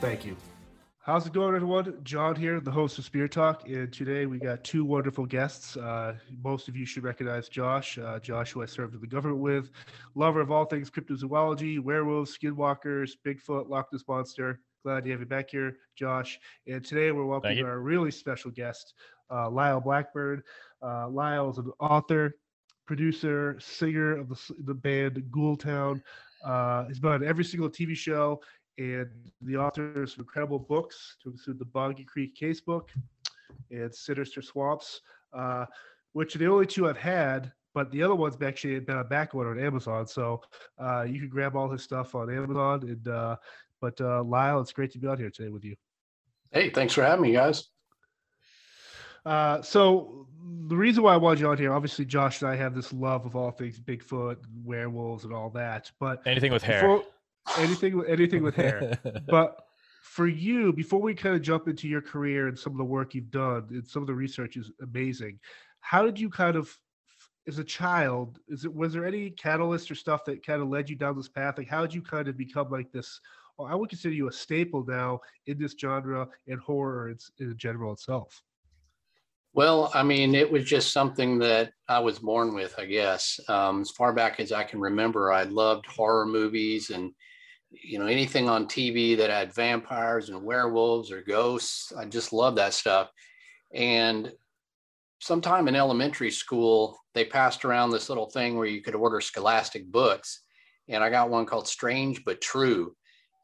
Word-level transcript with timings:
Thank 0.00 0.26
you. 0.26 0.36
How's 0.98 1.26
it 1.26 1.32
going, 1.32 1.54
everyone? 1.54 2.00
John 2.02 2.36
here, 2.36 2.60
the 2.60 2.70
host 2.70 2.98
of 2.98 3.04
Spear 3.04 3.28
Talk, 3.28 3.66
and 3.66 3.90
today 3.90 4.26
we 4.26 4.38
got 4.38 4.62
two 4.62 4.84
wonderful 4.84 5.24
guests. 5.24 5.76
Uh, 5.76 6.16
most 6.42 6.68
of 6.68 6.76
you 6.76 6.84
should 6.84 7.02
recognize 7.02 7.48
Josh. 7.48 7.96
Uh, 7.96 8.18
Josh, 8.18 8.52
who 8.52 8.62
I 8.62 8.66
served 8.66 8.94
in 8.94 9.00
the 9.00 9.06
government 9.06 9.40
with, 9.40 9.70
lover 10.14 10.40
of 10.40 10.50
all 10.50 10.66
things 10.66 10.90
cryptozoology, 10.90 11.80
werewolves, 11.80 12.36
skinwalkers, 12.36 13.12
Bigfoot, 13.24 13.70
Loch 13.70 13.86
Ness 13.90 14.02
Monster. 14.06 14.60
Glad 14.84 15.04
to 15.04 15.10
have 15.12 15.20
you 15.20 15.26
back 15.26 15.48
here, 15.50 15.78
Josh. 15.94 16.38
And 16.66 16.84
today 16.84 17.10
we're 17.10 17.24
welcoming 17.24 17.64
our 17.64 17.78
really 17.78 18.10
special 18.10 18.50
guest, 18.50 18.92
uh, 19.30 19.48
Lyle 19.48 19.80
Blackburn. 19.80 20.42
Uh, 20.82 21.08
Lyle 21.08 21.48
is 21.48 21.56
an 21.56 21.70
author, 21.80 22.36
producer, 22.86 23.56
singer 23.60 24.18
of 24.18 24.28
the, 24.28 24.54
the 24.64 24.74
band 24.74 25.22
Ghoultown. 25.30 26.02
Uh, 26.44 26.84
he's 26.86 27.00
been 27.00 27.12
on 27.12 27.24
every 27.24 27.44
single 27.44 27.68
TV 27.68 27.96
show 27.96 28.40
and 28.78 29.08
the 29.40 29.56
author 29.56 30.02
of 30.02 30.10
some 30.10 30.22
incredible 30.22 30.58
books 30.58 31.16
to 31.22 31.30
include 31.30 31.58
the 31.58 31.64
Boggy 31.64 32.04
Creek 32.04 32.36
Casebook 32.40 32.88
and 33.70 33.94
Sinister 33.94 34.42
Swamps, 34.42 35.00
uh, 35.32 35.66
which 36.12 36.34
are 36.34 36.38
the 36.38 36.46
only 36.46 36.66
two 36.66 36.88
I've 36.88 36.98
had. 36.98 37.52
But 37.74 37.90
the 37.90 38.02
other 38.02 38.14
ones 38.14 38.36
actually 38.42 38.74
have 38.74 38.86
been 38.86 38.96
on 38.96 39.06
back 39.08 39.34
order 39.34 39.50
on 39.50 39.58
Amazon, 39.58 40.06
so 40.06 40.40
uh, 40.78 41.02
you 41.02 41.20
can 41.20 41.28
grab 41.28 41.54
all 41.56 41.70
his 41.70 41.82
stuff 41.82 42.14
on 42.14 42.34
Amazon. 42.34 42.82
And 42.84 43.06
uh, 43.08 43.36
but 43.82 44.00
uh, 44.00 44.22
Lyle, 44.22 44.60
it's 44.60 44.72
great 44.72 44.92
to 44.92 44.98
be 44.98 45.06
out 45.06 45.18
here 45.18 45.30
today 45.30 45.50
with 45.50 45.64
you. 45.64 45.76
Hey, 46.50 46.70
thanks 46.70 46.94
for 46.94 47.02
having 47.02 47.22
me, 47.22 47.32
guys. 47.32 47.68
Uh, 49.26 49.60
so 49.60 50.26
the 50.68 50.76
reason 50.76 51.02
why 51.02 51.12
I 51.12 51.16
wanted 51.18 51.40
you 51.40 51.48
on 51.48 51.58
here, 51.58 51.74
obviously, 51.74 52.06
Josh 52.06 52.40
and 52.40 52.50
I 52.50 52.56
have 52.56 52.74
this 52.74 52.92
love 52.92 53.26
of 53.26 53.36
all 53.36 53.50
things 53.50 53.78
Bigfoot, 53.78 54.36
werewolves, 54.64 55.24
and 55.24 55.34
all 55.34 55.50
that. 55.50 55.90
But 56.00 56.22
anything 56.26 56.52
with 56.52 56.62
hair. 56.62 56.80
Before, 56.80 57.04
anything 57.58 58.02
anything 58.08 58.42
with 58.42 58.54
hair. 58.54 58.98
but 59.28 59.62
for 60.02 60.26
you, 60.26 60.72
before 60.72 61.00
we 61.00 61.14
kind 61.14 61.34
of 61.34 61.42
jump 61.42 61.68
into 61.68 61.88
your 61.88 62.00
career 62.00 62.48
and 62.48 62.58
some 62.58 62.72
of 62.72 62.78
the 62.78 62.84
work 62.84 63.14
you've 63.14 63.30
done, 63.30 63.66
and 63.70 63.86
some 63.86 64.02
of 64.02 64.06
the 64.06 64.14
research 64.14 64.56
is 64.56 64.70
amazing. 64.82 65.38
How 65.80 66.04
did 66.04 66.18
you 66.18 66.30
kind 66.30 66.56
of 66.56 66.76
as 67.48 67.58
a 67.58 67.64
child, 67.64 68.40
is 68.48 68.64
it 68.64 68.74
was 68.74 68.92
there 68.92 69.06
any 69.06 69.30
catalyst 69.30 69.90
or 69.90 69.94
stuff 69.94 70.24
that 70.24 70.44
kind 70.44 70.60
of 70.60 70.68
led 70.68 70.90
you 70.90 70.96
down 70.96 71.16
this 71.16 71.28
path? 71.28 71.58
Like 71.58 71.68
how 71.68 71.82
did 71.82 71.94
you 71.94 72.02
kind 72.02 72.28
of 72.28 72.36
become 72.36 72.70
like 72.70 72.90
this? 72.92 73.20
Well, 73.56 73.68
I 73.68 73.74
would 73.74 73.88
consider 73.88 74.14
you 74.14 74.28
a 74.28 74.32
staple 74.32 74.84
now 74.86 75.20
in 75.46 75.58
this 75.58 75.74
genre 75.80 76.28
and 76.48 76.60
horror 76.60 77.10
in, 77.10 77.18
in 77.38 77.56
general 77.56 77.92
itself. 77.92 78.42
Well, 79.54 79.90
I 79.94 80.02
mean, 80.02 80.34
it 80.34 80.50
was 80.50 80.64
just 80.64 80.92
something 80.92 81.38
that 81.38 81.72
I 81.88 81.98
was 81.98 82.18
born 82.18 82.52
with, 82.52 82.74
I 82.78 82.84
guess. 82.84 83.40
Um, 83.48 83.80
as 83.80 83.90
far 83.90 84.12
back 84.12 84.38
as 84.38 84.52
I 84.52 84.64
can 84.64 84.80
remember, 84.80 85.32
I 85.32 85.44
loved 85.44 85.86
horror 85.86 86.26
movies 86.26 86.90
and 86.90 87.12
you 87.82 87.98
know 87.98 88.06
anything 88.06 88.48
on 88.48 88.66
tv 88.66 89.16
that 89.16 89.30
had 89.30 89.54
vampires 89.54 90.28
and 90.28 90.42
werewolves 90.42 91.10
or 91.10 91.22
ghosts 91.22 91.92
i 91.96 92.04
just 92.04 92.32
love 92.32 92.56
that 92.56 92.74
stuff. 92.74 93.10
And 93.74 94.32
sometime 95.20 95.68
in 95.68 95.76
elementary 95.76 96.30
school 96.30 96.98
they 97.14 97.24
passed 97.24 97.64
around 97.64 97.90
this 97.90 98.08
little 98.08 98.28
thing 98.30 98.56
where 98.56 98.66
you 98.66 98.82
could 98.82 98.94
order 98.94 99.20
scholastic 99.20 99.90
books. 99.90 100.42
And 100.88 101.02
i 101.02 101.10
got 101.10 101.30
one 101.30 101.46
called 101.46 101.68
strange 101.68 102.24
but 102.24 102.40
true. 102.40 102.94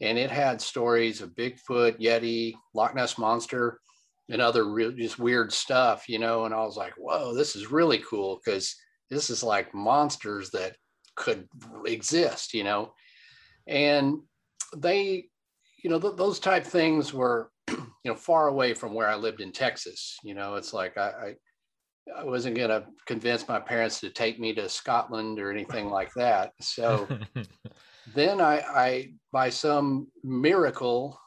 And 0.01 0.19
it 0.19 0.31
had 0.31 0.61
stories 0.61 1.21
of 1.21 1.35
bigfoot 1.35 2.01
yeti 2.01 2.55
loch 2.75 2.95
ness 2.95 3.19
monster 3.19 3.81
and 4.29 4.41
other 4.41 4.65
real, 4.65 4.93
just 4.93 5.19
weird 5.19 5.53
stuff 5.53 6.09
you 6.09 6.19
know? 6.19 6.45
And 6.45 6.55
i 6.55 6.65
was 6.65 6.77
like 6.77 6.95
whoa 6.97 7.35
this 7.35 7.57
is 7.57 7.71
really 7.71 7.99
cool 7.99 8.41
because 8.45 8.75
this 9.11 9.31
is 9.31 9.43
like 9.43 9.75
monsters 9.75 10.51
that 10.51 10.77
could 11.17 11.47
exist 11.85 12.55
you 12.55 12.65
know 12.65 12.93
and 13.67 14.19
they 14.77 15.27
you 15.83 15.91
know 15.91 15.99
th- 15.99 16.17
those 16.17 16.39
type 16.39 16.65
things 16.65 17.13
were 17.13 17.51
you 17.69 17.87
know 18.05 18.15
far 18.15 18.49
away 18.49 18.75
from 18.75 18.95
where 18.95 19.09
i 19.09 19.15
lived 19.15 19.41
in 19.41 19.53
texas. 19.53 20.17
You 20.23 20.35
know 20.35 20.55
it's 20.57 20.73
like 20.73 20.97
i 20.97 21.35
i, 22.17 22.21
I 22.21 22.25
wasn't 22.25 22.57
going 22.57 22.71
to 22.71 22.87
convince 23.07 23.47
my 23.47 23.61
parents 23.61 24.01
to 24.01 24.11
take 24.11 24.41
me 24.41 24.53
to 24.55 24.69
scotland 24.69 25.39
or 25.39 25.53
anything 25.53 25.89
like 25.89 26.11
that. 26.17 26.53
So 26.61 27.09
then 28.15 28.41
i 28.41 28.59
i 28.59 29.13
by 29.33 29.51
some 29.51 30.09
miracle 30.25 31.19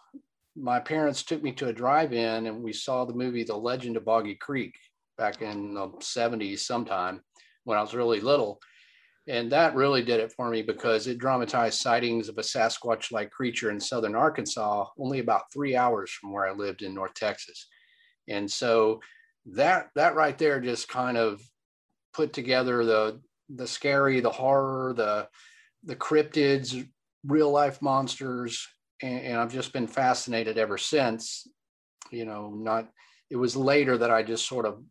my 0.58 0.80
parents 0.80 1.24
took 1.24 1.44
me 1.44 1.52
to 1.52 1.68
a 1.68 1.74
drive-in 1.74 2.48
and 2.48 2.64
we 2.64 2.74
saw 2.74 3.06
the 3.06 3.14
movie 3.14 3.44
the 3.44 3.56
legend 3.56 3.98
of 3.98 4.06
boggy 4.06 4.36
creek 4.36 4.74
back 5.18 5.42
in 5.42 5.74
the 5.74 5.88
70s 6.00 6.60
sometime 6.60 7.22
when 7.64 7.78
i 7.78 7.82
was 7.82 7.94
really 7.94 8.20
little 8.20 8.60
and 9.28 9.52
that 9.52 9.76
really 9.76 10.04
did 10.04 10.20
it 10.20 10.32
for 10.32 10.50
me 10.50 10.62
because 10.62 11.08
it 11.08 11.18
dramatized 11.18 11.80
sightings 11.80 12.30
of 12.30 12.38
a 12.38 12.42
Sasquatch 12.42 13.12
like 13.12 13.32
creature 13.32 13.72
in 13.72 13.80
southern 13.80 14.16
Arkansas, 14.16 14.86
only 15.00 15.20
about 15.20 15.52
three 15.52 15.76
hours 15.76 16.12
from 16.12 16.32
where 16.32 16.48
I 16.48 16.52
lived 16.52 16.84
in 16.84 16.94
North 16.94 17.16
Texas. 17.16 17.68
And 18.28 18.50
so 18.50 19.02
that 19.48 19.90
that 19.96 20.16
right 20.16 20.38
there 20.38 20.60
just 20.60 20.88
kind 20.88 21.18
of 21.18 21.42
put 22.14 22.34
together 22.34 22.86
the 22.86 23.22
the 23.50 23.68
scary, 23.68 24.20
the 24.20 24.30
horror, 24.30 24.94
the 24.94 25.28
the 25.84 25.96
cryptids, 25.96 26.88
real 27.26 27.52
life 27.52 27.82
monsters, 27.82 28.68
and, 29.02 29.20
and 29.22 29.38
I've 29.38 29.54
just 29.54 29.74
been 29.74 29.88
fascinated 29.88 30.58
ever 30.58 30.78
since. 30.78 31.48
You 32.12 32.26
know, 32.26 32.52
not 32.56 32.90
it 33.32 33.36
was 33.38 33.56
later 33.56 33.98
that 33.98 34.12
I 34.12 34.22
just 34.22 34.48
sort 34.48 34.66
of 34.66 34.84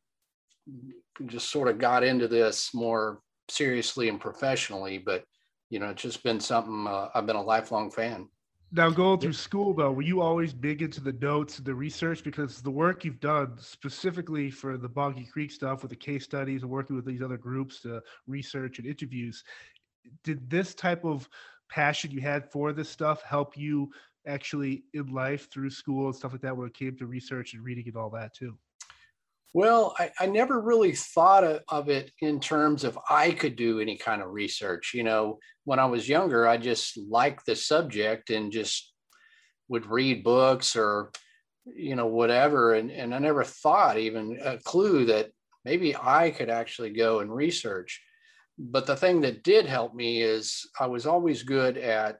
just 1.26 1.50
sort 1.50 1.68
of 1.68 1.78
got 1.78 2.02
into 2.02 2.26
this 2.26 2.74
more 2.74 3.20
seriously 3.48 4.08
and 4.08 4.20
professionally, 4.20 4.98
but 4.98 5.24
you 5.70 5.78
know, 5.78 5.90
it's 5.90 6.02
just 6.02 6.22
been 6.22 6.40
something 6.40 6.86
uh, 6.86 7.08
I've 7.14 7.26
been 7.26 7.36
a 7.36 7.42
lifelong 7.42 7.90
fan. 7.90 8.28
Now, 8.72 8.90
going 8.90 9.20
through 9.20 9.34
school 9.34 9.72
though, 9.72 9.92
were 9.92 10.02
you 10.02 10.20
always 10.20 10.52
big 10.52 10.82
into 10.82 11.00
the 11.00 11.12
notes, 11.12 11.58
the 11.58 11.74
research? 11.74 12.24
Because 12.24 12.60
the 12.60 12.70
work 12.70 13.04
you've 13.04 13.20
done 13.20 13.56
specifically 13.58 14.50
for 14.50 14.76
the 14.76 14.88
Boggy 14.88 15.24
Creek 15.24 15.52
stuff 15.52 15.82
with 15.82 15.90
the 15.90 15.96
case 15.96 16.24
studies 16.24 16.62
and 16.62 16.70
working 16.70 16.96
with 16.96 17.04
these 17.04 17.22
other 17.22 17.36
groups 17.36 17.80
to 17.82 18.02
research 18.26 18.78
and 18.78 18.86
interviews, 18.88 19.44
did 20.24 20.50
this 20.50 20.74
type 20.74 21.04
of 21.04 21.28
passion 21.68 22.10
you 22.10 22.20
had 22.20 22.50
for 22.50 22.72
this 22.72 22.88
stuff 22.88 23.22
help 23.22 23.56
you 23.56 23.90
actually 24.26 24.84
in 24.92 25.06
life 25.12 25.50
through 25.52 25.70
school 25.70 26.06
and 26.06 26.16
stuff 26.16 26.32
like 26.32 26.40
that 26.40 26.56
when 26.56 26.66
it 26.66 26.74
came 26.74 26.96
to 26.96 27.06
research 27.06 27.54
and 27.54 27.64
reading 27.64 27.84
and 27.86 27.96
all 27.96 28.10
that 28.10 28.34
too? 28.34 28.56
Well, 29.54 29.94
I, 30.00 30.10
I 30.18 30.26
never 30.26 30.60
really 30.60 30.92
thought 30.92 31.44
of, 31.44 31.60
of, 31.68 31.88
it 31.88 32.10
in 32.20 32.40
terms 32.40 32.82
of 32.82 32.98
I 33.08 33.30
could 33.30 33.54
do 33.54 33.78
any 33.78 33.96
kind 33.96 34.20
of 34.20 34.32
research. 34.32 34.90
You 34.92 35.04
know, 35.04 35.38
when 35.62 35.78
I 35.78 35.84
was 35.86 36.08
younger, 36.08 36.48
I 36.48 36.56
just 36.56 36.98
liked 36.98 37.46
the 37.46 37.54
subject 37.54 38.30
and 38.30 38.50
just 38.50 38.92
would 39.68 39.86
read 39.86 40.24
books 40.24 40.74
or, 40.74 41.12
you 41.64 41.94
know, 41.94 42.06
whatever. 42.06 42.74
And, 42.74 42.90
and 42.90 43.14
I 43.14 43.20
never 43.20 43.44
thought 43.44 43.96
even 43.96 44.40
a 44.42 44.58
clue 44.58 45.04
that 45.06 45.30
maybe 45.64 45.94
I 45.96 46.32
could 46.32 46.50
actually 46.50 46.90
go 46.90 47.20
and 47.20 47.32
research. 47.32 48.02
But 48.58 48.86
the 48.86 48.96
thing 48.96 49.20
that 49.20 49.44
did 49.44 49.66
help 49.66 49.94
me 49.94 50.20
is 50.20 50.68
I 50.80 50.88
was 50.88 51.06
always 51.06 51.44
good 51.44 51.78
at 51.78 52.18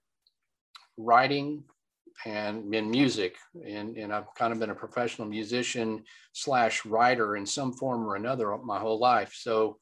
writing 0.97 1.65
and 2.27 2.75
in 2.75 2.91
music 2.91 3.37
and, 3.67 3.97
and 3.97 4.13
i've 4.13 4.33
kind 4.37 4.53
of 4.53 4.59
been 4.59 4.71
a 4.71 4.75
professional 4.75 5.27
musician 5.27 6.03
slash 6.33 6.85
writer 6.85 7.37
in 7.37 7.47
some 7.47 7.73
form 7.73 8.05
or 8.07 8.17
another 8.17 8.57
my 8.59 8.79
whole 8.79 8.99
life. 8.99 9.35
So 9.35 9.79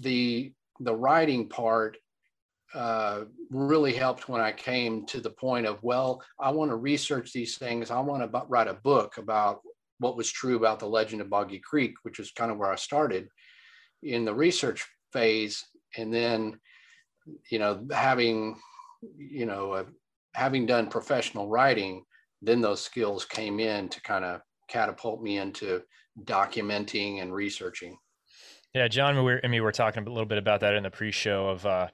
the 0.00 0.52
the 0.80 0.94
writing 0.94 1.48
part 1.48 1.96
uh, 2.74 3.24
really 3.50 3.92
helped 3.92 4.28
when 4.28 4.40
i 4.40 4.50
came 4.50 5.06
to 5.06 5.20
the 5.20 5.30
point 5.30 5.66
of 5.66 5.82
well 5.82 6.22
i 6.40 6.50
want 6.50 6.70
to 6.70 6.76
research 6.76 7.32
these 7.32 7.56
things. 7.56 7.90
I 7.90 8.00
want 8.00 8.22
to 8.22 8.42
write 8.48 8.68
a 8.68 8.74
book 8.74 9.18
about 9.18 9.60
what 9.98 10.16
was 10.16 10.30
true 10.30 10.56
about 10.56 10.80
the 10.80 10.88
legend 10.88 11.20
of 11.20 11.30
boggy 11.30 11.60
creek 11.60 11.94
which 12.02 12.18
is 12.18 12.32
kind 12.32 12.50
of 12.50 12.58
where 12.58 12.72
i 12.72 12.76
started 12.76 13.28
in 14.02 14.24
the 14.24 14.34
research 14.34 14.84
phase. 15.12 15.64
And 15.96 16.12
then 16.12 16.58
you 17.50 17.58
know 17.58 17.86
having 17.92 18.58
you 19.16 19.46
know 19.46 19.74
a, 19.74 19.84
having 20.34 20.66
done 20.66 20.88
professional 20.88 21.48
writing, 21.48 22.04
then 22.42 22.60
those 22.60 22.82
skills 22.82 23.24
came 23.24 23.60
in 23.60 23.88
to 23.88 24.00
kind 24.02 24.24
of 24.24 24.40
catapult 24.68 25.22
me 25.22 25.38
into 25.38 25.82
documenting 26.24 27.22
and 27.22 27.32
researching. 27.32 27.96
Yeah, 28.74 28.88
John, 28.88 29.22
we 29.24 29.32
are 29.32 29.40
I 29.44 29.48
mean, 29.48 29.62
we 29.62 29.68
are 29.68 29.72
talking 29.72 30.04
a 30.04 30.10
little 30.10 30.26
bit 30.26 30.38
about 30.38 30.60
that 30.60 30.74
in 30.74 30.82
the 30.82 30.90
pre-show 30.90 31.48
of, 31.48 31.64
uh, 31.64 31.88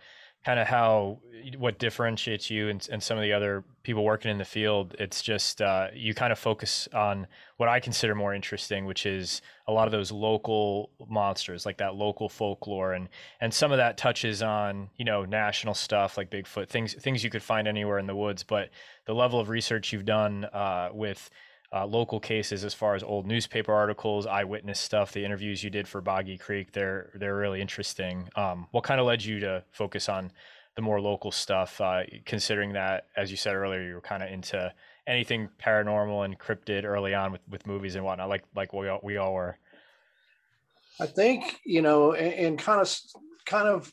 kind 0.44 0.58
of 0.58 0.66
how 0.66 1.18
what 1.58 1.78
differentiates 1.78 2.50
you 2.50 2.68
and, 2.68 2.86
and 2.90 3.02
some 3.02 3.16
of 3.16 3.22
the 3.22 3.32
other 3.32 3.64
people 3.82 4.04
working 4.04 4.30
in 4.30 4.38
the 4.38 4.44
field. 4.44 4.94
It's 4.98 5.22
just 5.22 5.62
uh, 5.62 5.88
you 5.94 6.14
kind 6.14 6.32
of 6.32 6.38
focus 6.38 6.88
on 6.92 7.26
what 7.56 7.68
I 7.68 7.80
consider 7.80 8.14
more 8.14 8.34
interesting, 8.34 8.84
which 8.84 9.06
is 9.06 9.42
a 9.66 9.72
lot 9.72 9.86
of 9.86 9.92
those 9.92 10.12
local 10.12 10.90
monsters, 11.08 11.64
like 11.64 11.78
that 11.78 11.94
local 11.94 12.28
folklore, 12.28 12.92
and 12.92 13.08
and 13.40 13.52
some 13.52 13.72
of 13.72 13.78
that 13.78 13.96
touches 13.96 14.42
on 14.42 14.90
you 14.96 15.04
know 15.04 15.24
national 15.24 15.74
stuff 15.74 16.16
like 16.16 16.30
Bigfoot, 16.30 16.68
things 16.68 16.94
things 16.94 17.24
you 17.24 17.30
could 17.30 17.42
find 17.42 17.68
anywhere 17.68 17.98
in 17.98 18.06
the 18.06 18.16
woods. 18.16 18.42
But 18.42 18.70
the 19.06 19.14
level 19.14 19.40
of 19.40 19.48
research 19.48 19.92
you've 19.92 20.04
done 20.06 20.44
uh, 20.46 20.90
with 20.92 21.30
uh, 21.72 21.86
local 21.86 22.18
cases 22.18 22.64
as 22.64 22.74
far 22.74 22.94
as 22.94 23.02
old 23.02 23.26
newspaper 23.26 23.72
articles, 23.72 24.26
eyewitness 24.26 24.80
stuff, 24.80 25.12
the 25.12 25.24
interviews 25.24 25.62
you 25.62 25.70
did 25.70 25.86
for 25.86 26.00
Boggy 26.00 26.36
Creek. 26.36 26.72
They're 26.72 27.10
they're 27.14 27.36
really 27.36 27.60
interesting. 27.60 28.28
Um, 28.34 28.66
what 28.72 28.84
kind 28.84 29.00
of 29.00 29.06
led 29.06 29.24
you 29.24 29.38
to 29.40 29.62
focus 29.70 30.08
on 30.08 30.32
the 30.76 30.82
more 30.82 31.00
local 31.00 31.30
stuff, 31.30 31.80
uh, 31.80 32.02
considering 32.24 32.72
that, 32.72 33.06
as 33.16 33.30
you 33.30 33.36
said 33.36 33.54
earlier, 33.54 33.82
you 33.82 33.94
were 33.94 34.00
kind 34.00 34.22
of 34.22 34.30
into 34.30 34.72
anything 35.06 35.48
paranormal 35.62 36.24
and 36.24 36.38
cryptid 36.38 36.84
early 36.84 37.14
on 37.14 37.32
with, 37.32 37.40
with 37.48 37.66
movies 37.66 37.94
and 37.94 38.04
whatnot, 38.04 38.28
like 38.28 38.44
like 38.54 38.72
we 38.72 38.88
all, 38.88 39.00
we 39.02 39.16
all 39.16 39.34
were. 39.34 39.56
I 41.00 41.06
think 41.06 41.60
you 41.64 41.82
know, 41.82 42.12
and, 42.12 42.32
and 42.34 42.58
kind 42.58 42.80
of 42.80 42.98
kind 43.46 43.68
of 43.68 43.92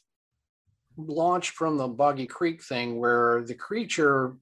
launched 0.97 1.51
from 1.51 1.77
the 1.77 1.87
Boggy 1.87 2.25
Creek 2.25 2.63
thing, 2.63 2.99
where 2.99 3.43
the 3.43 3.53
creature 3.53 4.35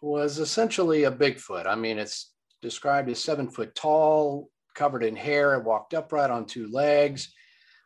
was 0.00 0.38
essentially 0.38 1.04
a 1.04 1.10
Bigfoot. 1.10 1.66
I 1.66 1.74
mean, 1.74 1.98
it's 1.98 2.32
described 2.62 3.08
as 3.10 3.22
seven 3.22 3.48
foot 3.48 3.74
tall, 3.74 4.48
covered 4.74 5.04
in 5.04 5.16
hair, 5.16 5.54
and 5.54 5.64
walked 5.64 5.94
upright 5.94 6.30
on 6.30 6.46
two 6.46 6.68
legs. 6.70 7.32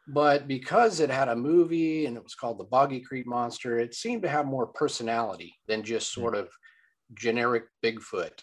But 0.08 0.48
because 0.48 1.00
it 1.00 1.10
had 1.10 1.28
a 1.28 1.36
movie 1.36 2.06
and 2.06 2.16
it 2.16 2.22
was 2.22 2.34
called 2.34 2.58
the 2.58 2.64
Boggy 2.64 3.00
Creek 3.00 3.26
Monster, 3.26 3.78
it 3.78 3.94
seemed 3.94 4.22
to 4.22 4.28
have 4.28 4.46
more 4.46 4.66
personality 4.66 5.54
than 5.68 5.82
just 5.82 6.14
hmm. 6.14 6.20
sort 6.20 6.34
of 6.34 6.48
generic 7.14 7.64
Bigfoot. 7.84 8.38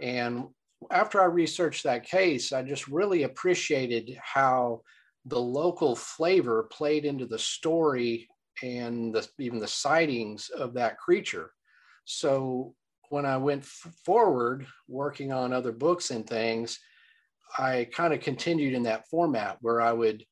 And 0.00 0.44
after 0.90 1.20
I 1.20 1.26
researched 1.26 1.84
that 1.84 2.04
case, 2.04 2.52
I 2.52 2.62
just 2.62 2.88
really 2.88 3.24
appreciated 3.24 4.18
how 4.22 4.82
the 5.24 5.40
local 5.40 5.96
flavor 5.96 6.68
played 6.70 7.04
into 7.04 7.26
the 7.26 7.38
story 7.38 8.28
and 8.62 9.14
the, 9.14 9.26
even 9.38 9.58
the 9.58 9.66
sightings 9.66 10.48
of 10.50 10.74
that 10.74 10.98
creature. 10.98 11.50
So 12.04 12.74
when 13.10 13.26
I 13.26 13.36
went 13.36 13.64
forward 13.64 14.66
working 14.88 15.32
on 15.32 15.52
other 15.52 15.72
books 15.72 16.10
and 16.10 16.26
things, 16.26 16.78
I 17.58 17.88
kind 17.92 18.12
of 18.12 18.20
continued 18.20 18.74
in 18.74 18.84
that 18.84 19.08
format 19.08 19.58
where 19.60 19.80
I 19.80 19.92
would 19.92 20.24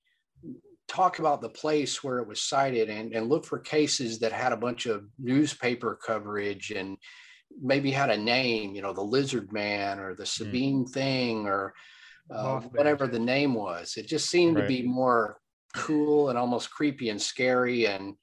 talk 0.88 1.19
about 1.19 1.41
the 1.41 1.49
place 1.49 2.05
where 2.05 2.19
it 2.19 2.29
was 2.29 2.43
sighted 2.43 2.91
and, 2.91 3.15
and 3.15 3.29
look 3.29 3.44
for 3.44 3.59
cases 3.59 4.19
that 4.19 4.32
had 4.32 4.53
a 4.53 4.56
bunch 4.56 4.87
of 4.87 5.05
newspaper 5.19 5.99
coverage 6.05 6.71
and 6.71 6.97
maybe 7.61 7.91
had 7.91 8.11
a 8.11 8.17
name, 8.17 8.75
you 8.75 8.82
know, 8.82 8.93
the 8.93 9.00
lizard 9.00 9.53
man 9.53 9.99
or 9.99 10.15
the 10.15 10.23
hmm. 10.23 10.44
Sabine 10.44 10.85
mm. 10.85 10.91
thing 10.91 11.47
or 11.47 11.73
uh, 12.31 12.61
whatever 12.61 13.06
the 13.06 13.19
name 13.19 13.55
was. 13.55 13.94
It 13.97 14.06
just 14.06 14.31
seemed 14.31 14.56
right. 14.56 14.62
to 14.62 14.69
be 14.69 14.82
more 14.82 15.38
cool 15.75 16.29
and 16.29 16.38
almost 16.38 16.71
creepy 16.71 17.11
and 17.11 17.21
scary 17.21 17.87
and 17.87 18.15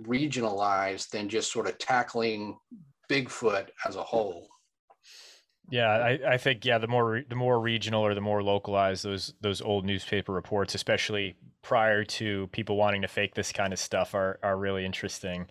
regionalized 0.00 1.10
than 1.10 1.28
just 1.28 1.52
sort 1.52 1.68
of 1.68 1.78
tackling 1.78 2.56
Bigfoot 3.08 3.68
as 3.86 3.96
a 3.96 4.02
whole. 4.02 4.48
Yeah, 5.70 5.90
I, 5.90 6.18
I 6.26 6.38
think 6.38 6.64
yeah, 6.64 6.78
the 6.78 6.88
more 6.88 7.22
the 7.28 7.34
more 7.34 7.60
regional 7.60 8.02
or 8.02 8.14
the 8.14 8.22
more 8.22 8.42
localized 8.42 9.04
those 9.04 9.34
those 9.40 9.60
old 9.60 9.84
newspaper 9.84 10.32
reports, 10.32 10.74
especially 10.74 11.36
prior 11.62 12.04
to 12.04 12.46
people 12.48 12.76
wanting 12.76 13.02
to 13.02 13.08
fake 13.08 13.34
this 13.34 13.52
kind 13.52 13.72
of 13.72 13.78
stuff, 13.78 14.14
are 14.14 14.38
are 14.42 14.56
really 14.56 14.86
interesting. 14.86 15.46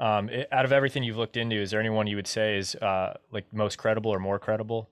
Um, 0.00 0.28
it, 0.28 0.48
out 0.50 0.64
of 0.64 0.72
everything 0.72 1.04
you've 1.04 1.18
looked 1.18 1.36
into, 1.36 1.56
is 1.56 1.70
there 1.70 1.78
anyone 1.78 2.08
you 2.08 2.16
would 2.16 2.26
say 2.26 2.56
is 2.56 2.74
uh, 2.76 3.14
like 3.30 3.52
most 3.52 3.78
credible 3.78 4.10
or 4.10 4.18
more 4.18 4.40
credible? 4.40 4.90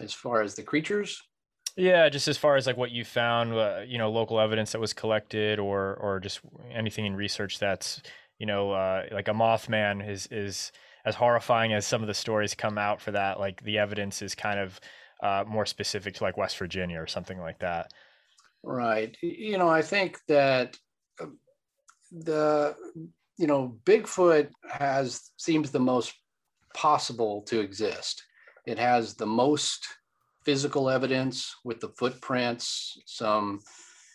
As 0.00 0.12
far 0.12 0.42
as 0.42 0.54
the 0.54 0.62
creatures, 0.62 1.20
yeah, 1.76 2.08
just 2.08 2.28
as 2.28 2.36
far 2.36 2.56
as 2.56 2.66
like 2.66 2.76
what 2.76 2.90
you 2.90 3.04
found, 3.04 3.54
uh, 3.54 3.80
you 3.86 3.98
know, 3.98 4.10
local 4.10 4.38
evidence 4.38 4.72
that 4.72 4.80
was 4.80 4.92
collected, 4.92 5.58
or 5.58 5.94
or 5.96 6.20
just 6.20 6.40
anything 6.72 7.06
in 7.06 7.16
research 7.16 7.58
that's 7.58 8.02
you 8.40 8.46
know, 8.46 8.72
uh, 8.72 9.04
like 9.12 9.28
a 9.28 9.32
Mothman 9.32 10.08
is 10.08 10.26
is 10.30 10.72
as 11.04 11.14
horrifying 11.14 11.74
as 11.74 11.86
some 11.86 12.00
of 12.00 12.08
the 12.08 12.14
stories 12.14 12.54
come 12.54 12.78
out 12.78 13.00
for 13.00 13.12
that. 13.12 13.38
Like 13.38 13.62
the 13.62 13.78
evidence 13.78 14.22
is 14.22 14.34
kind 14.34 14.58
of 14.58 14.80
uh, 15.22 15.44
more 15.46 15.66
specific 15.66 16.14
to 16.14 16.24
like 16.24 16.38
West 16.38 16.56
Virginia 16.56 17.00
or 17.00 17.06
something 17.06 17.38
like 17.38 17.58
that. 17.60 17.92
Right. 18.62 19.14
You 19.20 19.58
know, 19.58 19.68
I 19.68 19.82
think 19.82 20.18
that 20.28 20.76
um, 21.20 21.38
the 22.10 22.74
you 23.36 23.46
know 23.46 23.78
Bigfoot 23.84 24.48
has 24.70 25.30
seems 25.36 25.70
the 25.70 25.78
most 25.78 26.14
possible 26.74 27.42
to 27.42 27.60
exist. 27.60 28.22
It 28.66 28.78
has 28.78 29.14
the 29.14 29.26
most 29.26 29.86
physical 30.46 30.88
evidence 30.88 31.54
with 31.62 31.80
the 31.80 31.90
footprints, 31.90 32.98
some 33.04 33.60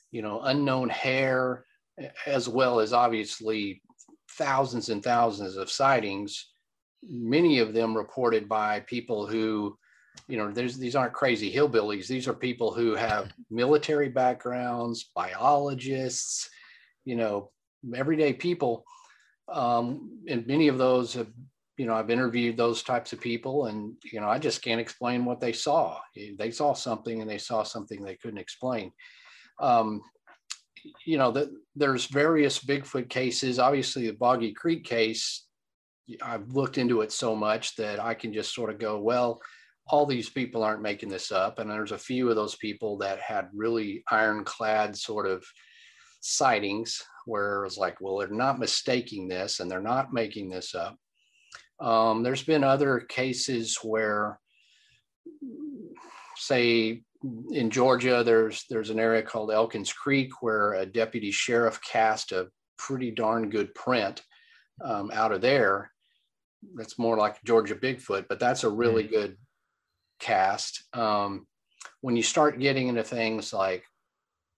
you 0.09 0.23
know 0.23 0.41
unknown 0.41 0.89
hair, 0.89 1.65
as 2.25 2.49
well 2.49 2.79
as 2.79 2.91
obviously 2.91 3.83
thousands 4.37 4.89
and 4.89 5.03
thousands 5.03 5.55
of 5.55 5.71
sightings, 5.71 6.51
many 7.07 7.59
of 7.59 7.73
them 7.73 7.95
reported 7.95 8.47
by 8.49 8.81
people 8.81 9.27
who, 9.27 9.77
you 10.27 10.37
know, 10.37 10.51
there's 10.51 10.77
these 10.77 10.95
aren't 10.95 11.13
crazy 11.13 11.53
hillbillies. 11.53 12.07
These 12.07 12.27
are 12.27 12.33
people 12.33 12.73
who 12.73 12.95
have 12.95 13.31
military 13.49 14.09
backgrounds, 14.09 15.11
biologists, 15.15 16.49
you 17.03 17.15
know, 17.15 17.51
everyday 17.95 18.33
people. 18.33 18.85
Um, 19.47 20.19
and 20.27 20.47
many 20.47 20.67
of 20.67 20.77
those 20.77 21.13
have, 21.13 21.27
you 21.77 21.85
know, 21.85 21.93
I've 21.93 22.09
interviewed 22.09 22.57
those 22.57 22.81
types 22.83 23.13
of 23.13 23.19
people, 23.19 23.65
and 23.65 23.95
you 24.11 24.21
know, 24.21 24.29
I 24.29 24.39
just 24.39 24.61
can't 24.61 24.81
explain 24.81 25.25
what 25.25 25.41
they 25.41 25.51
saw. 25.51 25.99
They 26.15 26.51
saw 26.51 26.73
something, 26.73 27.21
and 27.21 27.29
they 27.29 27.37
saw 27.37 27.63
something 27.63 28.01
they 28.01 28.15
couldn't 28.15 28.39
explain. 28.39 28.91
Um, 29.59 30.01
you 31.05 31.17
know, 31.17 31.31
that 31.31 31.49
there's 31.75 32.05
various 32.05 32.59
Bigfoot 32.59 33.09
cases. 33.09 33.59
Obviously, 33.59 34.07
the 34.07 34.13
Boggy 34.13 34.53
Creek 34.53 34.83
case, 34.83 35.45
I've 36.21 36.49
looked 36.49 36.77
into 36.77 37.01
it 37.01 37.11
so 37.11 37.35
much 37.35 37.75
that 37.75 37.99
I 37.99 38.13
can 38.13 38.33
just 38.33 38.53
sort 38.53 38.69
of 38.69 38.79
go, 38.79 38.99
well, 38.99 39.41
all 39.87 40.05
these 40.05 40.29
people 40.29 40.63
aren't 40.63 40.81
making 40.81 41.09
this 41.09 41.31
up. 41.31 41.59
And 41.59 41.69
there's 41.69 41.91
a 41.91 41.97
few 41.97 42.29
of 42.29 42.35
those 42.35 42.55
people 42.55 42.97
that 42.97 43.19
had 43.19 43.49
really 43.53 44.03
ironclad 44.09 44.97
sort 44.97 45.27
of 45.27 45.43
sightings 46.21 47.01
where 47.25 47.61
it 47.61 47.65
was 47.65 47.77
like, 47.77 48.01
well, 48.01 48.17
they're 48.17 48.29
not 48.29 48.59
mistaking 48.59 49.27
this 49.27 49.59
and 49.59 49.69
they're 49.69 49.81
not 49.81 50.13
making 50.13 50.49
this 50.49 50.73
up. 50.73 50.97
Um, 51.79 52.23
there's 52.23 52.43
been 52.43 52.63
other 52.63 52.99
cases 52.99 53.77
where, 53.83 54.39
say, 56.37 57.03
in 57.51 57.69
Georgia, 57.69 58.23
there's 58.23 58.65
there's 58.69 58.89
an 58.89 58.99
area 58.99 59.21
called 59.21 59.51
Elkins 59.51 59.91
Creek 59.93 60.41
where 60.41 60.73
a 60.73 60.85
deputy 60.85 61.31
sheriff 61.31 61.79
cast 61.81 62.31
a 62.31 62.49
pretty 62.77 63.11
darn 63.11 63.49
good 63.49 63.73
print 63.73 64.21
um, 64.83 65.11
out 65.13 65.31
of 65.31 65.41
there. 65.41 65.91
That's 66.75 66.99
more 66.99 67.17
like 67.17 67.43
Georgia 67.43 67.75
Bigfoot, 67.75 68.25
but 68.27 68.39
that's 68.39 68.63
a 68.63 68.69
really 68.69 69.03
mm. 69.05 69.11
good 69.11 69.37
cast. 70.19 70.83
Um, 70.93 71.47
when 72.01 72.15
you 72.15 72.23
start 72.23 72.59
getting 72.59 72.87
into 72.87 73.03
things 73.03 73.53
like 73.53 73.83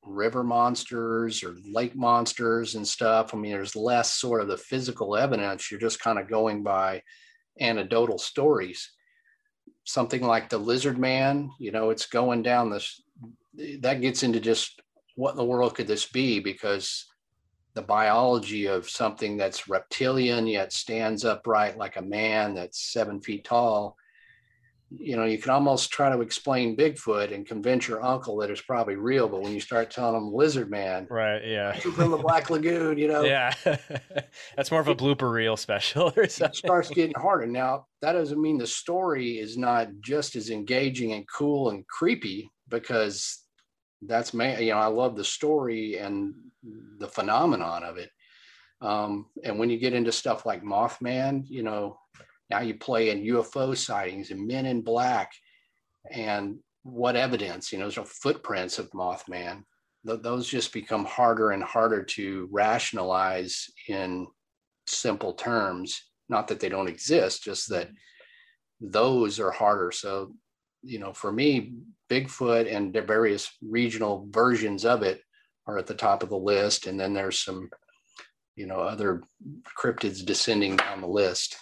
river 0.04 0.44
monsters 0.44 1.44
or 1.44 1.56
lake 1.72 1.96
monsters 1.96 2.76
and 2.76 2.88
stuff, 2.88 3.34
I 3.34 3.38
mean, 3.38 3.52
there's 3.52 3.76
less 3.76 4.14
sort 4.14 4.42
of 4.42 4.48
the 4.48 4.58
physical 4.58 5.16
evidence. 5.16 5.70
You're 5.70 5.80
just 5.80 6.00
kind 6.00 6.18
of 6.18 6.30
going 6.30 6.64
by 6.64 7.02
anecdotal 7.60 8.18
stories 8.18 8.90
something 9.88 10.22
like 10.22 10.50
the 10.50 10.58
lizard 10.58 11.00
man, 11.00 11.50
you 11.60 11.72
know, 11.72 11.90
it's 11.90 12.08
going 12.08 12.44
down 12.44 12.70
this, 12.70 13.02
that 13.80 14.02
gets 14.02 14.22
into 14.22 14.40
just 14.40 14.82
what 15.16 15.32
in 15.32 15.38
the 15.38 15.46
world 15.46 15.76
could 15.76 15.88
this 15.88 16.06
be? 16.06 16.40
Because 16.42 17.06
the 17.74 17.82
biology 17.82 18.66
of 18.66 18.90
something 18.90 19.38
that's 19.38 19.70
reptilian 19.70 20.46
yet 20.46 20.74
stands 20.74 21.24
upright 21.24 21.78
like 21.78 21.96
a 21.96 22.02
man 22.02 22.54
that's 22.54 22.92
seven 22.92 23.22
feet 23.22 23.46
tall 23.46 23.96
you 24.90 25.18
know, 25.18 25.26
you 25.26 25.38
can 25.38 25.52
almost 25.52 25.92
try 25.92 26.10
to 26.10 26.22
explain 26.22 26.78
Bigfoot 26.78 27.34
and 27.34 27.46
convince 27.46 27.88
your 27.88 28.04
uncle 28.04 28.38
that 28.38 28.50
it's 28.50 28.62
probably 28.62 28.96
real, 28.96 29.28
but 29.28 29.42
when 29.42 29.54
you 29.54 29.60
start 29.60 29.92
telling 29.92 30.16
him 30.16 30.34
Lizard 30.34 30.70
Man, 30.70 31.08
right? 31.10 31.46
Yeah, 31.46 31.74
from 31.74 32.12
the 32.12 32.18
Black 32.18 32.50
Lagoon, 32.50 32.98
you 32.98 33.08
know, 33.08 33.24
yeah, 33.24 33.54
that's 34.56 34.72
more 34.72 34.80
of 34.80 34.88
a 34.88 34.96
blooper 34.96 35.32
reel 35.32 35.58
special. 35.58 36.14
Or 36.16 36.28
something. 36.30 36.52
It 36.52 36.56
starts 36.56 36.90
getting 36.90 37.16
harder. 37.16 37.48
Now, 37.48 37.88
that 38.02 38.14
doesn't 38.14 38.42
mean 38.42 38.58
the 38.58 38.68
story 38.68 39.40
is 39.40 39.58
not 39.58 39.90
just 40.00 40.36
as 40.36 40.50
engaging 40.50 41.12
and 41.12 41.28
cool 41.28 41.70
and 41.70 41.86
creepy 41.88 42.50
because 42.70 43.44
that's 44.02 44.34
man, 44.34 44.62
you 44.62 44.72
know, 44.72 44.78
I 44.78 44.88
love 44.88 45.18
the 45.18 45.24
story 45.24 45.98
and 45.98 46.34
the 46.98 47.08
phenomenon 47.08 47.84
of 47.84 47.98
it. 47.98 48.10
Um, 48.80 49.26
and 49.44 49.60
when 49.60 49.70
you 49.70 49.80
get 49.80 49.94
into 49.94 50.12
stuff 50.12 50.46
like 50.46 50.64
Mothman, 50.64 51.44
you 51.50 51.64
know, 51.64 51.98
now 52.50 52.62
you 52.62 52.76
play 52.76 53.10
in 53.10 53.24
UFO 53.24 53.76
sightings 53.76 54.32
and 54.32 54.48
Men 54.48 54.66
in 54.66 54.82
Black, 54.82 55.32
and 56.10 56.60
what 56.84 57.16
evidence? 57.16 57.72
You 57.72 57.80
know, 57.80 57.86
there's 57.86 57.98
no 57.98 58.06
footprints 58.06 58.80
of 58.80 58.90
Mothman. 58.92 59.64
th- 60.06 60.22
those 60.22 60.48
just 60.48 60.72
become 60.72 61.06
harder 61.06 61.52
and 61.52 61.64
harder 61.64 62.04
to 62.04 62.48
rationalize 62.52 63.70
in 63.90 64.28
simple 64.88 65.34
terms. 65.34 66.02
Not 66.30 66.48
that 66.48 66.60
they 66.60 66.70
don't 66.70 66.90
exist, 66.90 67.44
just 67.44 67.70
that 67.70 67.90
those 68.80 69.40
are 69.40 69.52
harder. 69.52 69.92
So, 69.92 70.34
you 70.84 71.00
know, 71.00 71.14
for 71.14 71.32
me, 71.32 71.74
Bigfoot 72.10 72.74
and 72.74 72.94
the 72.94 73.02
various 73.02 73.50
regional 73.62 74.28
versions 74.30 74.86
of 74.86 75.04
it 75.04 75.22
are 75.66 75.78
at 75.78 75.88
the 75.88 75.94
top 75.94 76.24
of 76.24 76.30
the 76.30 76.38
list. 76.38 76.88
And 76.88 77.00
then 77.00 77.14
there's 77.14 77.40
some, 77.40 77.70
you 78.56 78.66
know, 78.66 78.80
other 78.80 79.24
cryptids 79.78 80.26
descending 80.26 80.78
down 80.78 81.02
the 81.02 81.08
list. 81.08 81.58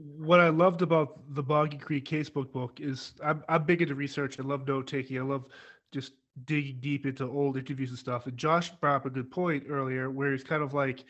What 0.00 0.40
I 0.40 0.48
loved 0.48 0.82
about 0.82 1.34
the 1.34 1.42
Boggy 1.42 1.76
Creek 1.76 2.08
Casebook 2.08 2.52
book 2.52 2.80
is 2.80 3.12
I'm, 3.24 3.42
I'm 3.48 3.64
big 3.64 3.82
into 3.82 3.96
research. 3.96 4.38
I 4.38 4.42
love 4.42 4.66
note 4.66 4.86
taking. 4.86 5.18
I 5.18 5.22
love 5.22 5.46
just 5.92 6.12
digging 6.44 6.78
deep 6.80 7.04
into 7.04 7.24
old 7.24 7.56
interviews 7.56 7.90
and 7.90 7.98
stuff. 7.98 8.26
And 8.26 8.36
Josh 8.36 8.70
brought 8.70 8.96
up 8.96 9.06
a 9.06 9.10
good 9.10 9.30
point 9.30 9.64
earlier 9.68 10.10
where 10.10 10.32
he's 10.32 10.44
kind 10.44 10.62
of 10.62 10.72
like, 10.72 11.04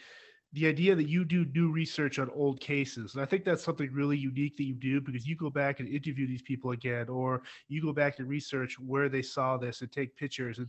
the 0.54 0.66
idea 0.66 0.94
that 0.94 1.08
you 1.08 1.24
do 1.24 1.44
new 1.54 1.70
research 1.70 2.18
on 2.18 2.30
old 2.34 2.60
cases. 2.60 3.14
And 3.14 3.22
I 3.22 3.26
think 3.26 3.44
that's 3.44 3.62
something 3.62 3.92
really 3.92 4.16
unique 4.16 4.56
that 4.56 4.64
you 4.64 4.74
do 4.74 5.00
because 5.00 5.26
you 5.26 5.36
go 5.36 5.50
back 5.50 5.78
and 5.78 5.88
interview 5.88 6.26
these 6.26 6.42
people 6.42 6.70
again, 6.70 7.08
or 7.08 7.42
you 7.68 7.82
go 7.82 7.92
back 7.92 8.18
and 8.18 8.28
research 8.28 8.78
where 8.78 9.10
they 9.10 9.20
saw 9.20 9.58
this 9.58 9.82
and 9.82 9.92
take 9.92 10.16
pictures. 10.16 10.58
And 10.58 10.68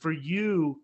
for 0.00 0.10
you, 0.10 0.82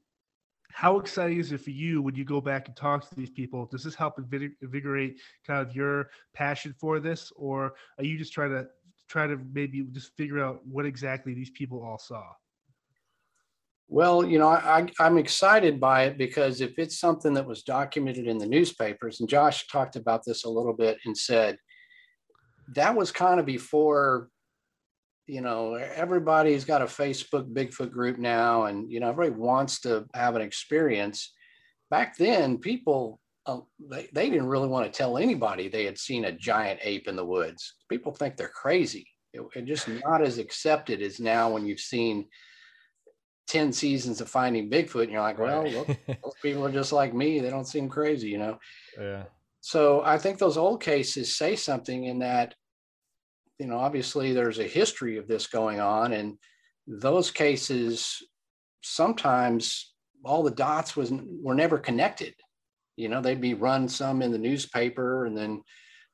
how 0.72 0.98
exciting 0.98 1.38
is 1.38 1.52
it 1.52 1.60
for 1.60 1.70
you 1.70 2.02
when 2.02 2.14
you 2.14 2.24
go 2.24 2.40
back 2.40 2.68
and 2.68 2.76
talk 2.76 3.08
to 3.08 3.14
these 3.14 3.30
people? 3.30 3.66
Does 3.66 3.84
this 3.84 3.94
help 3.94 4.18
invigorate 4.18 5.20
kind 5.46 5.66
of 5.66 5.74
your 5.76 6.10
passion 6.34 6.74
for 6.78 6.98
this, 6.98 7.32
or 7.36 7.74
are 7.98 8.04
you 8.04 8.18
just 8.18 8.32
trying 8.32 8.50
to 8.50 8.66
try 9.08 9.26
to 9.26 9.38
maybe 9.52 9.82
just 9.92 10.16
figure 10.16 10.42
out 10.42 10.66
what 10.66 10.86
exactly 10.86 11.34
these 11.34 11.50
people 11.50 11.84
all 11.84 11.98
saw? 11.98 12.24
Well, 13.88 14.24
you 14.24 14.38
know, 14.38 14.48
I, 14.48 14.86
I'm 14.98 15.18
excited 15.18 15.78
by 15.78 16.04
it 16.04 16.16
because 16.16 16.62
if 16.62 16.78
it's 16.78 16.98
something 16.98 17.34
that 17.34 17.46
was 17.46 17.62
documented 17.62 18.26
in 18.26 18.38
the 18.38 18.46
newspapers, 18.46 19.20
and 19.20 19.28
Josh 19.28 19.66
talked 19.68 19.96
about 19.96 20.24
this 20.24 20.44
a 20.44 20.48
little 20.48 20.72
bit 20.72 20.98
and 21.04 21.16
said 21.16 21.58
that 22.74 22.96
was 22.96 23.12
kind 23.12 23.38
of 23.38 23.44
before 23.44 24.30
you 25.26 25.40
know, 25.40 25.74
everybody's 25.74 26.64
got 26.64 26.82
a 26.82 26.86
Facebook 26.86 27.52
Bigfoot 27.52 27.90
group 27.90 28.18
now, 28.18 28.64
and 28.64 28.90
you 28.90 29.00
know, 29.00 29.10
everybody 29.10 29.40
wants 29.40 29.80
to 29.80 30.06
have 30.14 30.36
an 30.36 30.42
experience. 30.42 31.32
Back 31.90 32.16
then, 32.16 32.58
people 32.58 33.20
uh, 33.46 33.60
they, 33.90 34.08
they 34.12 34.30
didn't 34.30 34.46
really 34.46 34.68
want 34.68 34.86
to 34.86 34.96
tell 34.96 35.18
anybody 35.18 35.68
they 35.68 35.84
had 35.84 35.98
seen 35.98 36.24
a 36.24 36.32
giant 36.32 36.80
ape 36.82 37.08
in 37.08 37.16
the 37.16 37.24
woods. 37.24 37.74
People 37.88 38.12
think 38.12 38.36
they're 38.36 38.48
crazy. 38.48 39.06
It, 39.32 39.42
it 39.54 39.64
just 39.64 39.88
not 39.88 40.22
as 40.22 40.38
accepted 40.38 41.02
as 41.02 41.18
now 41.18 41.50
when 41.50 41.66
you've 41.66 41.80
seen 41.80 42.26
10 43.48 43.72
seasons 43.72 44.20
of 44.20 44.28
finding 44.28 44.70
Bigfoot, 44.70 45.04
and 45.04 45.12
you're 45.12 45.20
like, 45.20 45.38
well, 45.38 45.66
look, 45.66 45.86
those 46.06 46.34
people 46.40 46.64
are 46.64 46.72
just 46.72 46.92
like 46.92 47.14
me. 47.14 47.40
They 47.40 47.50
don't 47.50 47.66
seem 47.66 47.88
crazy, 47.88 48.28
you 48.28 48.38
know? 48.38 48.58
Yeah. 49.00 49.24
So 49.60 50.02
I 50.04 50.18
think 50.18 50.38
those 50.38 50.56
old 50.56 50.82
cases 50.82 51.36
say 51.36 51.56
something 51.56 52.04
in 52.04 52.20
that 52.20 52.54
you 53.62 53.68
know, 53.68 53.78
obviously 53.78 54.32
there's 54.32 54.58
a 54.58 54.64
history 54.64 55.18
of 55.18 55.28
this 55.28 55.46
going 55.46 55.78
on, 55.78 56.12
and 56.12 56.36
those 56.88 57.30
cases 57.30 58.20
sometimes 58.82 59.94
all 60.24 60.42
the 60.42 60.50
dots 60.50 60.96
was 60.96 61.12
were 61.40 61.54
never 61.54 61.78
connected. 61.78 62.34
You 62.96 63.08
know, 63.08 63.20
they'd 63.20 63.40
be 63.40 63.54
run 63.54 63.88
some 63.88 64.20
in 64.20 64.32
the 64.32 64.38
newspaper, 64.38 65.26
and 65.26 65.38
then 65.38 65.62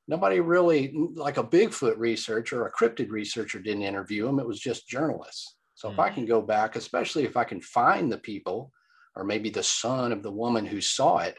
nobody 0.06 0.40
really 0.40 0.92
like 1.14 1.38
a 1.38 1.42
Bigfoot 1.44 1.96
researcher 1.96 2.62
or 2.62 2.66
a 2.66 2.72
cryptid 2.72 3.08
researcher 3.10 3.60
didn't 3.60 3.82
interview 3.82 4.26
them. 4.26 4.40
It 4.40 4.46
was 4.46 4.60
just 4.60 4.86
journalists. 4.86 5.56
So 5.74 5.88
mm. 5.88 5.92
if 5.94 5.98
I 5.98 6.10
hmm. 6.10 6.16
can 6.16 6.26
go 6.26 6.42
back, 6.42 6.76
especially 6.76 7.24
if 7.24 7.38
I 7.38 7.44
can 7.44 7.62
find 7.62 8.12
the 8.12 8.18
people 8.18 8.72
or 9.16 9.24
maybe 9.24 9.48
the 9.48 9.62
son 9.62 10.12
of 10.12 10.22
the 10.22 10.30
woman 10.30 10.66
who 10.66 10.82
saw 10.82 11.18
it 11.18 11.38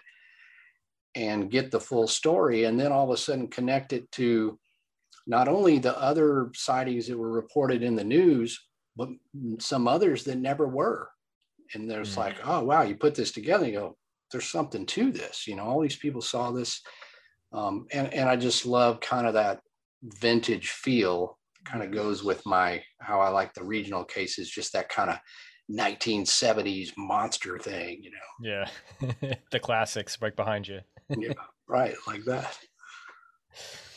and 1.13 1.51
get 1.51 1.69
the 1.69 1.79
full 1.79 2.07
story 2.07 2.63
and 2.63 2.79
then 2.79 2.91
all 2.91 3.03
of 3.03 3.11
a 3.11 3.17
sudden 3.17 3.47
connect 3.47 3.93
it 3.93 4.11
to 4.13 4.57
not 5.29 5.47
only 5.47 5.77
the 5.77 5.97
other 5.97 6.49
sightings 6.55 7.07
that 7.07 7.17
were 7.17 7.31
reported 7.31 7.83
in 7.83 7.95
the 7.95 8.03
news, 8.03 8.59
but 8.95 9.09
some 9.59 9.87
others 9.87 10.23
that 10.23 10.39
never 10.39 10.67
were. 10.67 11.07
And 11.75 11.89
there's 11.89 12.11
mm-hmm. 12.11 12.21
like, 12.21 12.37
oh, 12.43 12.63
wow, 12.63 12.81
you 12.81 12.95
put 12.95 13.13
this 13.13 13.31
together, 13.31 13.67
you 13.67 13.73
go, 13.73 13.97
there's 14.31 14.49
something 14.49 14.87
to 14.87 15.11
this. 15.11 15.45
You 15.45 15.55
know, 15.55 15.65
all 15.65 15.81
these 15.81 15.95
people 15.95 16.21
saw 16.21 16.49
this. 16.49 16.81
Um, 17.53 17.85
and, 17.93 18.11
and 18.11 18.27
I 18.27 18.37
just 18.37 18.65
love 18.65 19.01
kind 19.01 19.27
of 19.27 19.35
that 19.35 19.59
vintage 20.01 20.69
feel 20.69 21.37
kind 21.63 21.83
of 21.83 21.91
goes 21.91 22.23
with 22.23 22.43
my 22.47 22.81
how 22.99 23.19
I 23.19 23.29
like 23.29 23.53
the 23.53 23.63
regional 23.63 24.03
cases, 24.03 24.49
just 24.49 24.73
that 24.73 24.89
kind 24.89 25.11
of 25.11 25.17
1970s 25.71 26.93
monster 26.97 27.59
thing, 27.59 28.01
you 28.01 28.09
know. 28.09 28.67
Yeah. 28.99 29.33
the 29.51 29.59
classics 29.59 30.17
right 30.23 30.35
behind 30.35 30.67
you. 30.67 30.79
yeah, 31.15 31.33
right, 31.67 31.93
like 32.07 32.23
that. 32.25 32.57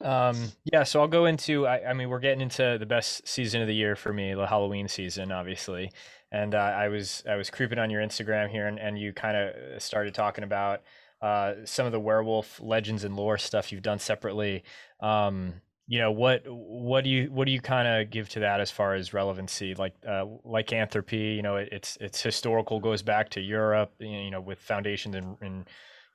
Um, 0.00 0.52
yeah, 0.72 0.84
so 0.84 1.00
I'll 1.00 1.08
go 1.08 1.26
into. 1.26 1.66
I, 1.66 1.90
I, 1.90 1.92
mean, 1.92 2.08
we're 2.08 2.20
getting 2.20 2.40
into 2.40 2.76
the 2.78 2.86
best 2.86 3.26
season 3.26 3.60
of 3.60 3.66
the 3.66 3.74
year 3.74 3.96
for 3.96 4.12
me, 4.12 4.34
the 4.34 4.46
Halloween 4.46 4.88
season, 4.88 5.32
obviously. 5.32 5.90
And 6.30 6.54
uh, 6.54 6.58
I 6.58 6.88
was 6.88 7.24
I 7.28 7.36
was 7.36 7.50
creeping 7.50 7.78
on 7.78 7.90
your 7.90 8.02
Instagram 8.02 8.48
here, 8.48 8.66
and, 8.66 8.78
and 8.78 8.98
you 8.98 9.12
kind 9.12 9.36
of 9.36 9.82
started 9.82 10.14
talking 10.14 10.44
about 10.44 10.82
uh, 11.20 11.54
some 11.64 11.86
of 11.86 11.92
the 11.92 12.00
werewolf 12.00 12.60
legends 12.60 13.04
and 13.04 13.16
lore 13.16 13.38
stuff 13.38 13.72
you've 13.72 13.82
done 13.82 13.98
separately. 13.98 14.62
Um, 15.00 15.54
you 15.88 15.98
know 15.98 16.12
what 16.12 16.42
what 16.46 17.02
do 17.02 17.10
you 17.10 17.30
what 17.32 17.46
do 17.46 17.50
you 17.50 17.60
kind 17.60 17.88
of 17.88 18.10
give 18.10 18.28
to 18.28 18.40
that 18.40 18.60
as 18.60 18.70
far 18.70 18.94
as 18.94 19.14
relevancy 19.14 19.74
like 19.74 19.94
uh, 20.06 20.26
lycanthropy 20.44 21.16
you 21.16 21.40
know 21.40 21.56
it, 21.56 21.70
it's 21.72 21.96
it's 21.98 22.20
historical 22.20 22.78
goes 22.78 23.00
back 23.00 23.30
to 23.30 23.40
europe 23.40 23.90
you 23.98 24.30
know 24.30 24.40
with 24.40 24.58
foundations 24.58 25.14
in, 25.14 25.36
in 25.40 25.66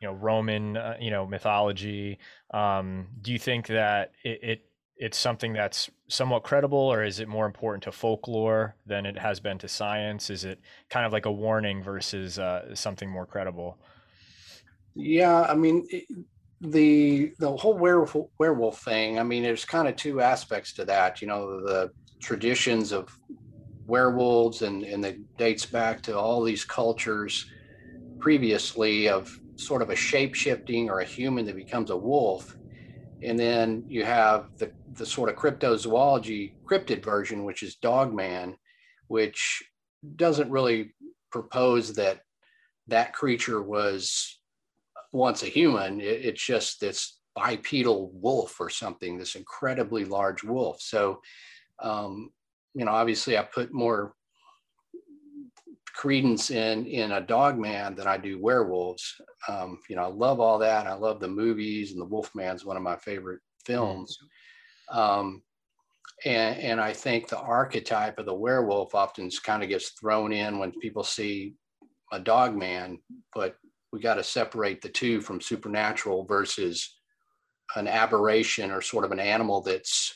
you 0.04 0.10
know 0.10 0.16
Roman 0.16 0.76
uh, 0.76 0.98
you 1.00 1.12
know 1.12 1.26
mythology. 1.26 2.20
Um, 2.54 3.08
do 3.22 3.32
you 3.32 3.40
think 3.40 3.68
that 3.68 4.12
it, 4.26 4.40
it 4.44 4.66
it's 4.98 5.18
something 5.18 5.54
that's 5.54 5.90
somewhat 6.10 6.44
credible, 6.44 6.78
or 6.78 7.04
is 7.04 7.22
it 7.22 7.30
more 7.30 7.46
important 7.46 7.84
to 7.84 7.94
folklore 7.94 8.76
than 8.86 9.06
it 9.06 9.18
has 9.18 9.40
been 9.40 9.58
to 9.60 9.70
science? 9.70 10.30
Is 10.30 10.44
it 10.44 10.60
kind 10.90 11.06
of 11.06 11.14
like 11.14 11.26
a 11.26 11.32
warning 11.32 11.82
versus 11.82 12.38
uh, 12.38 12.76
something 12.76 13.10
more 13.10 13.26
credible? 13.26 13.78
Yeah, 14.94 15.44
I 15.44 15.56
mean. 15.56 15.88
the 16.60 17.34
the 17.40 17.58
whole 17.58 17.78
werewolf 17.78 18.16
werewolf 18.40 18.80
thing 18.86 19.20
i 19.20 19.24
mean 19.24 19.44
there's 19.44 19.66
kind 19.66 19.86
of 19.86 19.98
two 19.98 20.22
aspects 20.22 20.72
to 20.72 20.86
that 20.86 21.22
you 21.22 21.28
know 21.28 21.60
the 21.60 21.92
traditions 22.22 22.94
of 22.94 23.10
werewolves 23.86 24.62
and 24.62 24.82
and 24.84 25.04
it 25.04 25.18
dates 25.38 25.66
back 25.66 26.02
to 26.02 26.18
all 26.18 26.42
these 26.42 26.64
cultures 26.64 27.46
previously 28.18 29.10
of 29.10 29.38
sort 29.56 29.82
of 29.82 29.90
a 29.90 29.96
shape 29.96 30.34
shifting 30.36 30.90
or 30.90 31.00
a 31.00 31.06
human 31.06 31.46
that 31.46 31.56
becomes 31.56 31.90
a 31.90 31.98
wolf. 31.98 32.58
And 33.22 33.40
then 33.40 33.86
you 33.88 34.04
have 34.04 34.58
the, 34.58 34.72
the 34.94 35.06
sort 35.06 35.30
of 35.30 35.36
cryptozoology 35.36 36.54
cryptid 36.66 37.04
version, 37.04 37.44
which 37.44 37.64
is 37.64 37.76
Dogman, 37.76 38.58
which 39.08 39.64
doesn't 40.16 40.52
really 40.52 40.94
propose 41.32 41.94
that 41.94 42.22
that 42.88 43.14
creature 43.14 43.62
was 43.62 44.40
once 45.12 45.44
a 45.44 45.48
human. 45.48 46.02
It, 46.02 46.26
it's 46.26 46.46
just 46.46 46.80
this 46.80 47.20
bipedal 47.36 48.12
wolf 48.14 48.60
or 48.60 48.70
something, 48.70 49.18
this 49.18 49.36
incredibly 49.36 50.06
large 50.06 50.44
wolf. 50.44 50.82
So, 50.82 51.22
um, 51.80 52.30
you 52.74 52.86
know, 52.86 52.92
obviously 52.92 53.38
I 53.38 53.44
put 53.44 53.74
more 53.74 54.14
credence 55.94 56.50
in 56.52 56.86
in 56.86 57.12
a 57.14 57.22
dog 57.22 57.58
man 57.58 57.96
than 57.96 58.08
I 58.08 58.18
do 58.18 58.42
werewolves. 58.42 59.16
Um, 59.48 59.80
you 59.90 59.96
know, 59.96 60.04
I 60.04 60.08
love 60.08 60.40
all 60.40 60.60
that. 60.60 60.88
I 60.88 60.94
love 60.94 61.20
the 61.20 61.28
movies, 61.28 61.92
and 61.92 62.02
the 62.02 62.06
Wolfman's 62.06 62.66
one 62.66 62.78
of 62.78 62.84
my 62.84 62.96
favorite 62.98 63.42
films. 63.66 64.18
Um, 64.92 65.42
and, 66.26 66.58
and 66.60 66.82
I 66.82 66.94
think 66.94 67.28
the 67.28 67.40
archetype 67.40 68.18
of 68.20 68.26
the 68.26 68.34
werewolf 68.34 68.96
often 68.96 69.30
kind 69.44 69.64
of 69.64 69.70
gets 69.70 69.90
thrown 69.92 70.32
in 70.32 70.60
when 70.60 70.72
people 70.80 71.04
see 71.04 71.56
a 72.12 72.20
dog 72.20 72.56
man, 72.56 73.00
but 73.34 73.56
we 73.92 74.00
got 74.00 74.16
to 74.16 74.24
separate 74.24 74.82
the 74.82 74.90
two 74.90 75.22
from 75.22 75.42
supernatural 75.42 76.26
versus 76.26 76.98
an 77.76 77.88
aberration 77.88 78.72
or 78.72 78.82
sort 78.82 79.06
of 79.06 79.12
an 79.12 79.20
animal 79.20 79.62
that's 79.62 80.14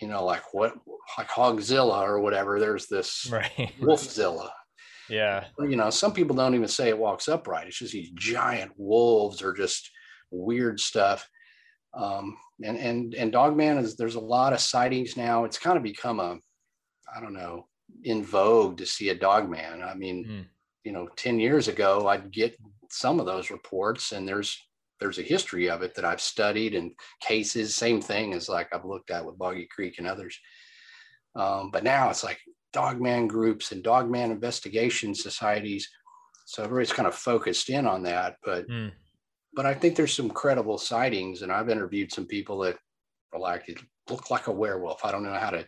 you 0.00 0.08
know, 0.08 0.24
like 0.24 0.52
what, 0.52 0.74
like 1.18 1.28
Hogzilla 1.28 2.02
or 2.02 2.20
whatever. 2.20 2.58
There's 2.58 2.86
this 2.86 3.28
right. 3.30 3.72
Wolfzilla. 3.80 4.50
Yeah. 5.08 5.44
You 5.58 5.76
know, 5.76 5.90
some 5.90 6.12
people 6.12 6.34
don't 6.34 6.54
even 6.54 6.68
say 6.68 6.88
it 6.88 6.98
walks 6.98 7.28
upright. 7.28 7.66
It's 7.66 7.78
just 7.78 7.92
these 7.92 8.10
giant 8.14 8.72
wolves 8.76 9.42
or 9.42 9.52
just 9.52 9.90
weird 10.30 10.80
stuff. 10.80 11.28
Um, 11.92 12.36
and 12.62 12.76
and 12.76 13.14
and 13.14 13.32
Dogman 13.32 13.78
is 13.78 13.96
there's 13.96 14.14
a 14.14 14.20
lot 14.20 14.52
of 14.52 14.60
sightings 14.60 15.16
now. 15.16 15.44
It's 15.44 15.58
kind 15.58 15.76
of 15.76 15.82
become 15.82 16.20
a, 16.20 16.38
I 17.14 17.20
don't 17.20 17.34
know, 17.34 17.66
in 18.02 18.24
vogue 18.24 18.78
to 18.78 18.86
see 18.86 19.10
a 19.10 19.14
Dogman. 19.14 19.82
I 19.82 19.94
mean, 19.94 20.24
mm. 20.24 20.44
you 20.84 20.92
know, 20.92 21.08
ten 21.16 21.38
years 21.38 21.68
ago 21.68 22.08
I'd 22.08 22.32
get 22.32 22.56
some 22.90 23.20
of 23.20 23.26
those 23.26 23.50
reports, 23.50 24.12
and 24.12 24.26
there's 24.26 24.56
there's 25.04 25.18
a 25.18 25.22
history 25.22 25.68
of 25.68 25.82
it 25.82 25.94
that 25.94 26.06
I've 26.06 26.20
studied 26.20 26.74
and 26.74 26.90
cases, 27.20 27.74
same 27.74 28.00
thing 28.00 28.32
as 28.32 28.48
like 28.48 28.74
I've 28.74 28.86
looked 28.86 29.10
at 29.10 29.26
with 29.26 29.36
Boggy 29.36 29.66
Creek 29.66 29.98
and 29.98 30.06
others. 30.06 30.40
Um, 31.36 31.70
but 31.70 31.84
now 31.84 32.08
it's 32.08 32.24
like 32.24 32.40
dogman 32.72 33.28
groups 33.28 33.70
and 33.70 33.82
dogman 33.82 34.30
investigation 34.30 35.14
societies. 35.14 35.90
So 36.46 36.62
everybody's 36.62 36.94
kind 36.94 37.06
of 37.06 37.14
focused 37.14 37.68
in 37.68 37.86
on 37.86 38.02
that. 38.04 38.36
But 38.42 38.66
mm. 38.66 38.92
but 39.52 39.66
I 39.66 39.74
think 39.74 39.94
there's 39.94 40.14
some 40.14 40.30
credible 40.30 40.78
sightings, 40.78 41.42
and 41.42 41.52
I've 41.52 41.68
interviewed 41.68 42.10
some 42.10 42.24
people 42.24 42.60
that 42.60 42.78
are 43.34 43.40
like 43.40 43.68
it 43.68 43.80
looked 44.08 44.30
like 44.30 44.46
a 44.46 44.52
werewolf. 44.52 45.04
I 45.04 45.12
don't 45.12 45.22
know 45.22 45.34
how 45.34 45.50
to 45.50 45.66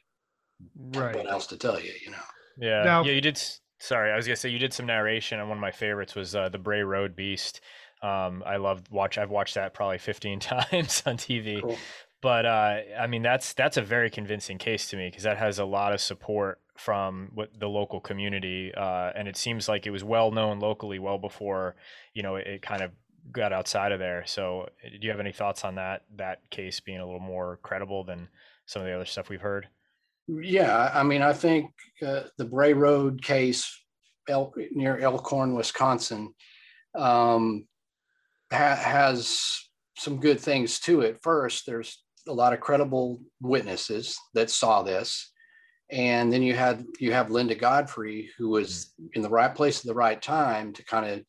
right. 0.95 1.15
what 1.15 1.31
else 1.31 1.47
to 1.49 1.59
tell 1.59 1.79
you, 1.79 1.93
you 2.03 2.11
know. 2.11 2.27
Yeah. 2.57 2.85
Now, 2.85 3.05
yeah, 3.05 3.13
you 3.13 3.21
did 3.21 3.39
sorry, 3.81 4.13
I 4.13 4.17
was 4.17 4.27
gonna 4.27 4.37
say 4.37 4.49
you 4.49 4.59
did 4.59 4.73
some 4.73 4.87
narration, 4.87 5.41
and 5.41 5.49
one 5.51 5.59
of 5.59 5.63
my 5.63 5.73
favorites 5.73 6.15
was 6.15 6.35
uh, 6.35 6.49
the 6.49 6.59
Bray 6.59 6.81
Road 6.81 7.15
Beast. 7.15 7.61
Um, 8.03 8.43
I 8.47 8.57
loved 8.57 8.91
watch. 8.91 9.19
I've 9.19 9.31
watched 9.31 9.55
that 9.55 9.75
probably 9.75 9.99
15 9.99 10.41
times 10.41 11.03
on 11.07 11.17
TV. 11.17 11.63
Cool. 11.63 11.79
But 12.23 12.47
uh, 12.47 12.79
I 12.99 13.07
mean, 13.07 13.23
that's 13.23 13.53
that's 13.53 13.77
a 13.77 13.83
very 13.83 14.11
convincing 14.11 14.59
case 14.59 14.89
to 14.89 14.97
me 14.97 15.09
because 15.09 15.25
that 15.25 15.37
has 15.37 15.59
a 15.59 15.65
lot 15.65 15.93
of 15.93 16.01
support 16.01 16.61
from 16.77 17.31
what 17.35 17.51
the 17.59 17.69
local 17.69 18.01
community, 18.01 18.73
uh, 18.77 19.13
and 19.15 19.29
it 19.29 19.37
seems 19.37 19.69
like 19.69 19.87
it 19.87 19.91
was 19.91 20.03
well 20.03 20.31
known 20.31 20.59
locally 20.59 20.99
well 20.99 21.19
before 21.19 21.77
you 22.15 22.23
know 22.23 22.37
it, 22.37 22.47
it 22.47 22.63
kind 22.63 22.83
of 22.83 22.91
got 23.33 23.53
outside 23.53 23.93
of 23.93 23.99
there. 23.99 24.25
So, 24.27 24.63
uh, 24.85 24.89
do 24.89 24.99
you 25.03 25.11
have 25.11 25.21
any 25.21 25.33
thoughts 25.33 25.65
on 25.65 25.77
that 25.77 26.03
that 26.17 26.49
case 26.51 26.81
being 26.81 27.01
a 27.01 27.05
little 27.05 27.21
more 27.21 27.59
credible 27.63 28.05
than 28.05 28.29
some 28.67 28.83
of 28.83 28.87
the 28.87 28.95
other 28.95 29.05
stuff 29.05 29.29
we've 29.29 29.41
heard? 29.41 29.69
Yeah, 30.29 30.91
I 30.93 31.03
mean, 31.03 31.23
I 31.23 31.33
think 31.33 31.71
uh, 32.05 32.23
the 32.37 32.45
Bray 32.45 32.73
Road 32.73 33.23
case 33.23 33.85
El, 34.29 34.53
near 34.73 34.99
Elkhorn, 34.99 35.55
Wisconsin, 35.55 36.35
um, 36.97 37.67
ha- 38.53 38.77
has 38.77 39.41
some 39.97 40.21
good 40.21 40.41
things 40.41 40.79
to 40.81 41.01
it. 41.03 41.19
First, 41.23 41.65
there's 41.67 42.03
a 42.29 42.33
lot 42.33 42.53
of 42.53 42.61
credible 42.61 43.21
witnesses 43.41 44.19
that 44.35 44.51
saw 44.51 44.83
this, 44.83 45.31
and 45.91 46.33
then 46.33 46.43
you 46.43 46.55
had 46.55 46.85
you 46.99 47.13
have 47.13 47.31
Linda 47.31 47.55
Godfrey, 47.55 48.31
who 48.39 48.49
was 48.49 48.93
mm. 49.01 49.09
in 49.15 49.23
the 49.23 49.31
right 49.31 49.55
place 49.55 49.81
at 49.81 49.87
the 49.87 49.95
right 49.95 50.21
time 50.21 50.73
to 50.75 50.85
kind 50.85 51.07
of, 51.07 51.21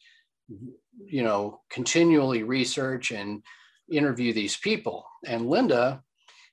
you 1.05 1.23
know, 1.23 1.61
continually 1.69 2.43
research 2.43 3.11
and 3.11 3.43
interview 3.91 4.33
these 4.33 4.57
people. 4.57 5.05
And 5.25 5.49
Linda 5.49 6.01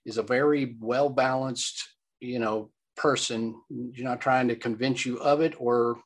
is 0.05 0.19
a 0.19 0.23
very 0.23 0.77
well 0.81 1.09
balanced 1.09 1.83
you 2.25 2.39
know 2.39 2.71
person 2.97 3.55
you're 3.69 4.09
not 4.09 4.21
trying 4.21 4.49
to 4.49 4.57
convince 4.57 5.05
you 5.05 5.19
of 5.19 5.41
it 5.41 5.55
or 5.59 5.99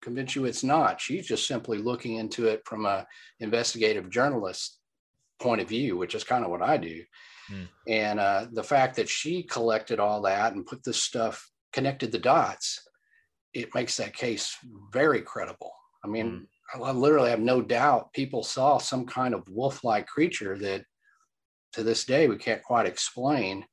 convince 0.00 0.36
you 0.36 0.44
it's 0.44 0.64
not 0.64 1.00
she's 1.00 1.26
just 1.26 1.46
simply 1.46 1.78
looking 1.78 2.16
into 2.16 2.46
it 2.46 2.62
from 2.64 2.86
a 2.86 3.06
investigative 3.40 4.10
journalist 4.10 4.78
point 5.40 5.60
of 5.60 5.68
view 5.68 5.96
which 5.96 6.14
is 6.14 6.24
kind 6.24 6.44
of 6.44 6.50
what 6.50 6.62
i 6.62 6.76
do 6.76 7.02
mm. 7.50 7.66
and 7.86 8.20
uh, 8.20 8.46
the 8.52 8.62
fact 8.62 8.96
that 8.96 9.08
she 9.08 9.42
collected 9.42 9.98
all 9.98 10.22
that 10.22 10.54
and 10.54 10.66
put 10.66 10.82
this 10.84 11.02
stuff 11.02 11.50
connected 11.72 12.12
the 12.12 12.18
dots 12.18 12.86
it 13.54 13.74
makes 13.74 13.96
that 13.96 14.14
case 14.14 14.56
very 14.92 15.20
credible 15.20 15.72
i 16.04 16.08
mean 16.08 16.46
mm. 16.76 16.84
i 16.84 16.92
literally 16.92 17.30
have 17.30 17.40
no 17.40 17.60
doubt 17.60 18.12
people 18.12 18.42
saw 18.42 18.78
some 18.78 19.04
kind 19.06 19.34
of 19.34 19.48
wolf-like 19.48 20.06
creature 20.06 20.56
that 20.56 20.84
to 21.72 21.82
this 21.82 22.04
day 22.04 22.28
we 22.28 22.36
can't 22.36 22.62
quite 22.62 22.86
explain 22.86 23.64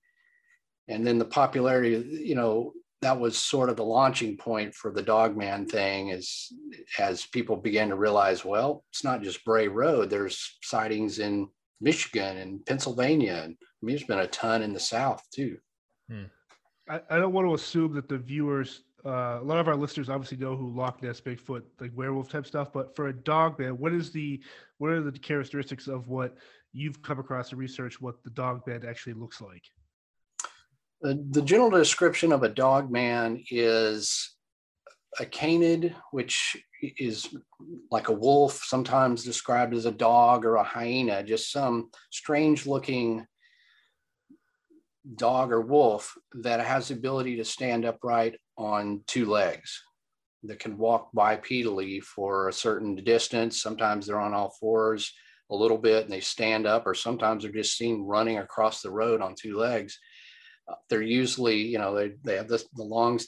and 0.87 1.05
then 1.05 1.17
the 1.17 1.25
popularity 1.25 2.21
you 2.23 2.35
know 2.35 2.73
that 3.05 3.19
was 3.19 3.37
sort 3.37 3.69
of 3.69 3.75
the 3.75 3.83
launching 3.83 4.35
point 4.35 4.73
for 4.73 4.91
the 4.91 5.01
dogman 5.03 5.67
thing 5.67 6.11
as 6.11 6.51
as 6.97 7.27
people 7.27 7.55
began 7.55 7.89
to 7.89 7.95
realize 7.95 8.43
well 8.43 8.83
it's 8.89 9.03
not 9.03 9.21
just 9.21 9.45
bray 9.45 9.67
road 9.67 10.09
there's 10.09 10.57
sightings 10.63 11.19
in 11.19 11.47
michigan 11.79 12.37
and 12.37 12.65
pennsylvania 12.65 13.41
and 13.43 13.55
i 13.61 13.85
mean 13.85 13.95
there's 13.95 14.07
been 14.07 14.19
a 14.19 14.27
ton 14.27 14.63
in 14.63 14.73
the 14.73 14.79
south 14.79 15.23
too 15.31 15.55
hmm. 16.09 16.23
I, 16.89 16.99
I, 17.11 17.19
don't 17.19 17.31
want 17.31 17.47
to 17.47 17.53
assume 17.53 17.93
that 17.93 18.09
the 18.09 18.17
viewers 18.17 18.81
uh, 19.05 19.37
a 19.39 19.43
lot 19.43 19.59
of 19.59 19.67
our 19.67 19.75
listeners 19.75 20.09
obviously 20.09 20.37
know 20.37 20.55
who 20.55 20.75
Loch 20.75 21.03
Ness, 21.03 21.21
Bigfoot, 21.21 21.61
like 21.79 21.91
werewolf 21.93 22.27
type 22.27 22.47
stuff. 22.47 22.73
But 22.73 22.95
for 22.95 23.09
a 23.09 23.13
dog 23.13 23.59
man, 23.59 23.77
what 23.77 23.93
is 23.93 24.11
the 24.11 24.41
what 24.79 24.89
are 24.89 24.99
the 24.99 25.11
characteristics 25.11 25.87
of 25.87 26.07
what 26.07 26.35
you've 26.73 27.03
come 27.03 27.19
across 27.19 27.51
in 27.51 27.59
research? 27.59 28.01
What 28.01 28.23
the 28.23 28.31
dog 28.31 28.65
man 28.65 28.83
actually 28.83 29.13
looks 29.13 29.41
like? 29.41 29.61
The, 31.05 31.23
the 31.29 31.43
general 31.43 31.69
description 31.69 32.31
of 32.31 32.41
a 32.41 32.49
dog 32.49 32.89
man 32.91 33.43
is 33.51 34.35
a 35.19 35.25
canid, 35.27 35.95
which 36.09 36.57
is 36.81 37.29
like 37.91 38.09
a 38.09 38.11
wolf, 38.11 38.63
sometimes 38.65 39.23
described 39.23 39.75
as 39.75 39.85
a 39.85 39.91
dog 39.91 40.45
or 40.45 40.55
a 40.55 40.63
hyena, 40.63 41.21
just 41.21 41.51
some 41.51 41.91
strange 42.09 42.65
looking 42.65 43.23
dog 45.15 45.51
or 45.51 45.61
wolf 45.61 46.17
that 46.41 46.59
has 46.59 46.87
the 46.87 46.95
ability 46.95 47.35
to 47.35 47.45
stand 47.45 47.85
upright 47.85 48.39
on 48.57 49.03
two 49.05 49.27
legs 49.27 49.83
that 50.41 50.57
can 50.57 50.75
walk 50.75 51.11
bipedally 51.15 52.01
for 52.01 52.49
a 52.49 52.53
certain 52.53 52.95
distance. 52.95 53.61
Sometimes 53.61 54.07
they're 54.07 54.19
on 54.19 54.33
all 54.33 54.55
fours 54.59 55.13
a 55.51 55.55
little 55.55 55.77
bit 55.77 56.05
and 56.05 56.11
they 56.11 56.19
stand 56.19 56.65
up, 56.65 56.87
or 56.87 56.95
sometimes 56.95 57.43
they're 57.43 57.51
just 57.51 57.77
seen 57.77 58.07
running 58.07 58.39
across 58.39 58.81
the 58.81 58.89
road 58.89 59.21
on 59.21 59.35
two 59.35 59.55
legs 59.55 59.99
they're 60.89 61.01
usually, 61.01 61.61
you 61.61 61.77
know, 61.77 61.95
they, 61.95 62.13
they 62.23 62.35
have 62.35 62.47
this, 62.47 62.65
the 62.75 62.83
long 62.83 63.19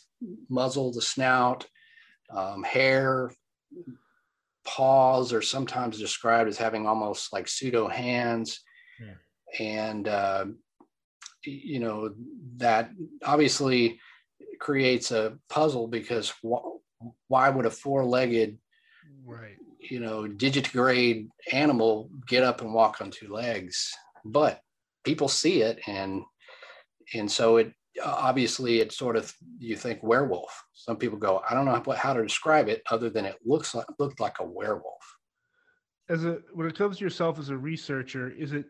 muzzle, 0.50 0.92
the 0.92 1.02
snout, 1.02 1.66
um, 2.30 2.64
hair, 2.64 3.32
paws 4.66 5.32
are 5.32 5.42
sometimes 5.42 5.98
described 5.98 6.50
as 6.50 6.58
having 6.58 6.86
almost 6.86 7.32
like 7.32 7.48
pseudo 7.48 7.88
hands. 7.88 8.60
Yeah. 9.00 9.66
And, 9.66 10.08
uh, 10.08 10.46
you 11.46 11.80
know, 11.80 12.14
that 12.58 12.92
obviously 13.24 14.00
creates 14.60 15.12
a 15.12 15.38
puzzle 15.50 15.88
because 15.88 16.34
wh- 16.46 16.78
why 17.28 17.50
would 17.50 17.66
a 17.66 17.70
four 17.70 18.04
legged, 18.04 18.58
right. 19.26 19.56
you 19.80 20.00
know, 20.00 20.24
digitigrade 20.24 21.30
animal 21.54 22.10
get 22.28 22.44
up 22.44 22.62
and 22.62 22.74
walk 22.74 23.00
on 23.00 23.10
two 23.10 23.30
legs? 23.30 23.94
But 24.26 24.60
people 25.06 25.30
see 25.30 25.62
it 25.62 25.80
and 25.88 26.24
and 27.14 27.32
so 27.32 27.58
it 27.58 27.74
obviously 28.04 28.80
it's 28.80 28.98
sort 28.98 29.16
of 29.16 29.34
you 29.60 29.76
think 29.76 30.02
werewolf. 30.04 30.64
Some 30.74 30.98
people 30.98 31.18
go, 31.18 31.42
I 31.50 31.54
don't 31.54 31.66
know 31.66 31.94
how, 31.96 32.14
to 32.14 32.24
describe 32.24 32.68
it 32.68 32.84
other 32.92 33.10
than 33.10 33.26
it 33.26 33.38
looks 33.46 33.74
like 33.74 33.86
looked 34.00 34.20
like 34.20 34.40
a 34.40 34.46
werewolf. 34.46 35.18
As 36.10 36.24
a 36.24 36.40
when 36.54 36.68
it 36.68 36.78
comes 36.78 36.98
to 36.98 37.04
yourself 37.04 37.40
as 37.40 37.50
a 37.50 37.58
researcher, 37.58 38.30
is 38.30 38.54
it 38.54 38.66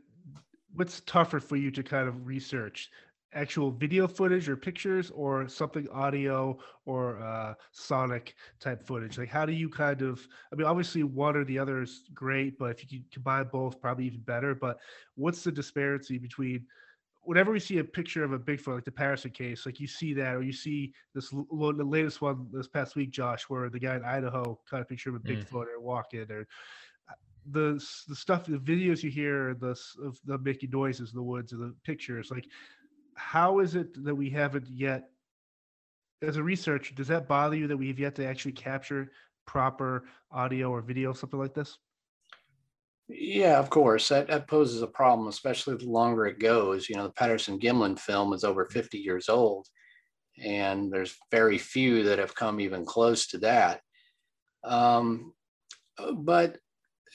what's 0.74 1.02
tougher 1.02 1.40
for 1.40 1.56
you 1.56 1.72
to 1.72 1.84
kind 1.84 2.08
of 2.08 2.26
research? 2.26 2.90
Actual 3.34 3.72
video 3.72 4.08
footage 4.08 4.48
or 4.48 4.56
pictures, 4.56 5.12
or 5.12 5.48
something 5.50 5.88
audio 5.90 6.58
or 6.86 7.20
uh, 7.20 7.54
sonic 7.72 8.36
type 8.60 8.82
footage? 8.82 9.18
Like, 9.18 9.30
how 9.30 9.46
do 9.46 9.52
you 9.52 9.70
kind 9.70 10.02
of? 10.02 10.26
I 10.52 10.56
mean, 10.56 10.66
obviously, 10.66 11.04
one 11.04 11.36
or 11.36 11.44
the 11.44 11.60
other 11.60 11.82
is 11.82 12.04
great, 12.14 12.58
but 12.58 12.72
if 12.72 12.92
you 12.92 13.00
could 13.02 13.12
combine 13.12 13.50
both, 13.52 13.82
probably 13.82 14.06
even 14.06 14.22
better. 14.22 14.56
But 14.56 14.80
what's 15.16 15.44
the 15.44 15.52
disparity 15.52 16.18
between 16.18 16.66
whenever 17.28 17.52
we 17.52 17.60
see 17.60 17.80
a 17.80 17.84
picture 17.84 18.24
of 18.24 18.32
a 18.32 18.40
Bigfoot, 18.40 18.76
like 18.76 18.86
the 18.86 18.92
Patterson 18.92 19.32
case, 19.32 19.66
like 19.66 19.82
you 19.82 19.88
see 19.88 20.14
that, 20.14 20.34
or 20.34 20.44
you 20.44 20.54
see 20.54 20.94
this 21.14 21.30
the 21.30 21.84
latest 21.86 22.22
one 22.22 22.48
this 22.54 22.70
past 22.70 22.96
week, 22.96 23.12
Josh, 23.12 23.44
where 23.50 23.70
the 23.70 23.80
guy 23.80 23.98
in 23.98 24.06
Idaho 24.06 24.58
caught 24.70 24.82
a 24.82 24.86
picture 24.86 25.10
of 25.10 25.18
a 25.18 25.20
mm. 25.20 25.44
Bigfoot 25.44 25.66
or 25.66 25.82
walking, 25.82 26.32
or 26.32 26.48
uh, 27.10 27.14
the 27.52 27.84
the 28.08 28.16
stuff, 28.16 28.46
the 28.46 28.58
videos 28.58 29.04
you 29.04 29.10
hear, 29.10 29.56
the 29.56 29.78
of 30.02 30.18
the 30.24 30.38
making 30.38 30.70
noises 30.70 31.12
in 31.12 31.18
the 31.18 31.24
woods, 31.24 31.52
or 31.52 31.58
the 31.58 31.76
pictures, 31.84 32.32
like 32.32 32.48
how 33.16 33.60
is 33.60 33.76
it 33.76 34.02
that 34.06 34.16
we 34.16 34.30
haven't 34.30 34.70
yet, 34.70 35.10
as 36.22 36.38
a 36.38 36.44
researcher, 36.44 36.96
does 36.96 37.10
that 37.10 37.28
bother 37.28 37.58
you 37.58 37.68
that 37.68 37.76
we 37.76 37.90
have 37.90 38.00
yet 38.00 38.16
to 38.16 38.26
actually 38.26 38.54
capture 38.54 39.12
proper 39.46 40.06
audio 40.32 40.70
or 40.70 40.82
video, 40.82 41.12
something 41.12 41.40
like 41.40 41.54
this? 41.54 41.78
Yeah, 43.10 43.58
of 43.58 43.70
course. 43.70 44.10
That, 44.10 44.28
that 44.28 44.48
poses 44.48 44.82
a 44.82 44.88
problem, 44.88 45.28
especially 45.28 45.78
the 45.78 45.90
longer 45.90 46.26
it 46.26 46.40
goes. 46.40 46.90
You 46.90 46.98
know, 46.98 47.04
the 47.04 47.14
Patterson 47.14 47.60
Gimlin 47.60 47.98
film 47.98 48.34
is 48.34 48.44
over 48.44 48.66
50 48.66 48.98
years 48.98 49.30
old, 49.30 49.68
and 50.44 50.92
there's 50.92 51.16
very 51.32 51.58
few 51.58 52.04
that 52.04 52.20
have 52.20 52.36
come 52.36 52.60
even 52.60 52.86
close 52.86 53.28
to 53.28 53.38
that. 53.40 53.82
Um, 54.66 55.34
but, 56.16 56.58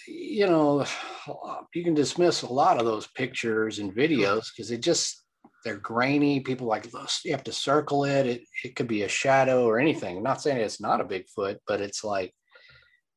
you 0.09 0.47
know, 0.47 0.87
you 1.75 1.85
can 1.85 1.95
dismiss 1.95 2.43
a 2.43 2.53
lot 2.53 2.79
of 2.79 2.87
those 2.87 3.09
pictures 3.09 3.79
and 3.79 3.95
videos 3.95 4.47
because 4.55 4.71
they 4.71 4.79
just, 4.79 5.23
they're 5.63 5.77
grainy. 5.77 6.41
People 6.41 6.67
like, 6.67 6.89
you 7.23 7.33
have 7.33 7.45
to 7.45 7.53
circle 7.53 8.07
it. 8.07 8.27
It, 8.27 8.43
it 8.65 8.77
could 8.77 8.89
be 8.89 9.03
a 9.03 9.09
shadow 9.09 9.67
or 9.67 9.79
anything. 9.79 10.17
I'm 10.17 10.23
not 10.23 10.41
saying 10.41 10.57
it's 10.57 10.81
not 10.81 11.03
a 11.03 11.05
Bigfoot, 11.05 11.59
but 11.69 11.83
it's 11.83 12.03
like, 12.03 12.33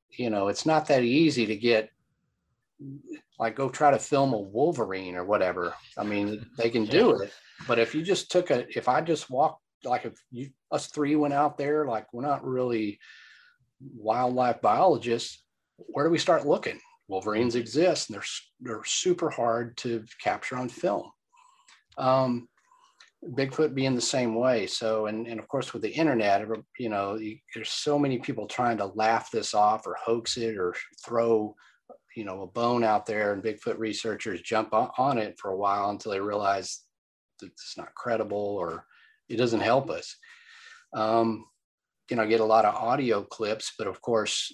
you 0.09 0.29
know, 0.29 0.49
it's 0.49 0.65
not 0.65 0.87
that 0.87 1.03
easy 1.03 1.45
to 1.45 1.55
get 1.55 1.89
like 3.39 3.55
go 3.55 3.69
try 3.69 3.91
to 3.91 3.99
film 3.99 4.33
a 4.33 4.39
Wolverine 4.39 5.15
or 5.15 5.25
whatever. 5.25 5.73
I 5.97 6.03
mean, 6.03 6.45
they 6.57 6.69
can 6.69 6.85
do 6.85 7.21
it. 7.21 7.31
But 7.67 7.79
if 7.79 7.95
you 7.95 8.03
just 8.03 8.31
took 8.31 8.51
a, 8.51 8.65
if 8.77 8.87
I 8.87 9.01
just 9.01 9.29
walked, 9.29 9.61
like 9.83 10.05
if 10.05 10.13
you, 10.31 10.49
us 10.71 10.87
three 10.87 11.15
went 11.15 11.33
out 11.33 11.57
there, 11.57 11.85
like 11.85 12.11
we're 12.13 12.21
not 12.21 12.45
really 12.45 12.99
wildlife 13.95 14.61
biologists, 14.61 15.43
where 15.77 16.05
do 16.05 16.11
we 16.11 16.17
start 16.17 16.47
looking? 16.47 16.79
Wolverines 17.07 17.55
exist 17.55 18.09
and 18.09 18.15
they're, 18.15 18.25
they're 18.61 18.83
super 18.85 19.29
hard 19.29 19.77
to 19.77 20.03
capture 20.21 20.57
on 20.57 20.69
film. 20.69 21.11
Um, 21.97 22.49
Bigfoot 23.23 23.73
being 23.73 23.95
the 23.95 24.01
same 24.01 24.35
way. 24.35 24.67
So, 24.67 25.07
and, 25.07 25.27
and 25.27 25.39
of 25.39 25.47
course, 25.47 25.73
with 25.73 25.81
the 25.81 25.91
internet, 25.91 26.45
you 26.77 26.89
know, 26.89 27.15
you, 27.15 27.37
there's 27.53 27.69
so 27.69 27.97
many 27.97 28.19
people 28.19 28.47
trying 28.47 28.77
to 28.77 28.85
laugh 28.85 29.31
this 29.31 29.53
off 29.53 29.87
or 29.87 29.95
hoax 29.99 30.37
it 30.37 30.57
or 30.57 30.75
throw, 31.03 31.55
you 32.15 32.25
know, 32.25 32.41
a 32.41 32.47
bone 32.47 32.83
out 32.83 33.05
there, 33.05 33.33
and 33.33 33.43
Bigfoot 33.43 33.77
researchers 33.77 34.41
jump 34.41 34.73
on, 34.73 35.17
it 35.17 35.37
for 35.39 35.51
a 35.51 35.57
while 35.57 35.89
until 35.89 36.11
they 36.11 36.19
realize 36.19 36.81
that 37.39 37.47
it's 37.47 37.75
not 37.77 37.93
credible 37.95 38.37
or 38.37 38.85
it 39.29 39.37
doesn't 39.37 39.61
help 39.61 39.89
us. 39.89 40.15
Um, 40.93 41.45
you 42.09 42.15
know, 42.15 42.27
get 42.27 42.39
a 42.39 42.45
lot 42.45 42.65
of 42.65 42.75
audio 42.75 43.23
clips, 43.23 43.73
but 43.77 43.87
of 43.87 44.01
course, 44.01 44.53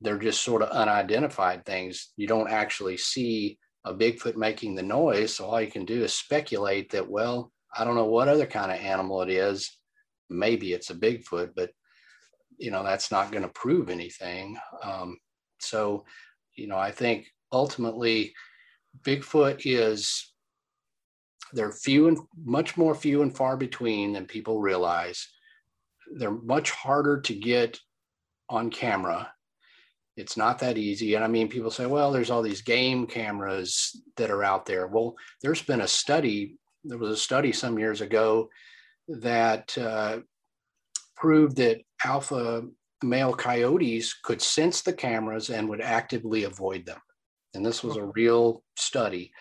they're 0.00 0.18
just 0.18 0.42
sort 0.42 0.62
of 0.62 0.70
unidentified 0.70 1.64
things. 1.64 2.12
You 2.16 2.28
don't 2.28 2.50
actually 2.50 2.96
see 2.96 3.58
a 3.84 3.94
Bigfoot 3.94 4.36
making 4.36 4.74
the 4.74 4.82
noise. 4.82 5.34
So 5.34 5.46
all 5.46 5.60
you 5.60 5.70
can 5.70 5.84
do 5.84 6.04
is 6.04 6.12
speculate 6.12 6.90
that, 6.90 7.08
well, 7.08 7.52
I 7.76 7.84
don't 7.84 7.96
know 7.96 8.04
what 8.06 8.28
other 8.28 8.46
kind 8.46 8.70
of 8.70 8.78
animal 8.78 9.22
it 9.22 9.30
is. 9.30 9.70
Maybe 10.30 10.72
it's 10.72 10.90
a 10.90 10.94
Bigfoot, 10.94 11.50
but 11.56 11.70
you 12.58 12.70
know 12.70 12.82
that's 12.82 13.10
not 13.10 13.30
going 13.30 13.44
to 13.44 13.48
prove 13.48 13.88
anything. 13.88 14.58
Um, 14.82 15.16
so, 15.60 16.04
you 16.58 16.66
know, 16.66 16.76
I 16.76 16.90
think 16.90 17.26
ultimately, 17.52 18.34
Bigfoot 19.02 19.62
is 19.64 20.32
they're 21.52 21.72
few 21.72 22.08
and 22.08 22.18
much 22.44 22.76
more 22.76 22.94
few 22.94 23.22
and 23.22 23.34
far 23.34 23.56
between 23.56 24.12
than 24.12 24.26
people 24.26 24.60
realize. 24.60 25.28
They're 26.16 26.30
much 26.30 26.70
harder 26.70 27.20
to 27.20 27.34
get 27.34 27.78
on 28.48 28.70
camera. 28.70 29.32
It's 30.16 30.36
not 30.36 30.58
that 30.58 30.78
easy. 30.78 31.14
And 31.14 31.24
I 31.24 31.28
mean, 31.28 31.48
people 31.48 31.70
say, 31.70 31.86
well, 31.86 32.10
there's 32.10 32.30
all 32.30 32.42
these 32.42 32.62
game 32.62 33.06
cameras 33.06 34.02
that 34.16 34.30
are 34.30 34.42
out 34.42 34.66
there. 34.66 34.88
Well, 34.88 35.14
there's 35.42 35.62
been 35.62 35.82
a 35.82 35.88
study 35.88 36.58
there 36.84 36.98
was 36.98 37.10
a 37.10 37.16
study 37.16 37.52
some 37.52 37.78
years 37.78 38.00
ago 38.00 38.48
that 39.08 39.76
uh, 39.78 40.18
proved 41.16 41.56
that 41.56 41.80
alpha 42.04 42.62
male 43.02 43.34
coyotes 43.34 44.14
could 44.14 44.42
sense 44.42 44.82
the 44.82 44.92
cameras 44.92 45.50
and 45.50 45.68
would 45.68 45.80
actively 45.80 46.44
avoid 46.44 46.84
them. 46.86 47.00
And 47.54 47.64
this 47.64 47.82
was 47.82 47.96
a 47.96 48.04
real 48.04 48.62
study. 48.76 49.32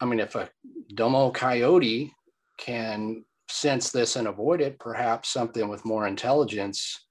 I 0.00 0.04
mean, 0.04 0.20
if 0.20 0.34
a 0.34 0.50
dumb 0.94 1.14
old 1.14 1.34
coyote 1.34 2.12
can 2.58 3.24
sense 3.48 3.90
this 3.90 4.16
and 4.16 4.28
avoid 4.28 4.60
it, 4.60 4.78
perhaps 4.78 5.32
something 5.32 5.68
with 5.68 5.84
more 5.84 6.06
intelligence 6.06 7.06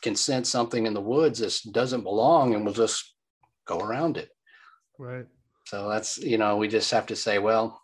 can 0.00 0.16
sense 0.16 0.48
something 0.48 0.86
in 0.86 0.94
the 0.94 1.00
woods 1.00 1.38
that 1.38 1.72
doesn't 1.72 2.02
belong 2.02 2.54
and 2.54 2.64
will 2.64 2.72
just 2.72 3.14
go 3.66 3.78
around 3.78 4.16
it. 4.16 4.30
Right. 4.98 5.26
So 5.66 5.88
that's, 5.88 6.18
you 6.18 6.38
know, 6.38 6.56
we 6.56 6.68
just 6.68 6.90
have 6.90 7.06
to 7.06 7.16
say, 7.16 7.38
well, 7.38 7.80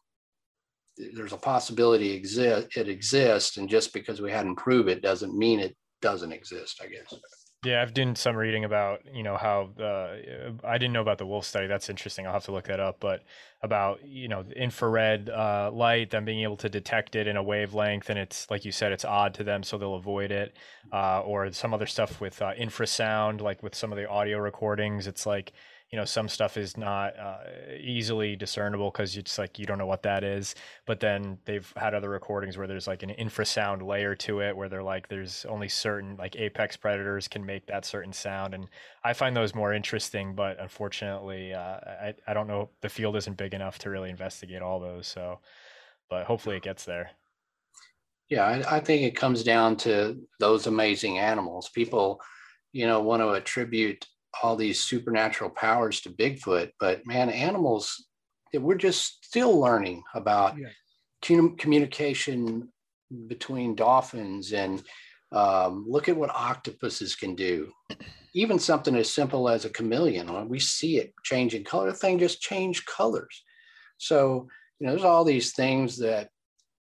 there's 1.14 1.32
a 1.32 1.36
possibility 1.36 2.10
exist 2.10 2.76
it 2.76 2.88
exists 2.88 3.56
and 3.56 3.68
just 3.68 3.92
because 3.92 4.20
we 4.20 4.32
hadn't 4.32 4.56
proved 4.56 4.88
it 4.88 5.00
doesn't 5.00 5.36
mean 5.36 5.60
it 5.60 5.76
doesn't 6.00 6.32
exist 6.32 6.80
i 6.82 6.86
guess. 6.86 7.14
Yeah 7.64 7.82
i've 7.82 7.92
done 7.92 8.14
some 8.14 8.36
reading 8.36 8.64
about 8.64 9.00
you 9.12 9.22
know 9.22 9.36
how 9.36 9.70
uh, 9.80 10.16
i 10.64 10.78
didn't 10.78 10.92
know 10.92 11.02
about 11.02 11.18
the 11.18 11.26
wolf 11.26 11.44
study. 11.44 11.66
That's 11.66 11.88
interesting. 11.90 12.26
I'll 12.26 12.32
have 12.32 12.44
to 12.44 12.52
look 12.52 12.66
that 12.66 12.78
up. 12.80 12.98
But 13.00 13.24
about 13.62 14.06
you 14.06 14.28
know 14.28 14.44
infrared 14.54 15.28
uh, 15.28 15.70
light 15.72 16.10
them 16.10 16.24
being 16.24 16.42
able 16.42 16.56
to 16.58 16.68
detect 16.68 17.16
it 17.16 17.26
in 17.26 17.36
a 17.36 17.42
wavelength 17.42 18.08
and 18.08 18.18
it's 18.18 18.48
like 18.50 18.64
you 18.64 18.70
said 18.70 18.92
it's 18.92 19.04
odd 19.04 19.34
to 19.34 19.42
them 19.42 19.64
so 19.64 19.76
they'll 19.76 19.96
avoid 19.96 20.30
it. 20.30 20.54
Uh, 20.92 21.20
or 21.20 21.52
some 21.52 21.74
other 21.74 21.86
stuff 21.86 22.20
with 22.20 22.40
uh, 22.40 22.54
infrasound 22.54 23.40
like 23.40 23.62
with 23.62 23.74
some 23.74 23.92
of 23.92 23.98
the 23.98 24.08
audio 24.08 24.38
recordings. 24.38 25.06
It's 25.06 25.26
like 25.26 25.52
you 25.90 25.96
know 25.98 26.04
some 26.04 26.28
stuff 26.28 26.56
is 26.56 26.76
not 26.76 27.18
uh, 27.18 27.38
easily 27.80 28.36
discernible 28.36 28.90
because 28.90 29.16
it's 29.16 29.38
like 29.38 29.58
you 29.58 29.66
don't 29.66 29.78
know 29.78 29.86
what 29.86 30.02
that 30.02 30.22
is 30.22 30.54
but 30.86 31.00
then 31.00 31.38
they've 31.44 31.72
had 31.76 31.94
other 31.94 32.10
recordings 32.10 32.58
where 32.58 32.66
there's 32.66 32.86
like 32.86 33.02
an 33.02 33.14
infrasound 33.18 33.82
layer 33.82 34.14
to 34.14 34.40
it 34.40 34.56
where 34.56 34.68
they're 34.68 34.82
like 34.82 35.08
there's 35.08 35.46
only 35.48 35.68
certain 35.68 36.16
like 36.16 36.36
apex 36.36 36.76
predators 36.76 37.26
can 37.26 37.44
make 37.44 37.66
that 37.66 37.84
certain 37.84 38.12
sound 38.12 38.54
and 38.54 38.68
i 39.04 39.12
find 39.12 39.36
those 39.36 39.54
more 39.54 39.72
interesting 39.72 40.34
but 40.34 40.60
unfortunately 40.60 41.54
uh, 41.54 41.58
I, 41.58 42.14
I 42.26 42.34
don't 42.34 42.48
know 42.48 42.68
the 42.82 42.88
field 42.88 43.16
isn't 43.16 43.36
big 43.36 43.54
enough 43.54 43.78
to 43.80 43.90
really 43.90 44.10
investigate 44.10 44.62
all 44.62 44.80
those 44.80 45.06
so 45.06 45.38
but 46.08 46.26
hopefully 46.26 46.56
it 46.56 46.62
gets 46.62 46.84
there. 46.84 47.10
Yeah 48.28 48.44
I, 48.44 48.76
I 48.76 48.80
think 48.80 49.02
it 49.02 49.16
comes 49.16 49.42
down 49.42 49.76
to 49.78 50.18
those 50.38 50.66
amazing 50.66 51.18
animals. 51.18 51.68
People 51.70 52.20
you 52.72 52.86
know 52.86 53.00
want 53.00 53.22
to 53.22 53.30
attribute 53.30 54.06
all 54.42 54.56
these 54.56 54.80
supernatural 54.80 55.50
powers 55.50 56.00
to 56.02 56.10
Bigfoot, 56.10 56.70
but 56.78 57.06
man, 57.06 57.30
animals, 57.30 58.06
we're 58.54 58.76
just 58.76 59.24
still 59.24 59.58
learning 59.58 60.02
about 60.14 60.56
yeah. 60.58 60.68
communication 61.58 62.68
between 63.26 63.74
dolphins 63.74 64.52
and 64.52 64.82
um, 65.32 65.84
look 65.88 66.08
at 66.08 66.16
what 66.16 66.30
octopuses 66.30 67.14
can 67.14 67.34
do. 67.34 67.70
Even 68.34 68.58
something 68.58 68.94
as 68.94 69.10
simple 69.10 69.48
as 69.48 69.64
a 69.64 69.70
chameleon, 69.70 70.48
we 70.48 70.58
see 70.58 70.98
it 70.98 71.12
changing 71.24 71.64
color, 71.64 71.86
the 71.86 71.94
thing 71.96 72.18
just 72.18 72.40
changed 72.40 72.86
colors. 72.86 73.42
So, 73.98 74.48
you 74.78 74.86
know, 74.86 74.92
there's 74.92 75.04
all 75.04 75.24
these 75.24 75.52
things 75.52 75.98
that, 75.98 76.28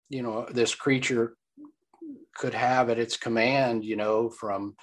you 0.10 0.22
know, 0.22 0.48
this 0.52 0.74
creature 0.74 1.36
could 2.36 2.54
have 2.54 2.90
at 2.90 3.00
its 3.00 3.18
command, 3.18 3.84
you 3.84 3.96
know, 3.96 4.30
from 4.30 4.76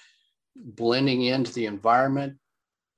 blending 0.57 1.23
into 1.23 1.53
the 1.53 1.67
environment 1.67 2.37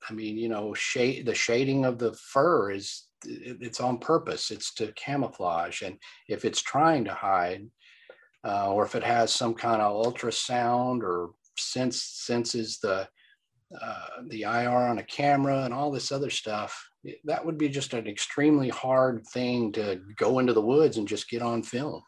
I 0.08 0.12
mean, 0.12 0.36
you 0.36 0.48
know, 0.48 0.74
shade 0.74 1.26
the 1.26 1.34
shading 1.34 1.84
of 1.84 1.98
the 1.98 2.12
fur 2.14 2.72
is 2.72 3.06
it's 3.24 3.80
on 3.80 3.98
purpose. 3.98 4.50
It's 4.50 4.74
to 4.74 4.92
camouflage, 4.92 5.82
and 5.82 5.96
if 6.28 6.44
it's 6.44 6.62
trying 6.62 7.04
to 7.04 7.14
hide, 7.14 7.66
uh, 8.44 8.72
or 8.72 8.84
if 8.84 8.94
it 8.94 9.04
has 9.04 9.32
some 9.32 9.54
kind 9.54 9.80
of 9.80 10.04
ultrasound 10.04 11.02
or 11.02 11.30
sense 11.56 12.02
senses 12.02 12.78
the 12.80 13.08
uh, 13.80 14.06
the 14.28 14.42
IR 14.42 14.70
on 14.70 14.98
a 14.98 15.04
camera 15.04 15.64
and 15.64 15.72
all 15.72 15.90
this 15.90 16.12
other 16.12 16.30
stuff, 16.30 16.88
that 17.24 17.44
would 17.44 17.56
be 17.56 17.68
just 17.68 17.94
an 17.94 18.06
extremely 18.06 18.68
hard 18.68 19.24
thing 19.32 19.72
to 19.72 20.00
go 20.16 20.40
into 20.40 20.52
the 20.52 20.60
woods 20.60 20.98
and 20.98 21.08
just 21.08 21.30
get 21.30 21.42
on 21.42 21.62
film. 21.62 22.02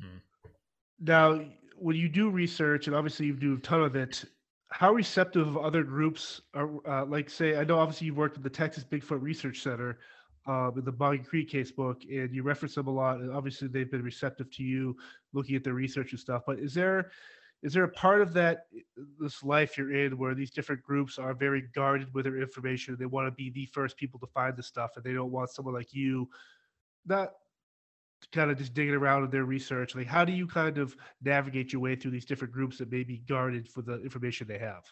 Hmm. 0.00 0.18
Now, 1.00 1.44
when 1.76 1.96
you 1.96 2.08
do 2.08 2.30
research, 2.30 2.86
and 2.86 2.94
obviously 2.94 3.26
you 3.26 3.34
do 3.34 3.54
a 3.54 3.58
ton 3.58 3.82
of 3.82 3.96
it, 3.96 4.24
how 4.72 4.92
receptive 4.92 5.56
other 5.56 5.82
groups 5.82 6.40
are 6.54 6.70
uh, 6.88 7.04
like 7.04 7.28
say 7.28 7.56
i 7.56 7.64
know 7.64 7.78
obviously 7.78 8.06
you've 8.06 8.16
worked 8.16 8.36
with 8.36 8.44
the 8.44 8.50
texas 8.50 8.84
bigfoot 8.84 9.20
research 9.20 9.62
center 9.62 9.98
uh, 10.46 10.70
in 10.76 10.84
the 10.84 10.92
boggy 10.92 11.18
creek 11.18 11.50
case 11.50 11.70
book 11.70 12.02
and 12.10 12.34
you 12.34 12.42
reference 12.42 12.74
them 12.74 12.86
a 12.86 12.90
lot 12.90 13.18
and 13.18 13.30
obviously 13.32 13.68
they've 13.68 13.90
been 13.90 14.02
receptive 14.02 14.50
to 14.50 14.62
you 14.62 14.96
looking 15.32 15.54
at 15.54 15.64
their 15.64 15.74
research 15.74 16.12
and 16.12 16.20
stuff 16.20 16.42
but 16.46 16.58
is 16.58 16.72
there 16.72 17.10
is 17.62 17.74
there 17.74 17.84
a 17.84 17.88
part 17.90 18.22
of 18.22 18.32
that 18.32 18.66
this 19.18 19.42
life 19.42 19.76
you're 19.76 19.92
in 19.92 20.16
where 20.16 20.34
these 20.34 20.50
different 20.50 20.82
groups 20.82 21.18
are 21.18 21.34
very 21.34 21.64
guarded 21.74 22.08
with 22.14 22.24
their 22.24 22.40
information 22.40 22.96
they 22.98 23.06
want 23.06 23.26
to 23.26 23.32
be 23.32 23.50
the 23.50 23.66
first 23.66 23.96
people 23.96 24.18
to 24.18 24.26
find 24.28 24.56
the 24.56 24.62
stuff 24.62 24.90
and 24.96 25.04
they 25.04 25.12
don't 25.12 25.32
want 25.32 25.50
someone 25.50 25.74
like 25.74 25.92
you 25.92 26.28
not 27.06 27.30
kind 28.32 28.50
of 28.50 28.58
just 28.58 28.74
digging 28.74 28.94
around 28.94 29.24
in 29.24 29.30
their 29.30 29.44
research 29.44 29.94
like 29.94 30.06
how 30.06 30.24
do 30.24 30.32
you 30.32 30.46
kind 30.46 30.78
of 30.78 30.96
navigate 31.22 31.72
your 31.72 31.80
way 31.80 31.96
through 31.96 32.10
these 32.10 32.24
different 32.24 32.52
groups 32.52 32.78
that 32.78 32.90
may 32.90 33.02
be 33.02 33.18
guarded 33.28 33.68
for 33.68 33.82
the 33.82 34.00
information 34.02 34.46
they 34.46 34.58
have 34.58 34.84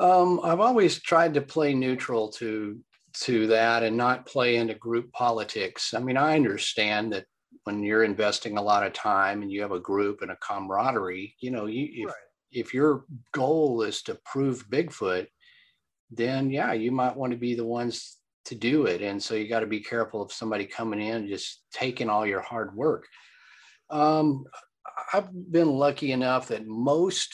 um, 0.00 0.40
i've 0.44 0.60
always 0.60 1.00
tried 1.00 1.34
to 1.34 1.40
play 1.40 1.74
neutral 1.74 2.28
to 2.28 2.78
to 3.14 3.46
that 3.46 3.82
and 3.82 3.96
not 3.96 4.26
play 4.26 4.56
into 4.56 4.74
group 4.74 5.10
politics 5.12 5.94
i 5.94 5.98
mean 5.98 6.16
i 6.16 6.34
understand 6.34 7.12
that 7.12 7.24
when 7.64 7.82
you're 7.82 8.04
investing 8.04 8.56
a 8.56 8.62
lot 8.62 8.86
of 8.86 8.92
time 8.92 9.42
and 9.42 9.50
you 9.50 9.60
have 9.60 9.72
a 9.72 9.80
group 9.80 10.22
and 10.22 10.30
a 10.30 10.36
camaraderie 10.36 11.34
you 11.40 11.50
know 11.50 11.66
you 11.66 11.88
if, 11.92 12.06
right. 12.06 12.14
if 12.52 12.74
your 12.74 13.04
goal 13.32 13.82
is 13.82 14.02
to 14.02 14.18
prove 14.24 14.68
bigfoot 14.68 15.26
then 16.10 16.50
yeah 16.50 16.72
you 16.72 16.90
might 16.90 17.16
want 17.16 17.32
to 17.32 17.38
be 17.38 17.54
the 17.54 17.64
ones 17.64 18.17
to 18.48 18.54
do 18.54 18.86
it. 18.86 19.02
And 19.02 19.22
so 19.22 19.34
you 19.34 19.48
got 19.48 19.60
to 19.60 19.66
be 19.66 19.80
careful 19.80 20.22
of 20.22 20.32
somebody 20.32 20.64
coming 20.66 21.00
in 21.00 21.28
just 21.28 21.62
taking 21.72 22.08
all 22.08 22.26
your 22.26 22.40
hard 22.40 22.74
work. 22.74 23.06
Um, 23.90 24.44
I've 25.12 25.28
been 25.52 25.70
lucky 25.70 26.12
enough 26.12 26.48
that 26.48 26.66
most 26.66 27.30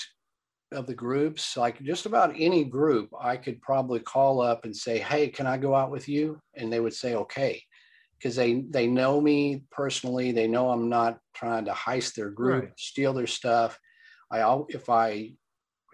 of 0.73 0.87
the 0.87 0.95
groups, 0.95 1.57
like 1.57 1.83
just 1.83 2.07
about 2.07 2.35
any 2.37 2.65
group, 2.65 3.11
I 3.19 3.37
could 3.37 3.63
probably 3.63 4.01
call 4.01 4.41
up 4.41 4.65
and 4.65 4.77
say, 4.77 4.99
"Hey, 4.99 5.29
can 5.29 5.47
I 5.47 5.57
go 5.57 5.75
out 5.75 5.91
with 5.91 6.09
you?" 6.09 6.41
And 6.55 6.73
they 6.73 6.81
would 6.81 6.95
say, 6.95 7.15
"Okay," 7.15 7.63
because 8.19 8.35
they 8.35 8.65
they 8.71 8.87
know 8.87 9.21
me 9.21 9.65
personally. 9.71 10.33
They 10.33 10.49
know 10.49 10.71
I'm 10.71 10.89
not 10.89 11.19
trying 11.35 11.65
to 11.67 11.73
heist 11.73 12.15
their 12.15 12.31
group, 12.31 12.65
right. 12.65 12.73
steal 12.77 13.13
their 13.13 13.29
stuff. 13.29 13.79
I 14.31 14.63
if 14.69 14.89
I 14.89 15.35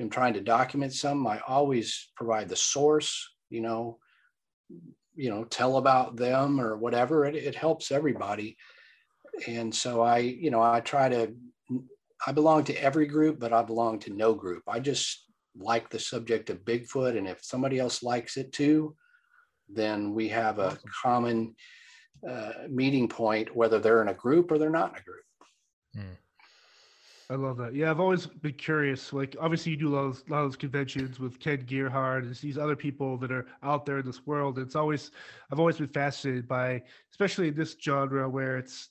am 0.00 0.08
trying 0.08 0.34
to 0.34 0.40
document 0.40 0.94
some, 0.94 1.26
I 1.26 1.40
always 1.46 2.10
provide 2.16 2.48
the 2.48 2.56
source. 2.56 3.28
You 3.50 3.60
know, 3.60 3.98
you 5.14 5.30
know 5.30 5.44
tell 5.44 5.76
about 5.76 6.16
them 6.16 6.60
or 6.60 6.76
whatever 6.76 7.24
it, 7.24 7.34
it 7.34 7.54
helps 7.54 7.90
everybody 7.90 8.56
and 9.46 9.74
so 9.74 10.02
i 10.02 10.18
you 10.18 10.50
know 10.50 10.62
i 10.62 10.80
try 10.80 11.08
to 11.08 11.34
i 12.26 12.32
belong 12.32 12.64
to 12.64 12.74
every 12.74 13.06
group 13.06 13.38
but 13.38 13.52
i 13.52 13.62
belong 13.62 13.98
to 13.98 14.12
no 14.12 14.34
group 14.34 14.62
i 14.68 14.78
just 14.78 15.26
like 15.56 15.90
the 15.90 15.98
subject 15.98 16.48
of 16.50 16.64
bigfoot 16.64 17.16
and 17.16 17.26
if 17.26 17.44
somebody 17.44 17.78
else 17.78 18.02
likes 18.02 18.36
it 18.36 18.52
too 18.52 18.94
then 19.68 20.14
we 20.14 20.28
have 20.28 20.58
a 20.58 20.78
common 21.02 21.54
uh, 22.28 22.52
meeting 22.68 23.08
point, 23.08 23.54
whether 23.54 23.78
they're 23.78 24.02
in 24.02 24.08
a 24.08 24.14
group 24.14 24.50
or 24.50 24.58
they're 24.58 24.70
not 24.70 24.90
in 24.90 24.98
a 24.98 25.02
group. 25.02 25.24
Mm. 25.96 26.16
I 27.30 27.36
love 27.36 27.58
that. 27.58 27.76
Yeah, 27.76 27.92
I've 27.92 28.00
always 28.00 28.26
been 28.26 28.54
curious. 28.54 29.12
Like, 29.12 29.36
obviously, 29.40 29.70
you 29.70 29.78
do 29.78 29.88
a 29.88 29.94
lot, 29.94 30.04
of, 30.06 30.22
a 30.28 30.32
lot 30.32 30.38
of 30.40 30.50
those 30.50 30.56
conventions 30.56 31.20
with 31.20 31.38
Ken 31.38 31.64
Gerhard 31.64 32.24
and 32.24 32.34
these 32.34 32.58
other 32.58 32.74
people 32.74 33.16
that 33.18 33.30
are 33.30 33.46
out 33.62 33.86
there 33.86 34.00
in 34.00 34.06
this 34.06 34.26
world. 34.26 34.58
It's 34.58 34.74
always, 34.74 35.12
I've 35.52 35.60
always 35.60 35.76
been 35.76 35.86
fascinated 35.86 36.48
by, 36.48 36.82
especially 37.12 37.46
in 37.46 37.54
this 37.54 37.76
genre 37.80 38.28
where 38.28 38.58
it's 38.58 38.88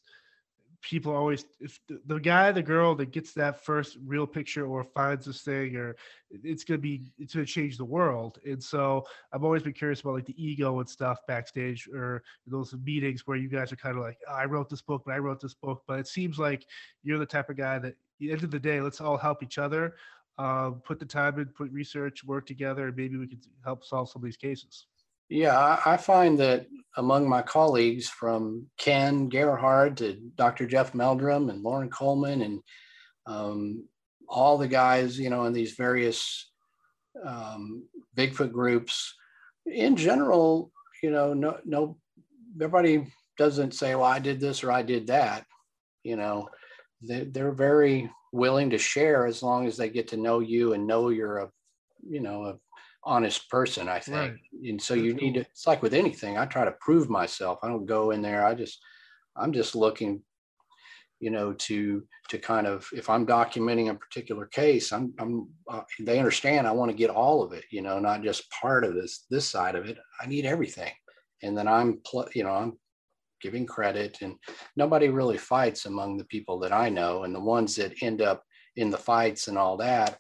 people 0.82 1.14
always 1.14 1.46
if 1.60 1.78
the, 2.06 2.20
guy 2.20 2.54
the 2.54 2.64
girl 2.64 2.96
that 2.96 3.12
gets 3.12 3.34
that 3.34 3.66
first 3.66 3.98
real 4.06 4.26
picture 4.26 4.66
or 4.66 4.82
finds 4.82 5.26
this 5.26 5.42
thing 5.42 5.76
or 5.76 5.94
it's 6.32 6.64
gonna 6.64 6.78
be 6.78 7.12
it's 7.18 7.34
gonna 7.34 7.46
change 7.46 7.78
the 7.78 7.84
world 7.84 8.40
and 8.46 8.64
so 8.64 9.04
i've 9.34 9.44
always 9.44 9.62
been 9.62 9.74
curious 9.74 10.00
about 10.00 10.14
like 10.14 10.26
the 10.26 10.42
ego 10.42 10.80
and 10.80 10.88
stuff 10.88 11.20
backstage 11.28 11.90
or 11.94 12.24
those 12.48 12.74
meetings 12.86 13.28
where 13.28 13.36
you 13.36 13.50
guys 13.50 13.74
are 13.74 13.76
kind 13.76 13.98
of 13.98 14.02
like 14.02 14.18
oh, 14.30 14.34
i 14.34 14.46
wrote 14.46 14.70
this 14.70 14.82
book 14.82 15.04
but 15.06 15.14
i 15.14 15.18
wrote 15.18 15.42
this 15.42 15.54
book 15.54 15.84
but 15.86 16.00
it 16.00 16.08
seems 16.08 16.40
like 16.40 16.66
you're 17.04 17.20
the 17.20 17.26
type 17.26 17.50
of 17.50 17.58
guy 17.58 17.78
that 17.78 17.90
at 17.90 17.96
the 18.20 18.32
end 18.32 18.44
of 18.44 18.52
the 18.52 18.60
day 18.60 18.82
let's 18.82 19.02
all 19.02 19.18
help 19.18 19.44
each 19.44 19.58
other 19.58 19.96
uh, 20.38 20.72
put 20.86 21.00
the 21.00 21.06
time 21.06 21.38
in 21.40 21.46
put 21.48 21.72
research 21.72 22.24
work 22.24 22.46
together 22.46 22.88
and 22.88 22.96
maybe 22.96 23.18
we 23.18 23.28
can 23.28 23.40
help 23.66 23.84
solve 23.84 24.10
some 24.10 24.22
of 24.22 24.26
these 24.26 24.38
cases 24.38 24.88
yeah, 25.30 25.80
I 25.86 25.96
find 25.98 26.40
that 26.40 26.66
among 26.98 27.30
my 27.30 27.44
colleagues 27.44 28.10
from 28.10 28.66
Ken 28.80 29.30
Gerhard 29.30 29.98
to 29.98 30.16
Dr. 30.36 30.66
Jeff 30.66 30.96
Meldrum 30.96 31.52
and 31.52 31.62
Loren 31.62 31.92
Coleman 31.92 32.42
and 32.42 32.62
um, 33.28 33.88
all 34.28 34.58
the 34.58 34.68
guys, 34.68 35.20
you 35.20 35.30
know, 35.30 35.46
in 35.46 35.54
these 35.54 35.74
various 35.74 36.50
um, 37.24 37.84
Bigfoot 38.18 38.52
groups, 38.52 39.14
in 39.68 39.96
general, 39.96 40.72
you 41.04 41.12
know, 41.12 41.36
no, 41.36 41.60
no, 41.64 41.98
everybody 42.56 43.06
doesn't 43.38 43.76
say, 43.76 43.94
well, 43.94 44.06
I 44.06 44.18
did 44.18 44.40
this 44.40 44.64
or 44.64 44.72
I 44.72 44.82
did 44.82 45.08
that. 45.08 45.46
You 46.04 46.16
know, 46.16 46.50
they, 47.02 47.24
they're 47.26 47.52
very 47.52 48.10
willing 48.32 48.70
to 48.70 48.78
share 48.78 49.26
as 49.26 49.42
long 49.42 49.66
as 49.68 49.78
they 49.78 49.90
get 49.90 50.08
to 50.10 50.18
know 50.18 50.40
you 50.40 50.74
and 50.74 50.86
know 50.86 51.10
you're 51.10 51.38
a, 51.38 51.50
you 52.08 52.20
know, 52.20 52.46
a 52.46 52.56
honest 53.04 53.50
person, 53.50 53.88
I 53.88 54.00
think. 54.00 54.16
Right. 54.16 54.70
And 54.70 54.82
so 54.82 54.94
you 54.94 55.14
need 55.14 55.36
to, 55.36 55.42
it's 55.42 55.66
like 55.66 55.82
with 55.82 55.94
anything, 55.94 56.38
I 56.38 56.46
try 56.46 56.66
to 56.66 56.76
prove 56.80 57.10
myself. 57.10 57.60
I 57.64 57.68
don't 57.68 57.86
go 57.86 58.12
in 58.12 58.22
there. 58.22 58.46
I 58.46 58.54
just, 58.54 58.80
I'm 59.36 59.54
just 59.54 59.76
looking, 59.76 60.22
you 61.20 61.32
know, 61.32 61.54
to, 61.54 62.04
to 62.30 62.38
kind 62.38 62.68
of, 62.68 62.88
if 62.94 63.10
I'm 63.10 63.26
documenting 63.26 63.90
a 63.90 63.96
particular 63.96 64.46
case, 64.46 64.92
I'm, 64.92 65.14
I'm, 65.18 65.48
uh, 65.70 65.82
they 66.00 66.20
understand 66.20 66.68
I 66.68 66.72
want 66.72 66.92
to 66.92 66.98
get 66.98 67.10
all 67.10 67.42
of 67.42 67.54
it, 67.54 67.64
you 67.72 67.82
know, 67.82 68.00
not 68.00 68.22
just 68.22 68.52
part 68.52 68.84
of 68.84 68.94
this, 68.96 69.26
this 69.30 69.48
side 69.48 69.76
of 69.76 69.86
it. 69.88 69.98
I 70.22 70.28
need 70.28 70.46
everything. 70.46 70.92
And 71.42 71.58
then 71.58 71.68
I'm, 71.68 72.02
pl- 72.06 72.30
you 72.36 72.44
know, 72.44 72.52
I'm 72.52 72.78
giving 73.42 73.66
credit 73.66 74.18
and 74.22 74.36
nobody 74.76 75.10
really 75.10 75.38
fights 75.38 75.86
among 75.86 76.18
the 76.18 76.26
people 76.26 76.60
that 76.60 76.72
I 76.72 76.90
know. 76.90 77.24
And 77.24 77.34
the 77.34 77.40
ones 77.40 77.76
that 77.76 78.02
end 78.02 78.22
up 78.22 78.44
in 78.76 78.90
the 78.90 78.98
fights 78.98 79.48
and 79.48 79.58
all 79.58 79.78
that 79.78 80.20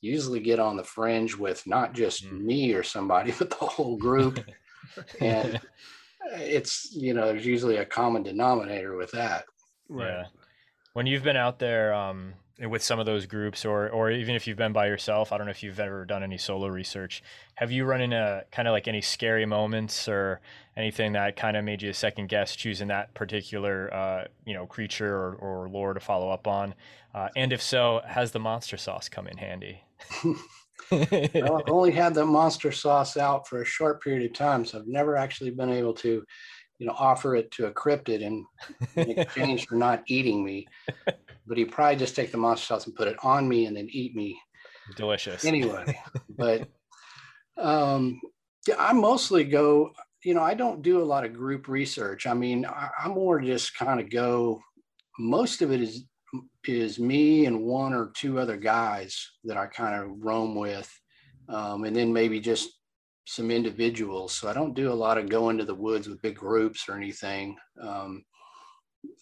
usually 0.00 0.40
get 0.40 0.58
on 0.58 0.76
the 0.76 0.84
fringe 0.84 1.36
with 1.36 1.66
not 1.66 1.92
just 1.92 2.24
mm. 2.24 2.40
me 2.40 2.72
or 2.72 2.82
somebody, 2.82 3.32
but 3.38 3.50
the 3.50 3.56
whole 3.56 3.96
group. 3.96 4.40
and 5.20 5.60
it's, 6.32 6.94
you 6.94 7.14
know, 7.14 7.26
there's 7.26 7.46
usually 7.46 7.76
a 7.76 7.84
common 7.84 8.22
denominator 8.22 8.96
with 8.96 9.10
that. 9.12 9.44
Right. 9.88 10.08
Yeah. 10.08 10.24
When 10.92 11.06
you've 11.06 11.22
been 11.22 11.36
out 11.36 11.58
there 11.58 11.94
um, 11.94 12.34
with 12.68 12.82
some 12.82 12.98
of 12.98 13.06
those 13.06 13.26
groups, 13.26 13.64
or 13.64 13.88
or 13.88 14.10
even 14.10 14.34
if 14.34 14.46
you've 14.46 14.56
been 14.56 14.72
by 14.72 14.86
yourself, 14.86 15.32
I 15.32 15.38
don't 15.38 15.46
know 15.46 15.52
if 15.52 15.62
you've 15.62 15.80
ever 15.80 16.04
done 16.04 16.22
any 16.22 16.38
solo 16.38 16.68
research. 16.68 17.22
Have 17.54 17.72
you 17.72 17.84
run 17.84 18.00
into 18.00 18.44
kind 18.52 18.68
of 18.68 18.72
like 18.72 18.88
any 18.88 19.00
scary 19.00 19.46
moments 19.46 20.08
or 20.08 20.40
anything 20.76 21.12
that 21.12 21.36
kind 21.36 21.56
of 21.56 21.64
made 21.64 21.82
you 21.82 21.92
second 21.92 22.28
guess 22.28 22.54
choosing 22.54 22.88
that 22.88 23.14
particular 23.14 23.92
uh, 23.92 24.24
you 24.44 24.54
know 24.54 24.66
creature 24.66 25.14
or, 25.14 25.34
or 25.36 25.68
lore 25.68 25.94
to 25.94 26.00
follow 26.00 26.30
up 26.30 26.46
on? 26.46 26.74
Uh, 27.14 27.28
and 27.36 27.52
if 27.52 27.62
so, 27.62 28.02
has 28.06 28.32
the 28.32 28.40
monster 28.40 28.76
sauce 28.76 29.08
come 29.08 29.26
in 29.26 29.36
handy? 29.36 29.82
well, 30.90 31.56
I've 31.56 31.70
only 31.70 31.92
had 31.92 32.14
the 32.14 32.24
monster 32.24 32.72
sauce 32.72 33.16
out 33.16 33.48
for 33.48 33.62
a 33.62 33.64
short 33.64 34.02
period 34.02 34.30
of 34.30 34.36
time, 34.36 34.64
so 34.64 34.78
I've 34.78 34.86
never 34.86 35.16
actually 35.16 35.50
been 35.50 35.70
able 35.70 35.94
to, 35.94 36.24
you 36.78 36.86
know, 36.86 36.94
offer 36.98 37.36
it 37.36 37.50
to 37.52 37.66
a 37.66 37.72
cryptid 37.72 38.20
in, 38.20 38.44
in 38.96 39.10
exchange 39.18 39.66
for 39.66 39.76
not 39.76 40.02
eating 40.06 40.44
me. 40.44 40.66
But 41.46 41.58
he 41.58 41.64
probably 41.64 41.96
just 41.96 42.14
take 42.14 42.32
the 42.32 42.38
monster 42.38 42.66
sauce 42.66 42.86
and 42.86 42.94
put 42.94 43.08
it 43.08 43.16
on 43.22 43.48
me 43.48 43.66
and 43.66 43.76
then 43.76 43.88
eat 43.90 44.14
me. 44.14 44.38
Delicious. 44.96 45.44
Anyway, 45.44 45.98
but 46.38 46.68
um, 47.56 48.20
yeah, 48.66 48.76
I 48.78 48.92
mostly 48.92 49.44
go. 49.44 49.90
You 50.24 50.34
know, 50.34 50.42
I 50.42 50.54
don't 50.54 50.82
do 50.82 51.00
a 51.00 51.04
lot 51.04 51.24
of 51.24 51.32
group 51.32 51.66
research. 51.66 52.26
I 52.26 52.34
mean, 52.34 52.66
I, 52.66 52.90
I 53.04 53.08
more 53.08 53.40
just 53.40 53.74
kind 53.76 54.00
of 54.00 54.10
go. 54.10 54.60
Most 55.18 55.62
of 55.62 55.72
it 55.72 55.80
is 55.80 56.04
is 56.66 56.98
me 56.98 57.46
and 57.46 57.62
one 57.62 57.92
or 57.92 58.12
two 58.14 58.38
other 58.38 58.56
guys 58.56 59.30
that 59.44 59.56
I 59.56 59.66
kind 59.66 59.94
of 60.02 60.24
roam 60.24 60.54
with, 60.54 60.90
um, 61.48 61.84
and 61.84 61.96
then 61.96 62.12
maybe 62.12 62.38
just 62.38 62.70
some 63.26 63.50
individuals. 63.50 64.32
So 64.32 64.48
I 64.48 64.52
don't 64.52 64.74
do 64.74 64.92
a 64.92 64.94
lot 64.94 65.18
of 65.18 65.28
going 65.28 65.58
to 65.58 65.64
the 65.64 65.74
woods 65.74 66.08
with 66.08 66.22
big 66.22 66.36
groups 66.36 66.88
or 66.88 66.96
anything. 66.96 67.56
Um, 67.80 68.24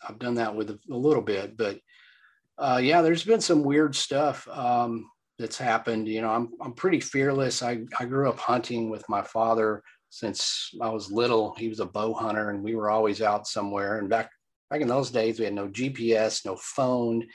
I've 0.07 0.19
done 0.19 0.35
that 0.35 0.55
with 0.55 0.71
a, 0.71 0.79
a 0.91 0.97
little 0.97 1.23
bit, 1.23 1.57
but 1.57 1.79
uh, 2.59 2.81
yeah, 2.83 3.03
there's 3.03 3.25
been 3.25 3.41
some 3.41 3.63
weird 3.63 3.95
stuff 3.95 4.49
um, 4.49 5.09
that's 5.39 5.59
happened. 5.59 6.09
You 6.09 6.23
know, 6.23 6.31
I'm 6.31 6.51
I'm 6.61 6.73
pretty 6.73 7.01
fearless. 7.01 7.63
I 7.63 7.81
I 7.99 8.05
grew 8.05 8.29
up 8.29 8.39
hunting 8.39 8.91
with 8.91 9.09
my 9.09 9.23
father 9.23 9.83
since 10.11 10.71
I 10.81 10.89
was 10.89 11.13
little. 11.13 11.55
He 11.57 11.69
was 11.69 11.81
a 11.81 11.87
bow 11.87 12.15
hunter, 12.15 12.51
and 12.51 12.63
we 12.63 12.75
were 12.75 12.91
always 12.91 13.23
out 13.23 13.47
somewhere. 13.47 13.99
And 13.99 14.09
back 14.09 14.31
back 14.71 14.81
in 14.81 14.89
those 14.89 15.11
days, 15.11 15.39
we 15.39 15.45
had 15.45 15.55
no 15.55 15.69
GPS, 15.69 16.45
no 16.45 16.57
phone. 16.57 17.27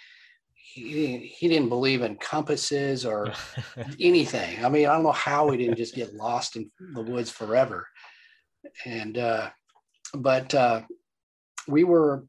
He, 0.56 1.18
he 1.18 1.48
didn't 1.48 1.70
believe 1.70 2.02
in 2.02 2.16
compasses 2.16 3.06
or 3.06 3.32
anything. 4.00 4.64
I 4.66 4.70
mean, 4.70 4.88
I 4.88 4.94
don't 4.94 5.04
know 5.04 5.12
how 5.12 5.48
we 5.48 5.58
didn't 5.58 5.78
just 5.78 5.96
get 5.96 6.16
lost 6.16 6.56
in 6.56 6.72
the 6.94 7.02
woods 7.02 7.30
forever. 7.30 7.88
And, 8.86 9.18
uh, 9.18 9.50
but 10.16 10.54
uh, 10.56 10.82
we 11.68 11.84
were 11.84 12.26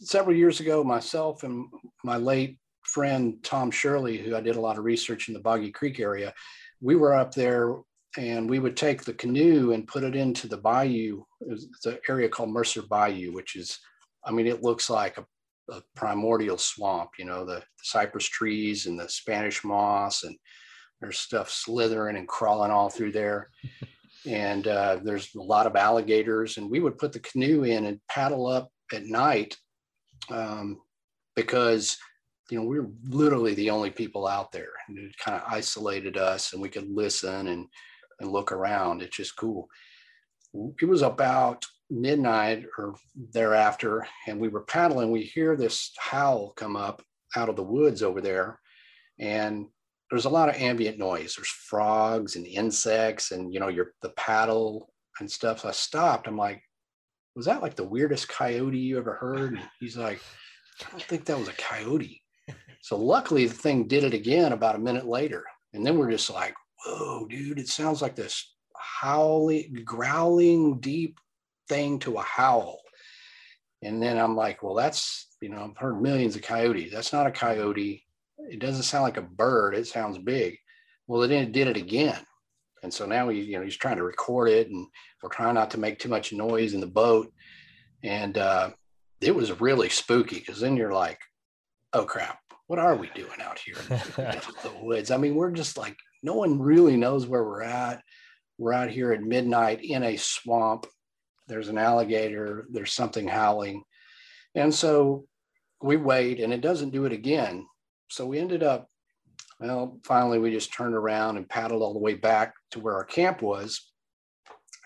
several 0.00 0.36
years 0.36 0.60
ago, 0.60 0.82
myself 0.84 1.42
and 1.42 1.66
my 2.02 2.16
late 2.16 2.58
friend 2.82 3.36
Tom 3.42 3.70
Shirley, 3.70 4.18
who 4.18 4.36
I 4.36 4.40
did 4.40 4.56
a 4.56 4.60
lot 4.60 4.78
of 4.78 4.84
research 4.84 5.28
in 5.28 5.34
the 5.34 5.40
Boggy 5.40 5.70
Creek 5.70 6.00
area, 6.00 6.32
we 6.80 6.96
were 6.96 7.14
up 7.14 7.34
there 7.34 7.76
and 8.16 8.48
we 8.48 8.58
would 8.58 8.76
take 8.76 9.02
the 9.02 9.14
canoe 9.14 9.72
and 9.72 9.88
put 9.88 10.04
it 10.04 10.14
into 10.14 10.46
the 10.46 10.56
bayou. 10.56 11.22
It's 11.40 11.86
an 11.86 11.98
area 12.08 12.28
called 12.28 12.50
Mercer 12.50 12.82
Bayou, 12.82 13.32
which 13.32 13.56
is 13.56 13.78
I 14.24 14.30
mean, 14.30 14.46
it 14.46 14.62
looks 14.62 14.88
like 14.88 15.18
a, 15.18 15.26
a 15.70 15.82
primordial 15.94 16.58
swamp, 16.58 17.10
you 17.18 17.24
know, 17.24 17.44
the, 17.44 17.56
the, 17.56 17.62
cypress 17.82 18.26
trees 18.26 18.86
and 18.86 18.98
the 18.98 19.08
Spanish 19.08 19.62
moss, 19.64 20.24
and 20.24 20.36
there's 21.00 21.18
stuff 21.18 21.50
slithering 21.50 22.16
and 22.16 22.26
crawling 22.26 22.70
all 22.70 22.88
through 22.88 23.12
there. 23.12 23.50
and 24.26 24.66
uh, 24.66 24.98
there's 25.02 25.34
a 25.34 25.42
lot 25.42 25.66
of 25.66 25.76
alligators. 25.76 26.56
And 26.56 26.70
we 26.70 26.80
would 26.80 26.96
put 26.96 27.12
the 27.12 27.20
canoe 27.20 27.64
in 27.64 27.84
and 27.84 28.00
paddle 28.08 28.46
up 28.46 28.70
at 28.92 29.04
night 29.04 29.56
um, 30.30 30.80
because, 31.36 31.96
you 32.50 32.58
know, 32.58 32.64
we 32.64 32.80
were 32.80 32.90
literally 33.08 33.54
the 33.54 33.70
only 33.70 33.90
people 33.90 34.26
out 34.26 34.52
there. 34.52 34.72
And 34.88 34.98
it 34.98 35.16
kind 35.18 35.40
of 35.40 35.50
isolated 35.50 36.16
us 36.16 36.52
and 36.52 36.62
we 36.62 36.68
could 36.68 36.88
listen 36.90 37.48
and, 37.48 37.66
and 38.20 38.30
look 38.30 38.52
around. 38.52 39.02
It's 39.02 39.16
just 39.16 39.36
cool. 39.36 39.68
It 40.80 40.86
was 40.86 41.02
about 41.02 41.64
midnight 41.90 42.64
or 42.78 42.94
thereafter, 43.32 44.06
and 44.26 44.38
we 44.40 44.48
were 44.48 44.62
paddling, 44.62 45.10
we 45.10 45.22
hear 45.22 45.56
this 45.56 45.92
howl 45.98 46.52
come 46.56 46.76
up 46.76 47.02
out 47.36 47.48
of 47.48 47.56
the 47.56 47.62
woods 47.62 48.02
over 48.02 48.20
there. 48.20 48.60
And 49.18 49.66
there's 50.10 50.24
a 50.26 50.30
lot 50.30 50.48
of 50.48 50.56
ambient 50.56 50.98
noise. 50.98 51.34
There's 51.34 51.48
frogs 51.48 52.36
and 52.36 52.46
insects, 52.46 53.30
and 53.32 53.52
you 53.52 53.60
know, 53.60 53.68
your 53.68 53.92
the 54.02 54.10
paddle 54.10 54.92
and 55.20 55.30
stuff. 55.30 55.60
So 55.60 55.68
I 55.68 55.72
stopped. 55.72 56.26
I'm 56.28 56.36
like, 56.36 56.62
was 57.36 57.46
that 57.46 57.62
like 57.62 57.74
the 57.74 57.84
weirdest 57.84 58.28
coyote 58.28 58.78
you 58.78 58.98
ever 58.98 59.14
heard? 59.14 59.54
And 59.54 59.68
he's 59.80 59.96
like, 59.96 60.20
I 60.80 60.90
don't 60.90 61.02
think 61.02 61.24
that 61.24 61.38
was 61.38 61.48
a 61.48 61.52
coyote. 61.52 62.22
So 62.80 62.96
luckily 62.96 63.46
the 63.46 63.54
thing 63.54 63.88
did 63.88 64.04
it 64.04 64.14
again 64.14 64.52
about 64.52 64.76
a 64.76 64.80
minute 64.80 65.06
later. 65.06 65.44
And 65.72 65.84
then 65.84 65.98
we're 65.98 66.10
just 66.10 66.30
like, 66.30 66.54
whoa, 66.84 67.26
dude, 67.28 67.58
it 67.58 67.68
sounds 67.68 68.02
like 68.02 68.14
this 68.14 68.54
howling, 68.76 69.82
growling, 69.84 70.80
deep 70.80 71.18
thing 71.68 71.98
to 72.00 72.18
a 72.18 72.22
howl. 72.22 72.80
And 73.82 74.02
then 74.02 74.18
I'm 74.18 74.36
like, 74.36 74.62
well, 74.62 74.74
that's, 74.74 75.28
you 75.40 75.48
know, 75.48 75.64
I've 75.64 75.76
heard 75.76 76.00
millions 76.00 76.36
of 76.36 76.42
coyotes. 76.42 76.92
That's 76.92 77.12
not 77.12 77.26
a 77.26 77.32
coyote. 77.32 78.04
It 78.38 78.60
doesn't 78.60 78.82
sound 78.84 79.04
like 79.04 79.16
a 79.16 79.22
bird. 79.22 79.74
It 79.74 79.86
sounds 79.86 80.18
big. 80.18 80.58
Well, 81.06 81.26
then 81.26 81.44
it 81.44 81.52
did 81.52 81.68
it 81.68 81.76
again. 81.76 82.18
And 82.84 82.94
so 82.94 83.06
now 83.06 83.28
he, 83.28 83.40
you 83.40 83.58
know, 83.58 83.64
he's 83.64 83.76
trying 83.76 83.96
to 83.96 84.04
record 84.04 84.48
it 84.48 84.68
and 84.68 84.86
we're 85.22 85.30
trying 85.30 85.54
not 85.54 85.70
to 85.72 85.80
make 85.80 85.98
too 85.98 86.08
much 86.08 86.32
noise 86.32 86.74
in 86.74 86.80
the 86.80 86.86
boat. 86.86 87.32
And 88.02 88.38
uh, 88.38 88.70
it 89.20 89.34
was 89.34 89.60
really 89.60 89.88
spooky 89.88 90.38
because 90.38 90.60
then 90.60 90.76
you're 90.76 90.92
like, 90.92 91.18
oh 91.92 92.04
crap, 92.04 92.38
what 92.68 92.78
are 92.78 92.94
we 92.94 93.10
doing 93.14 93.40
out 93.42 93.58
here 93.58 93.76
in 93.88 93.98
the 94.62 94.72
woods? 94.80 95.10
I 95.10 95.16
mean, 95.16 95.34
we're 95.34 95.50
just 95.50 95.76
like, 95.76 95.96
no 96.22 96.34
one 96.34 96.60
really 96.60 96.96
knows 96.96 97.26
where 97.26 97.42
we're 97.42 97.62
at. 97.62 98.02
We're 98.58 98.72
out 98.72 98.90
here 98.90 99.12
at 99.12 99.22
midnight 99.22 99.82
in 99.82 100.04
a 100.04 100.16
swamp 100.16 100.86
there's 101.46 101.68
an 101.68 101.78
alligator, 101.78 102.66
there's 102.70 102.92
something 102.92 103.28
howling. 103.28 103.82
And 104.54 104.74
so 104.74 105.26
we 105.82 105.96
wait 105.96 106.40
and 106.40 106.52
it 106.52 106.60
doesn't 106.60 106.90
do 106.90 107.04
it 107.04 107.12
again. 107.12 107.66
So 108.08 108.26
we 108.26 108.38
ended 108.38 108.62
up, 108.62 108.88
well, 109.64 109.98
finally 110.04 110.38
we 110.38 110.50
just 110.50 110.72
turned 110.72 110.94
around 110.94 111.36
and 111.36 111.48
paddled 111.48 111.82
all 111.82 111.94
the 111.94 111.98
way 111.98 112.14
back 112.14 112.54
to 112.72 112.80
where 112.80 112.94
our 112.94 113.04
camp 113.04 113.40
was. 113.40 113.90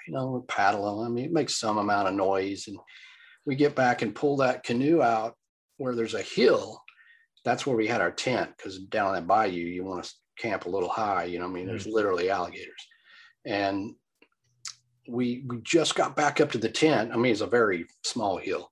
You 0.07 0.15
know, 0.15 0.31
we're 0.31 0.41
paddling. 0.43 1.05
I 1.05 1.09
mean, 1.09 1.25
it 1.25 1.33
makes 1.33 1.59
some 1.59 1.79
amount 1.79 2.09
of 2.09 2.15
noise. 2.15 2.69
And 2.69 2.79
we 3.45 3.57
get 3.57 3.75
back 3.75 4.03
and 4.03 4.15
pull 4.15 4.37
that 4.39 4.63
canoe 4.63 5.03
out 5.03 5.35
where 5.77 5.95
there's 5.95 6.15
a 6.15 6.23
hill. 6.23 6.81
That's 7.45 7.67
where 7.67 7.77
we 7.77 7.87
had 7.87 8.01
our 8.01 8.13
tent 8.13 8.51
because 8.57 8.79
down 8.79 9.15
that 9.15 9.27
bayou, 9.27 9.53
you 9.53 9.85
want 9.85 10.05
to 10.05 10.13
camp 10.39 10.67
a 10.67 10.71
little 10.71 10.89
high. 10.89 11.25
You 11.25 11.41
know, 11.41 11.47
I 11.47 11.49
mean, 11.49 11.67
there's 11.67 11.85
mm-hmm. 11.85 11.95
literally 11.95 12.31
alligators. 12.31 12.87
And 13.45 13.95
we 15.09 15.45
we 15.49 15.59
just 15.63 15.95
got 15.95 16.15
back 16.15 16.41
up 16.41 16.53
to 16.53 16.59
the 16.59 16.69
tent. 16.69 17.11
I 17.13 17.17
mean, 17.17 17.33
it's 17.33 17.41
a 17.41 17.47
very 17.47 17.87
small 18.05 18.37
hill, 18.37 18.71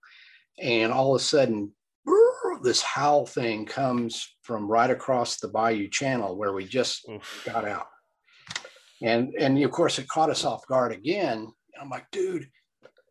and 0.61 0.93
all 0.93 1.15
of 1.15 1.21
a 1.21 1.25
sudden, 1.25 1.73
this 2.63 2.83
howl 2.83 3.27
thing 3.27 3.67
comes 3.67 4.37
from 4.43 4.69
right 4.69 4.91
across 4.91 5.39
the 5.39 5.49
Bayou 5.49 5.89
Channel 5.89 6.37
where 6.37 6.53
we 6.53 6.65
just 6.65 7.09
Oof. 7.09 7.43
got 7.45 7.67
out, 7.67 7.89
and 9.03 9.35
and 9.39 9.63
of 9.63 9.71
course 9.71 9.99
it 9.99 10.09
caught 10.09 10.31
us 10.31 10.45
off 10.45 10.67
guard 10.67 10.93
again. 10.93 11.39
And 11.39 11.83
I'm 11.83 11.91
like, 11.91 12.07
dude, 12.11 12.49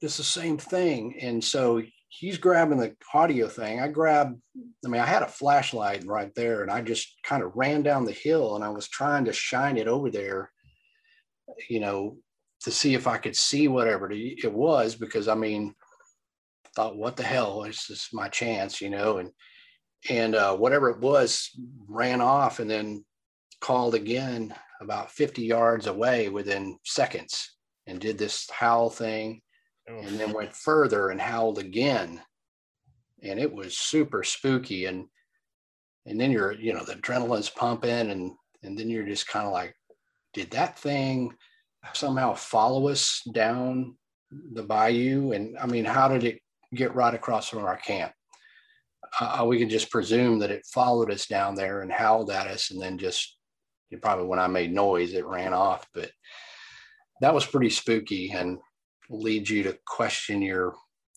it's 0.02 0.18
the 0.18 0.24
same 0.24 0.58
thing. 0.58 1.18
And 1.22 1.44
so 1.44 1.82
he's 2.10 2.38
grabbing 2.38 2.78
the 2.78 2.96
audio 3.14 3.48
thing. 3.48 3.80
I 3.80 3.88
grabbed, 3.88 4.40
I 4.86 4.88
mean, 4.88 5.02
I 5.02 5.06
had 5.06 5.24
a 5.24 5.28
flashlight 5.28 6.06
right 6.06 6.34
there, 6.36 6.62
and 6.62 6.72
I 6.72 6.82
just 6.82 7.16
kind 7.24 7.44
of 7.44 7.52
ran 7.56 7.84
down 7.84 8.06
the 8.06 8.12
hill, 8.12 8.56
and 8.56 8.64
I 8.64 8.70
was 8.70 8.88
trying 8.88 9.26
to 9.26 9.34
shine 9.34 9.78
it 9.78 9.88
over 9.88 10.10
there, 10.10 10.52
you 11.70 11.80
know, 11.80 12.18
to 12.62 12.72
see 12.72 12.94
if 12.94 13.08
I 13.08 13.18
could 13.18 13.36
see 13.36 13.68
whatever 13.68 14.10
it 14.12 14.52
was 14.52 14.96
because 14.96 15.28
I 15.28 15.36
mean, 15.36 15.76
thought 16.76 16.98
what 16.98 17.16
the 17.16 17.24
hell 17.24 17.62
This 17.62 17.82
is 17.82 17.88
this 17.88 18.14
my 18.14 18.28
chance, 18.28 18.82
you 18.82 18.90
know, 18.90 19.18
and 19.18 19.32
and 20.10 20.36
uh, 20.36 20.56
whatever 20.56 20.90
it 20.90 21.00
was 21.00 21.50
ran 21.88 22.22
off 22.22 22.60
and 22.60 22.70
then 22.70 23.04
called 23.60 23.96
again 23.96 24.54
about 24.82 25.10
50 25.10 25.42
yards 25.42 25.88
away 25.88 26.30
within 26.30 26.78
seconds 26.84 27.56
and 27.88 28.00
did 28.00 28.18
this 28.18 28.48
howl 28.52 28.90
thing 28.90 29.42
and 29.88 30.20
then 30.20 30.34
went 30.34 30.56
further 30.56 31.10
and 31.10 31.20
howled 31.20 31.58
again. 31.58 32.22
And 33.24 33.40
it 33.40 33.52
was 33.52 33.78
super 33.78 34.24
spooky 34.24 34.86
and 34.86 35.06
and 36.06 36.20
then 36.20 36.32
you're 36.32 36.52
you 36.52 36.74
know 36.74 36.84
the 36.84 36.96
adrenaline's 36.96 37.50
pumping 37.50 38.12
and 38.12 38.32
and 38.64 38.78
then 38.78 38.90
you're 38.90 39.08
just 39.08 39.28
kind 39.28 39.48
of 39.48 39.54
like 39.54 39.76
did 40.34 40.52
that 40.52 40.78
thing 40.78 41.34
somehow 41.94 42.34
follow 42.34 42.90
us 42.90 43.22
down 43.32 43.96
the 44.54 44.64
bayou? 44.64 45.32
And 45.32 45.58
I 45.58 45.66
mean, 45.66 45.86
how 45.86 46.08
did 46.08 46.24
it 46.24 46.40
get 46.76 46.96
right 46.96 47.14
across 47.14 47.50
from 47.50 47.64
our 47.64 47.78
camp? 47.78 48.12
Uh, 49.20 49.46
we 49.48 49.58
can 49.58 49.70
just 49.70 49.92
presume 49.92 50.40
that 50.40 50.52
it 50.52 50.66
followed 50.74 51.12
us 51.12 51.26
down 51.28 51.56
there 51.56 51.82
and 51.82 51.92
howled 51.92 52.32
at 52.32 52.48
us, 52.48 52.72
and 52.72 52.82
then 52.82 52.98
just 52.98 53.38
probably 54.02 54.26
when 54.26 54.40
I 54.40 54.48
made 54.48 54.74
noise, 54.74 55.14
it 55.14 55.26
ran 55.26 55.54
off. 55.54 55.88
But 55.94 56.12
that 57.22 57.34
was 57.34 57.46
pretty 57.46 57.70
spooky 57.70 58.32
and 58.32 58.60
leads 59.10 59.50
you 59.50 59.64
to 59.64 59.78
question 59.86 60.42
your 60.42 60.74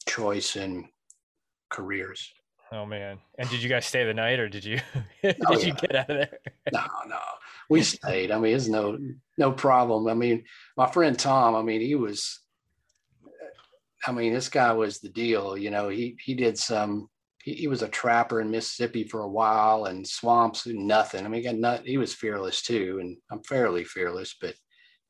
choice 0.07 0.57
in 0.57 0.89
careers. 1.71 2.33
Oh 2.71 2.85
man! 2.85 3.19
And 3.39 3.49
did 3.49 3.63
you 3.63 3.69
guys 3.69 3.87
stay 3.87 4.05
the 4.05 4.13
night, 4.13 4.39
or 4.39 4.49
did 4.49 4.65
you 4.65 4.79
did 5.23 5.37
oh, 5.47 5.59
yeah. 5.59 5.67
you 5.67 5.73
get 5.75 5.95
out 5.95 6.11
of 6.11 6.17
there? 6.19 6.39
no, 6.73 6.85
no, 7.07 7.19
we 7.71 7.83
stayed. 7.83 8.31
I 8.31 8.39
mean, 8.39 8.55
it's 8.55 8.69
no 8.69 8.99
no 9.39 9.53
problem. 9.53 10.07
I 10.07 10.15
mean, 10.15 10.45
my 10.77 10.91
friend 10.91 11.19
Tom. 11.19 11.55
I 11.55 11.63
mean, 11.63 11.81
he 11.81 11.95
was. 11.95 12.41
I 14.07 14.13
mean, 14.13 14.33
this 14.33 14.49
guy 14.49 14.73
was 14.73 14.99
the 14.99 15.09
deal. 15.09 15.57
You 15.57 15.71
know, 15.71 15.89
he 15.89 16.17
he 16.25 16.35
did 16.35 16.59
some. 16.59 17.09
He, 17.43 17.55
he 17.55 17.69
was 17.69 17.83
a 17.83 17.89
trapper 17.89 18.41
in 18.41 18.51
Mississippi 18.51 19.05
for 19.05 19.21
a 19.23 19.29
while, 19.29 19.87
and 19.87 20.07
swamps 20.07 20.67
and 20.67 20.87
nothing. 20.87 21.25
I 21.25 21.29
mean, 21.29 21.43
he 21.43 21.49
got 21.49 21.57
nut, 21.57 21.83
He 21.85 21.99
was 21.99 22.15
fearless 22.15 22.63
too, 22.63 22.99
and 23.01 23.17
I'm 23.31 23.43
fairly 23.43 23.85
fearless, 23.85 24.37
but 24.41 24.55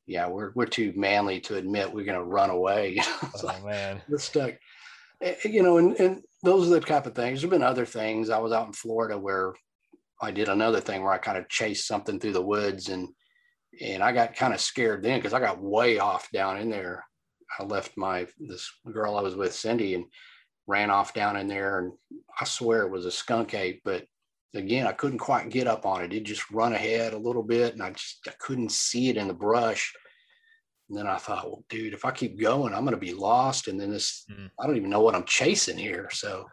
yeah, 0.07 0.27
we're 0.27 0.53
we're 0.55 0.67
too 0.67 0.93
manly 0.97 1.41
to 1.41 1.57
admit 1.57 1.93
we're 1.93 2.05
going 2.05 2.19
to 2.19 2.25
run 2.25 2.51
away. 2.51 2.99
oh 3.23 3.31
like, 3.45 3.65
man, 3.65 4.01
we're 4.09 4.19
stuck. 4.19 4.55
Eh, 5.21 5.35
eh, 5.45 5.49
you 5.49 5.63
know, 5.63 5.79
and, 5.79 5.99
and 6.01 6.23
those 6.43 6.67
are 6.67 6.71
the 6.71 6.81
type 6.81 7.07
of 7.07 7.15
things. 7.15 7.41
There've 7.41 7.51
been 7.51 7.63
other 7.63 7.87
things. 7.87 8.31
I 8.31 8.39
was 8.39 8.53
out 8.53 8.67
in 8.67 8.73
Florida 8.73 9.19
where 9.19 9.55
I 10.21 10.31
did 10.31 10.49
another 10.49 10.81
thing 10.81 11.03
where 11.03 11.13
I 11.13 11.19
kind 11.19 11.39
of 11.39 11.49
chased 11.49 11.87
something 11.87 12.19
through 12.19 12.33
the 12.33 12.43
woods 12.43 12.89
and 12.89 13.09
and 13.81 14.03
I 14.03 14.13
got 14.13 14.35
kind 14.35 14.55
of 14.55 14.61
scared 14.61 15.03
then 15.03 15.19
because 15.19 15.35
I 15.35 15.41
got 15.41 15.63
way 15.63 15.99
off 15.99 16.31
down 16.33 16.59
in 16.59 16.71
there. 16.71 17.05
I 17.59 17.65
left 17.65 17.97
my 17.97 18.27
this 18.39 18.71
girl 18.93 19.17
I 19.17 19.23
was 19.23 19.37
with, 19.37 19.55
Cindy, 19.55 19.95
and 19.95 20.05
ran 20.67 20.91
off 20.91 21.15
down 21.15 21.37
in 21.37 21.49
there, 21.49 21.79
and 21.79 21.93
I 22.41 22.45
swear 22.45 22.83
it 22.83 22.91
was 22.91 23.07
a 23.07 23.11
skunk 23.11 23.55
ape, 23.55 23.83
but 23.85 24.05
again, 24.55 24.87
I 24.87 24.93
couldn't 24.93 25.19
quite 25.19 25.51
get 25.51 25.67
up 25.67 25.87
on 25.87 26.03
it. 26.03 26.13
It 26.13 26.25
just 26.25 26.51
run 26.51 26.73
ahead 26.73 27.13
a 27.13 27.19
little 27.19 27.43
bit, 27.43 27.75
and 27.75 27.83
I 27.83 27.91
just 27.91 28.21
I 28.27 28.33
couldn't 28.39 28.73
see 28.73 29.09
it 29.09 29.17
in 29.17 29.29
the 29.29 29.35
brush. 29.35 29.95
And 30.89 30.97
then 30.97 31.07
I 31.07 31.17
thought, 31.17 31.45
well, 31.45 31.65
dude, 31.69 31.93
if 31.93 32.05
I 32.05 32.11
keep 32.11 32.41
going, 32.41 32.73
I'm 32.73 32.85
going 32.85 32.95
to 32.95 32.97
be 32.97 33.13
lost. 33.13 33.69
And 33.69 33.79
then 33.79 33.91
this, 33.91 34.25
mm. 34.31 34.51
I 34.59 34.67
don't 34.67 34.77
even 34.77 34.89
know 34.89 35.03
what 35.03 35.15
I'm 35.15 35.25
chasing 35.25 35.77
here. 35.77 36.09
So 36.11 36.47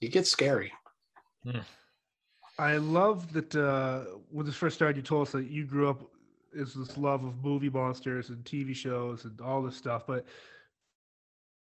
it 0.00 0.12
gets 0.12 0.30
scary. 0.30 0.72
Mm. 1.44 1.64
I 2.56 2.76
love 2.76 3.32
that 3.32 3.56
uh, 3.56 4.04
when 4.30 4.46
this 4.46 4.54
first 4.54 4.76
started, 4.76 4.96
you 4.96 5.02
told 5.02 5.26
us 5.26 5.32
that 5.32 5.50
you 5.50 5.64
grew 5.64 5.90
up 5.90 6.02
is 6.52 6.74
this 6.74 6.96
love 6.96 7.24
of 7.24 7.42
movie 7.44 7.70
monsters 7.70 8.30
and 8.30 8.44
TV 8.44 8.74
shows 8.74 9.24
and 9.24 9.40
all 9.40 9.62
this 9.62 9.76
stuff. 9.76 10.06
But 10.06 10.26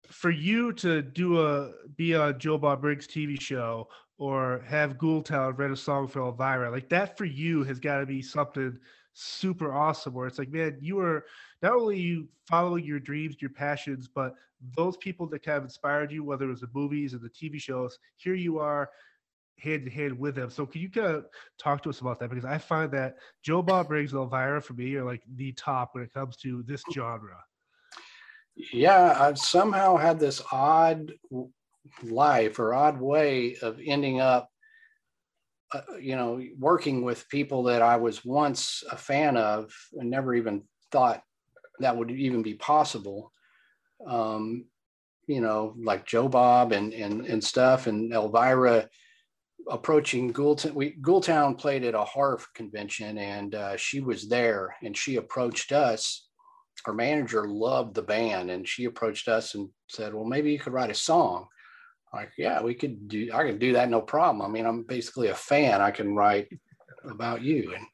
for 0.07 0.31
you 0.31 0.73
to 0.73 1.01
do 1.01 1.39
a 1.39 1.71
be 1.95 2.15
on 2.15 2.39
Joe 2.39 2.57
Bob 2.57 2.81
Briggs 2.81 3.07
TV 3.07 3.39
show 3.39 3.87
or 4.17 4.61
have 4.65 4.97
Ghoultown 4.97 5.57
write 5.57 5.71
a 5.71 5.75
song 5.75 6.07
for 6.07 6.21
Elvira, 6.21 6.71
like 6.71 6.89
that 6.89 7.17
for 7.17 7.25
you 7.25 7.63
has 7.63 7.79
got 7.79 7.99
to 7.99 8.05
be 8.05 8.21
something 8.21 8.77
super 9.13 9.73
awesome. 9.73 10.13
Where 10.13 10.27
it's 10.27 10.39
like, 10.39 10.49
man, 10.49 10.77
you 10.81 10.99
are 10.99 11.25
not 11.61 11.73
only 11.73 11.99
you 11.99 12.27
following 12.47 12.83
your 12.83 12.99
dreams, 12.99 13.35
your 13.39 13.51
passions, 13.51 14.07
but 14.07 14.33
those 14.75 14.97
people 14.97 15.27
that 15.27 15.43
kind 15.43 15.57
of 15.57 15.63
inspired 15.63 16.11
you, 16.11 16.23
whether 16.23 16.45
it 16.45 16.49
was 16.49 16.61
the 16.61 16.69
movies 16.73 17.13
or 17.13 17.19
the 17.19 17.29
TV 17.29 17.59
shows, 17.59 17.97
here 18.17 18.35
you 18.35 18.59
are 18.59 18.89
hand 19.61 19.83
in 19.83 19.91
hand 19.91 20.19
with 20.19 20.35
them. 20.35 20.49
So 20.49 20.65
can 20.65 20.81
you 20.81 20.89
kind 20.89 21.07
of 21.07 21.25
talk 21.57 21.83
to 21.83 21.89
us 21.89 22.01
about 22.01 22.19
that? 22.19 22.29
Because 22.29 22.45
I 22.45 22.57
find 22.57 22.91
that 22.91 23.15
Joe 23.43 23.61
Bob 23.61 23.87
Briggs 23.87 24.13
and 24.13 24.21
Elvira 24.21 24.61
for 24.61 24.73
me 24.73 24.95
are 24.95 25.05
like 25.05 25.23
the 25.35 25.51
top 25.53 25.89
when 25.93 26.03
it 26.03 26.13
comes 26.13 26.37
to 26.37 26.63
this 26.63 26.83
genre. 26.93 27.37
Yeah, 28.55 29.15
I've 29.19 29.37
somehow 29.37 29.97
had 29.97 30.19
this 30.19 30.41
odd 30.51 31.13
life 32.03 32.59
or 32.59 32.73
odd 32.73 32.99
way 32.99 33.57
of 33.61 33.79
ending 33.83 34.19
up 34.19 34.49
uh, 35.71 35.81
you 35.99 36.15
know 36.15 36.41
working 36.57 37.03
with 37.03 37.29
people 37.29 37.63
that 37.63 37.81
i 37.81 37.95
was 37.95 38.25
once 38.25 38.83
a 38.91 38.97
fan 38.97 39.37
of 39.37 39.71
and 39.93 40.09
never 40.09 40.33
even 40.33 40.63
thought 40.91 41.23
that 41.79 41.95
would 41.95 42.11
even 42.11 42.41
be 42.41 42.53
possible. 42.53 43.31
Um, 44.05 44.65
you 45.27 45.41
know, 45.41 45.75
like 45.81 46.05
Joe 46.05 46.27
Bob 46.27 46.71
and 46.71 46.93
and 46.93 47.25
and 47.25 47.43
stuff, 47.43 47.87
and 47.87 48.13
Elvira 48.13 48.89
approaching 49.67 50.33
Ghoultown. 50.33 50.73
We 50.73 50.95
Ghoultown 51.01 51.57
played 51.57 51.83
at 51.83 51.95
a 51.95 52.03
HARF 52.03 52.47
convention, 52.53 53.17
and 53.17 53.55
uh, 53.55 53.77
she 53.77 53.99
was 53.99 54.27
there, 54.27 54.75
and 54.83 54.95
she 54.95 55.15
approached 55.17 55.71
us. 55.71 56.27
Our 56.85 56.93
manager 56.93 57.47
loved 57.47 57.95
the 57.95 58.01
band, 58.01 58.49
and 58.49 58.67
she 58.67 58.85
approached 58.85 59.27
us 59.27 59.55
and 59.55 59.69
said, 59.87 60.13
"Well, 60.13 60.25
maybe 60.25 60.51
you 60.51 60.59
could 60.59 60.73
write 60.73 60.91
a 60.91 60.95
song." 60.95 61.47
Like, 62.13 62.31
yeah, 62.37 62.61
we 62.61 62.73
could 62.73 63.07
do. 63.07 63.29
I 63.33 63.43
can 63.43 63.59
do 63.59 63.73
that, 63.73 63.89
no 63.89 64.01
problem. 64.01 64.41
I 64.41 64.51
mean, 64.51 64.65
I'm 64.65 64.83
basically 64.83 65.27
a 65.27 65.35
fan. 65.35 65.81
I 65.81 65.91
can 65.91 66.15
write 66.15 66.47
about 67.03 67.41
you, 67.41 67.73
and 67.75 67.85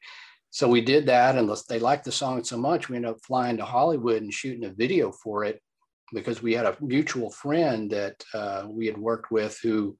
so 0.56 0.66
we 0.66 0.80
did 0.80 1.04
that 1.04 1.36
and 1.36 1.54
they 1.68 1.78
liked 1.78 2.06
the 2.06 2.10
song 2.10 2.42
so 2.42 2.56
much 2.56 2.88
we 2.88 2.96
ended 2.96 3.10
up 3.10 3.20
flying 3.22 3.58
to 3.58 3.64
hollywood 3.64 4.22
and 4.22 4.32
shooting 4.32 4.64
a 4.64 4.70
video 4.70 5.12
for 5.12 5.44
it 5.44 5.60
because 6.14 6.40
we 6.42 6.54
had 6.54 6.64
a 6.64 6.76
mutual 6.80 7.30
friend 7.30 7.90
that 7.90 8.24
uh, 8.32 8.64
we 8.66 8.86
had 8.86 8.96
worked 8.96 9.30
with 9.30 9.58
who 9.62 9.94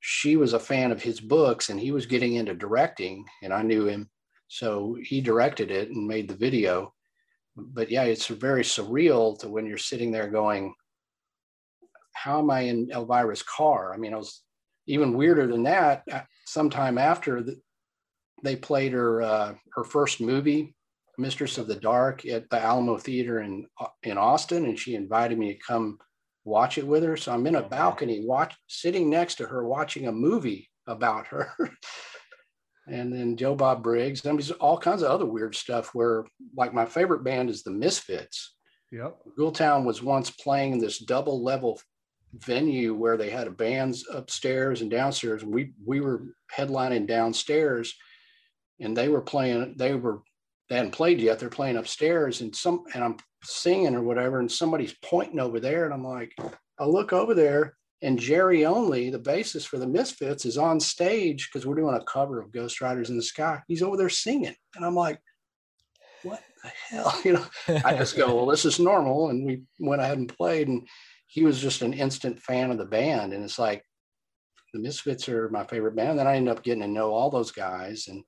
she 0.00 0.36
was 0.36 0.52
a 0.54 0.58
fan 0.58 0.92
of 0.92 1.02
his 1.02 1.20
books 1.20 1.68
and 1.68 1.78
he 1.78 1.92
was 1.92 2.06
getting 2.06 2.34
into 2.34 2.54
directing 2.54 3.24
and 3.42 3.52
i 3.52 3.62
knew 3.62 3.86
him. 3.86 4.10
So 4.48 4.96
he 5.00 5.20
directed 5.20 5.70
it 5.70 5.90
and 5.90 6.08
made 6.08 6.26
the 6.28 6.34
video. 6.34 6.92
But 7.56 7.90
yeah 7.90 8.04
it's 8.04 8.26
very 8.26 8.62
surreal 8.62 9.38
to 9.40 9.48
when 9.48 9.66
you're 9.66 9.78
sitting 9.78 10.10
there 10.10 10.28
going 10.28 10.74
how 12.12 12.40
am 12.40 12.50
i 12.50 12.60
in 12.62 12.88
elvira's 12.90 13.42
car? 13.42 13.94
I 13.94 13.96
mean 13.96 14.14
i 14.14 14.16
was 14.16 14.42
even 14.86 15.14
weirder 15.14 15.46
than 15.46 15.62
that 15.62 16.02
uh, 16.10 16.22
sometime 16.46 16.98
after 16.98 17.42
the, 17.42 17.60
they 18.42 18.56
played 18.56 18.92
her 18.92 19.22
uh, 19.22 19.54
her 19.74 19.84
first 19.84 20.20
movie, 20.20 20.74
Mistress 21.18 21.58
of 21.58 21.66
the 21.66 21.76
Dark, 21.76 22.26
at 22.26 22.48
the 22.50 22.58
Alamo 22.58 22.98
Theater 22.98 23.40
in 23.40 23.66
in 24.02 24.18
Austin, 24.18 24.64
and 24.64 24.78
she 24.78 24.94
invited 24.94 25.38
me 25.38 25.52
to 25.52 25.60
come 25.60 25.98
watch 26.44 26.78
it 26.78 26.86
with 26.86 27.02
her. 27.02 27.16
So 27.16 27.32
I'm 27.32 27.46
in 27.46 27.54
a 27.54 27.64
oh, 27.64 27.68
balcony, 27.68 28.24
watch 28.24 28.54
sitting 28.66 29.10
next 29.10 29.36
to 29.36 29.46
her, 29.46 29.66
watching 29.66 30.06
a 30.06 30.12
movie 30.12 30.68
about 30.86 31.26
her. 31.28 31.52
and 32.86 33.12
then 33.12 33.36
Joe 33.36 33.54
Bob 33.54 33.82
Briggs. 33.82 34.24
I 34.24 34.32
mean, 34.32 34.42
all 34.60 34.78
kinds 34.78 35.02
of 35.02 35.10
other 35.10 35.26
weird 35.26 35.54
stuff. 35.54 35.94
Where 35.94 36.24
like 36.56 36.74
my 36.74 36.86
favorite 36.86 37.24
band 37.24 37.50
is 37.50 37.62
the 37.62 37.70
Misfits, 37.70 38.54
Yep. 38.92 39.18
Ghoultown 39.38 39.84
was 39.84 40.02
once 40.02 40.30
playing 40.30 40.72
in 40.72 40.78
this 40.78 40.98
double 40.98 41.42
level 41.42 41.80
venue 42.34 42.94
where 42.94 43.16
they 43.16 43.30
had 43.30 43.46
a 43.46 43.50
bands 43.50 44.04
upstairs 44.12 44.82
and 44.82 44.90
downstairs. 44.90 45.42
And 45.42 45.54
we 45.54 45.72
we 45.84 46.00
were 46.00 46.24
headlining 46.54 47.06
downstairs, 47.06 47.94
and 48.80 48.96
they 48.96 49.08
were 49.08 49.20
playing. 49.20 49.74
They 49.76 49.94
were 49.94 50.22
they 50.68 50.76
hadn't 50.76 50.92
played 50.92 51.20
yet. 51.20 51.38
They're 51.38 51.48
playing 51.48 51.76
upstairs, 51.76 52.40
and 52.40 52.54
some 52.54 52.84
and 52.94 53.04
I'm 53.04 53.16
singing 53.42 53.94
or 53.94 54.02
whatever, 54.02 54.40
and 54.40 54.50
somebody's 54.50 54.94
pointing 55.02 55.40
over 55.40 55.60
there, 55.60 55.84
and 55.84 55.94
I'm 55.94 56.04
like, 56.04 56.34
I 56.78 56.84
look 56.84 57.12
over 57.12 57.34
there, 57.34 57.76
and 58.02 58.18
Jerry 58.18 58.64
Only, 58.64 59.10
the 59.10 59.18
bassist 59.18 59.66
for 59.66 59.78
the 59.78 59.86
Misfits, 59.86 60.44
is 60.44 60.58
on 60.58 60.80
stage 60.80 61.48
because 61.48 61.66
we're 61.66 61.74
doing 61.74 61.94
a 61.94 62.04
cover 62.04 62.40
of 62.40 62.52
Ghost 62.52 62.80
Riders 62.80 63.10
in 63.10 63.16
the 63.16 63.22
Sky. 63.22 63.60
He's 63.68 63.82
over 63.82 63.96
there 63.96 64.08
singing, 64.08 64.56
and 64.74 64.84
I'm 64.84 64.94
like, 64.94 65.20
what 66.22 66.42
the 66.62 66.70
hell? 66.88 67.20
You 67.24 67.32
know, 67.34 67.46
I 67.84 67.94
just 67.94 68.16
go, 68.16 68.34
well, 68.34 68.46
this 68.46 68.64
is 68.64 68.78
normal, 68.78 69.30
and 69.30 69.44
we 69.44 69.62
went 69.78 70.02
ahead 70.02 70.18
and 70.18 70.28
played, 70.28 70.68
and 70.68 70.86
he 71.26 71.44
was 71.44 71.60
just 71.60 71.82
an 71.82 71.92
instant 71.92 72.40
fan 72.40 72.70
of 72.70 72.78
the 72.78 72.84
band, 72.84 73.32
and 73.32 73.44
it's 73.44 73.58
like 73.58 73.84
the 74.72 74.80
Misfits 74.80 75.28
are 75.28 75.48
my 75.50 75.64
favorite 75.64 75.96
band. 75.96 76.18
Then 76.18 76.26
I 76.26 76.36
ended 76.36 76.56
up 76.56 76.62
getting 76.62 76.82
to 76.82 76.88
know 76.88 77.12
all 77.12 77.30
those 77.30 77.52
guys, 77.52 78.06
and 78.08 78.22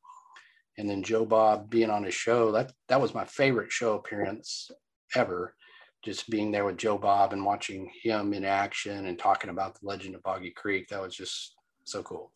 and 0.79 0.89
then 0.89 1.03
Joe 1.03 1.25
Bob 1.25 1.69
being 1.69 1.91
on 1.91 2.05
his 2.05 2.15
show. 2.15 2.53
That 2.53 2.73
that 2.89 3.01
was 3.01 3.15
my 3.15 3.25
favorite 3.25 3.73
show 3.73 3.95
appearance 3.95 4.71
ever. 5.15 5.55
Just 6.05 6.29
being 6.29 6.51
there 6.51 6.65
with 6.65 6.79
Joe 6.79 6.99
Bob 6.99 7.33
and 7.33 7.45
watching 7.45 7.91
him 8.03 8.33
in 8.33 8.45
action 8.45 9.07
and 9.07 9.19
talking 9.19 9.51
about 9.51 9.79
the 9.79 9.87
legend 9.87 10.17
of 10.17 10.23
Boggy 10.23 10.51
Creek. 10.51 10.89
That 10.89 11.01
was 11.01 11.15
just 11.15 11.55
so 11.85 12.03
cool. 12.03 12.33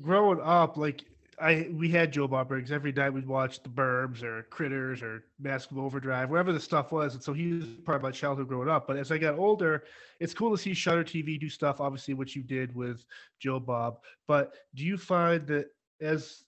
Growing 0.00 0.40
up, 0.40 0.76
like 0.76 1.04
I 1.40 1.68
we 1.72 1.88
had 1.88 2.12
Joe 2.12 2.28
Bob 2.28 2.48
Briggs 2.48 2.70
every 2.72 2.92
night. 2.92 3.10
We'd 3.10 3.26
watch 3.26 3.62
The 3.62 3.68
Burbs 3.68 4.22
or 4.22 4.44
Critters 4.44 5.02
or 5.02 5.24
Maximum 5.40 5.84
Overdrive, 5.84 6.30
wherever 6.30 6.52
the 6.52 6.60
stuff 6.60 6.92
was. 6.92 7.14
And 7.14 7.22
so 7.22 7.32
he 7.32 7.54
was 7.54 7.66
part 7.84 7.96
of 7.96 8.02
my 8.02 8.10
childhood 8.10 8.48
growing 8.48 8.68
up. 8.68 8.86
But 8.86 8.96
as 8.96 9.10
I 9.10 9.18
got 9.18 9.38
older, 9.38 9.84
it's 10.20 10.34
cool 10.34 10.50
to 10.50 10.62
see 10.62 10.74
Shudder 10.74 11.04
TV 11.04 11.38
do 11.38 11.48
stuff. 11.48 11.80
Obviously, 11.80 12.14
what 12.14 12.34
you 12.34 12.42
did 12.42 12.74
with 12.74 13.04
Joe 13.40 13.60
Bob. 13.60 13.98
But 14.28 14.54
do 14.74 14.84
you 14.84 14.96
find 14.96 15.46
that 15.48 15.66
as 16.00 16.44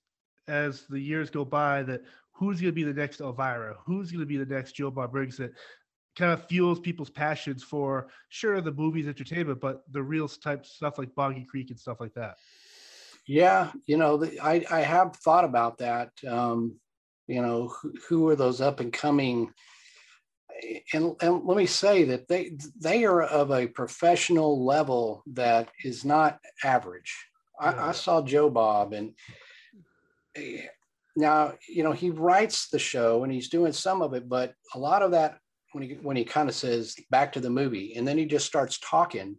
as 0.48 0.86
the 0.88 1.00
years 1.00 1.30
go 1.30 1.44
by, 1.44 1.82
that 1.82 2.02
who's 2.38 2.60
going 2.60 2.72
to 2.72 2.74
be 2.74 2.84
the 2.84 2.92
next 2.92 3.20
Elvira? 3.20 3.76
Who's 3.86 4.10
going 4.10 4.20
to 4.20 4.26
be 4.26 4.36
the 4.36 4.46
next 4.46 4.72
Joe 4.72 4.90
Bob 4.90 5.12
Briggs 5.12 5.38
that 5.38 5.52
kind 6.16 6.32
of 6.32 6.46
fuels 6.46 6.80
people's 6.80 7.10
passions 7.10 7.62
for 7.62 8.08
sure 8.28 8.60
the 8.60 8.72
movies, 8.72 9.06
entertainment, 9.06 9.60
but 9.60 9.82
the 9.90 10.02
real 10.02 10.28
type 10.28 10.64
stuff 10.66 10.98
like 10.98 11.14
Boggy 11.14 11.46
Creek 11.48 11.70
and 11.70 11.78
stuff 11.78 11.98
like 12.00 12.14
that? 12.14 12.36
Yeah, 13.26 13.72
you 13.86 13.96
know, 13.96 14.18
the, 14.18 14.38
I 14.40 14.64
I 14.70 14.80
have 14.80 15.16
thought 15.16 15.44
about 15.44 15.78
that. 15.78 16.10
Um, 16.26 16.76
you 17.26 17.42
know, 17.42 17.68
who, 17.68 17.92
who 18.08 18.28
are 18.28 18.36
those 18.36 18.60
up 18.60 18.80
and 18.80 18.92
coming? 18.92 19.52
And, 20.94 21.16
and 21.20 21.44
let 21.44 21.56
me 21.56 21.66
say 21.66 22.04
that 22.04 22.28
they 22.28 22.56
they 22.80 23.04
are 23.04 23.22
of 23.22 23.50
a 23.50 23.66
professional 23.66 24.64
level 24.64 25.22
that 25.32 25.68
is 25.84 26.04
not 26.04 26.38
average. 26.62 27.14
I, 27.58 27.88
I 27.88 27.92
saw 27.92 28.22
Joe 28.22 28.48
Bob, 28.48 28.92
and 28.92 29.14
now 31.16 31.54
you 31.68 31.82
know 31.82 31.92
he 31.92 32.10
writes 32.10 32.68
the 32.68 32.78
show 32.78 33.24
and 33.24 33.32
he's 33.32 33.48
doing 33.48 33.72
some 33.72 34.02
of 34.02 34.14
it, 34.14 34.28
but 34.28 34.54
a 34.74 34.78
lot 34.78 35.02
of 35.02 35.10
that 35.12 35.38
when 35.72 35.82
he 35.82 35.94
when 36.02 36.16
he 36.16 36.24
kind 36.24 36.48
of 36.48 36.54
says 36.54 36.94
back 37.10 37.32
to 37.32 37.40
the 37.40 37.50
movie, 37.50 37.94
and 37.96 38.06
then 38.06 38.18
he 38.18 38.26
just 38.26 38.46
starts 38.46 38.78
talking 38.78 39.36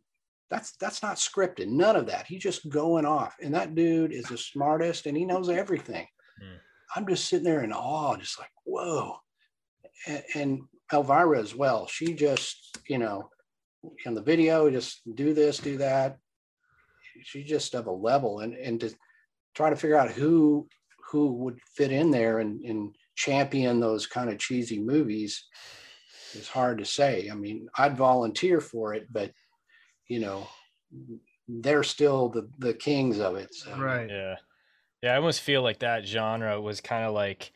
that's 0.49 0.73
that's 0.77 1.03
not 1.03 1.17
scripted 1.17 1.67
none 1.67 1.95
of 1.95 2.07
that. 2.07 2.25
He's 2.27 2.43
just 2.43 2.69
going 2.69 3.05
off 3.05 3.35
and 3.41 3.53
that 3.53 3.75
dude 3.75 4.13
is 4.13 4.25
the 4.25 4.37
smartest 4.37 5.05
and 5.05 5.17
he 5.17 5.25
knows 5.25 5.49
everything. 5.49 6.07
Mm. 6.41 6.57
i'm 6.95 7.07
just 7.07 7.27
sitting 7.27 7.43
there 7.43 7.63
in 7.63 7.73
awe 7.73 8.15
just 8.17 8.39
like 8.39 8.51
whoa. 8.63 9.15
And, 10.05 10.23
and, 10.35 10.61
elvira 10.93 11.37
as 11.37 11.53
well 11.53 11.85
she 11.87 12.13
just 12.13 12.77
you 12.87 12.97
know 12.97 13.29
in 14.05 14.13
the 14.13 14.21
video 14.21 14.69
just 14.69 15.01
do 15.15 15.33
this 15.33 15.57
do 15.57 15.77
that. 15.77 16.17
She's 17.23 17.49
just 17.49 17.73
of 17.75 17.87
a 17.87 17.91
level 17.91 18.39
and 18.39 18.53
and 18.53 18.79
to 18.79 18.93
try 19.53 19.69
to 19.69 19.75
figure 19.75 19.97
out 19.97 20.11
who 20.11 20.67
who 21.09 21.33
would 21.33 21.59
fit 21.75 21.91
in 21.91 22.11
there 22.11 22.39
and, 22.39 22.61
and 22.61 22.95
champion 23.15 23.79
those 23.79 24.05
kind 24.05 24.29
of 24.29 24.37
cheesy 24.37 24.79
movies 24.79 25.45
is 26.35 26.47
hard 26.47 26.77
to 26.77 26.85
say. 26.85 27.29
I 27.31 27.35
mean 27.35 27.67
i'd 27.77 27.97
volunteer 27.97 28.59
for 28.61 28.93
it 28.93 29.07
but 29.11 29.31
you 30.07 30.19
know 30.19 30.47
they're 31.47 31.83
still 31.83 32.29
the 32.29 32.49
the 32.59 32.73
kings 32.73 33.19
of 33.19 33.35
it 33.35 33.53
so. 33.53 33.75
right. 33.77 34.09
Yeah. 34.09 34.35
Yeah 35.01 35.13
i 35.13 35.15
almost 35.15 35.41
feel 35.41 35.61
like 35.61 35.79
that 35.79 36.05
genre 36.05 36.59
was 36.59 36.81
kind 36.81 37.05
of 37.05 37.13
like 37.13 37.51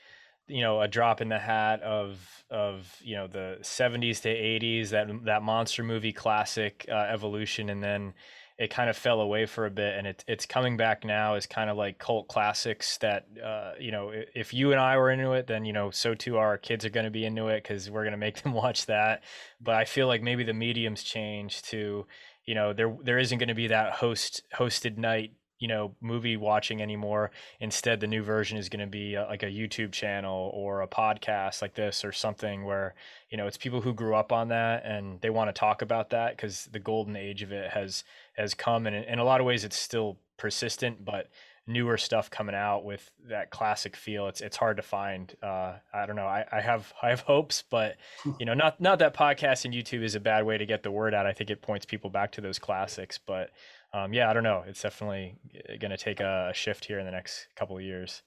you 0.48 0.62
know 0.62 0.82
a 0.82 0.88
drop 0.88 1.22
in 1.22 1.30
the 1.30 1.40
hat 1.40 1.82
of 1.82 2.44
of 2.50 2.96
you 3.02 3.16
know 3.16 3.28
the 3.28 3.58
70s 3.62 4.22
to 4.22 4.30
80s 4.30 4.90
that 4.90 5.08
that 5.26 5.42
monster 5.42 5.84
movie 5.84 6.12
classic 6.12 6.86
uh, 6.90 6.96
evolution 6.96 7.70
and 7.70 7.82
then 7.82 8.14
it 8.62 8.70
kind 8.70 8.92
of 8.92 8.96
fell 8.96 9.22
away 9.22 9.48
for 9.48 9.66
a 9.66 9.72
bit 9.72 9.98
and 9.98 10.06
it, 10.06 10.24
it's 10.28 10.46
coming 10.46 10.78
back 10.78 11.04
now 11.04 11.34
as 11.34 11.48
kind 11.48 11.68
of 11.68 11.78
like 11.78 11.98
cult 11.98 12.28
classics 12.28 13.00
that 13.00 13.26
uh, 13.44 13.72
you 13.80 13.92
know 13.92 14.12
if 14.36 14.54
you 14.54 14.72
and 14.72 14.80
i 14.80 14.96
were 14.96 15.10
into 15.10 15.32
it 15.32 15.48
then 15.48 15.66
you 15.66 15.74
know 15.74 15.90
so 15.90 16.14
too 16.14 16.38
our 16.38 16.60
kids 16.60 16.86
are 16.86 16.92
going 16.92 17.04
to 17.04 17.10
be 17.10 17.26
into 17.26 17.48
it 17.48 17.64
because 17.64 17.90
we're 17.90 18.04
going 18.04 18.12
to 18.12 18.18
make 18.18 18.40
them 18.44 18.54
watch 18.54 18.86
that. 18.86 19.24
But 19.60 19.74
i 19.74 19.86
feel 19.86 20.06
like 20.06 20.22
maybe 20.22 20.44
the 20.44 20.54
mediums 20.54 21.02
change 21.02 21.64
to 21.64 22.06
you 22.46 22.54
know 22.54 22.72
there 22.72 22.96
there 23.04 23.18
isn't 23.18 23.40
going 23.40 23.50
to 23.50 23.56
be 23.56 23.68
that 23.68 23.94
host 23.94 24.44
hosted 24.56 24.96
night 24.96 25.32
you 25.62 25.68
know 25.68 25.96
movie 26.02 26.36
watching 26.36 26.82
anymore 26.82 27.32
instead 27.62 28.02
the 28.02 28.08
new 28.08 28.24
version 28.24 28.58
is 28.58 28.68
going 28.68 28.82
to 28.82 28.88
be 28.88 29.14
a, 29.14 29.24
like 29.26 29.44
a 29.44 29.46
youtube 29.46 29.94
channel 29.94 30.52
or 30.54 30.82
a 30.82 30.88
podcast 30.88 31.62
like 31.62 31.76
this 31.76 32.04
or 32.04 32.12
something 32.12 32.66
where 32.66 32.96
you 33.30 33.38
know 33.38 33.48
it's 33.48 33.58
people 33.58 33.80
who 33.80 33.94
grew 33.94 34.16
up 34.16 34.34
on 34.34 34.50
that 34.50 34.84
and 34.84 35.22
they 35.22 35.30
want 35.30 35.48
to 35.48 35.58
talk 35.58 35.82
about 35.82 36.10
that 36.10 36.36
because 36.36 36.68
the 36.74 36.80
golden 36.80 37.16
age 37.16 37.44
of 37.44 37.54
it 37.54 37.70
has 37.72 38.04
has 38.34 38.54
come 38.54 38.88
and 38.88 38.96
in 38.96 39.20
a 39.20 39.24
lot 39.24 39.40
of 39.40 39.46
ways 39.46 39.64
it's 39.64 39.78
still 39.78 40.18
persistent 40.38 41.06
but 41.06 41.30
newer 41.68 41.98
stuff 41.98 42.30
coming 42.30 42.56
out 42.56 42.84
with 42.84 43.12
that 43.30 43.50
classic 43.50 43.96
feel. 43.96 44.28
It's 44.28 44.42
it's 44.42 44.58
hard 44.58 44.78
to 44.78 44.84
find. 44.84 45.34
Uh, 45.42 45.74
I 45.94 46.06
don't 46.06 46.16
know. 46.16 46.26
I, 46.26 46.46
I 46.52 46.62
have 46.62 46.94
I 47.02 47.10
have 47.10 47.22
hopes, 47.22 47.64
but 47.70 47.98
you 48.40 48.46
know, 48.46 48.54
not 48.54 48.82
not 48.82 49.00
that 49.00 49.14
podcast 49.14 49.66
and 49.66 49.74
YouTube 49.74 50.04
is 50.04 50.16
a 50.16 50.20
bad 50.20 50.46
way 50.46 50.58
to 50.58 50.66
get 50.66 50.84
the 50.84 50.92
word 50.92 51.14
out. 51.14 51.26
I 51.26 51.34
think 51.34 51.50
it 51.50 51.62
points 51.62 51.86
people 51.86 52.10
back 52.10 52.32
to 52.34 52.42
those 52.42 52.60
classics. 52.60 53.20
But 53.26 53.52
um, 53.94 54.14
yeah, 54.14 54.30
I 54.30 54.34
don't 54.34 54.44
know. 54.44 54.64
It's 54.66 54.82
definitely 54.82 55.36
going 55.80 55.92
to 55.92 55.98
take 55.98 56.20
a 56.20 56.52
shift 56.54 56.86
here 56.86 57.00
in 57.00 57.06
the 57.06 57.12
next 57.12 57.48
couple 57.56 57.78
of 57.78 57.84
years. 57.84 58.22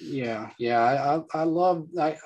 Yeah, 0.00 0.50
yeah. 0.58 0.80
I 1.32 1.38
I 1.38 1.44
love 1.44 1.86
I. 1.98 2.16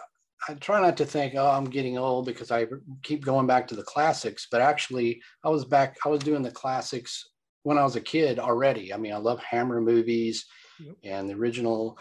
I 0.49 0.55
try 0.55 0.81
not 0.81 0.97
to 0.99 1.05
think, 1.05 1.35
oh, 1.35 1.51
I'm 1.51 1.65
getting 1.65 1.99
old 1.99 2.25
because 2.25 2.53
I 2.53 2.67
keep 3.03 3.25
going 3.25 3.49
back 3.49 3.67
to 3.69 3.75
the 3.75 3.83
classics. 3.83 4.47
But 4.49 4.61
actually, 4.61 5.21
I 5.43 5.49
was 5.49 5.65
back. 5.65 5.97
I 6.05 6.09
was 6.09 6.21
doing 6.21 6.43
the 6.43 6.51
classics 6.53 7.25
when 7.65 7.77
I 7.77 7.83
was 7.83 7.97
a 7.97 8.01
kid 8.01 8.39
already. 8.39 8.95
I 8.95 8.99
mean, 8.99 9.13
I 9.13 9.17
love 9.17 9.41
Hammer 9.41 9.81
movies 9.81 10.47
yep. 10.79 10.95
and 11.03 11.29
the 11.29 11.35
original 11.35 11.99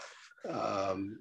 um, 0.48 1.20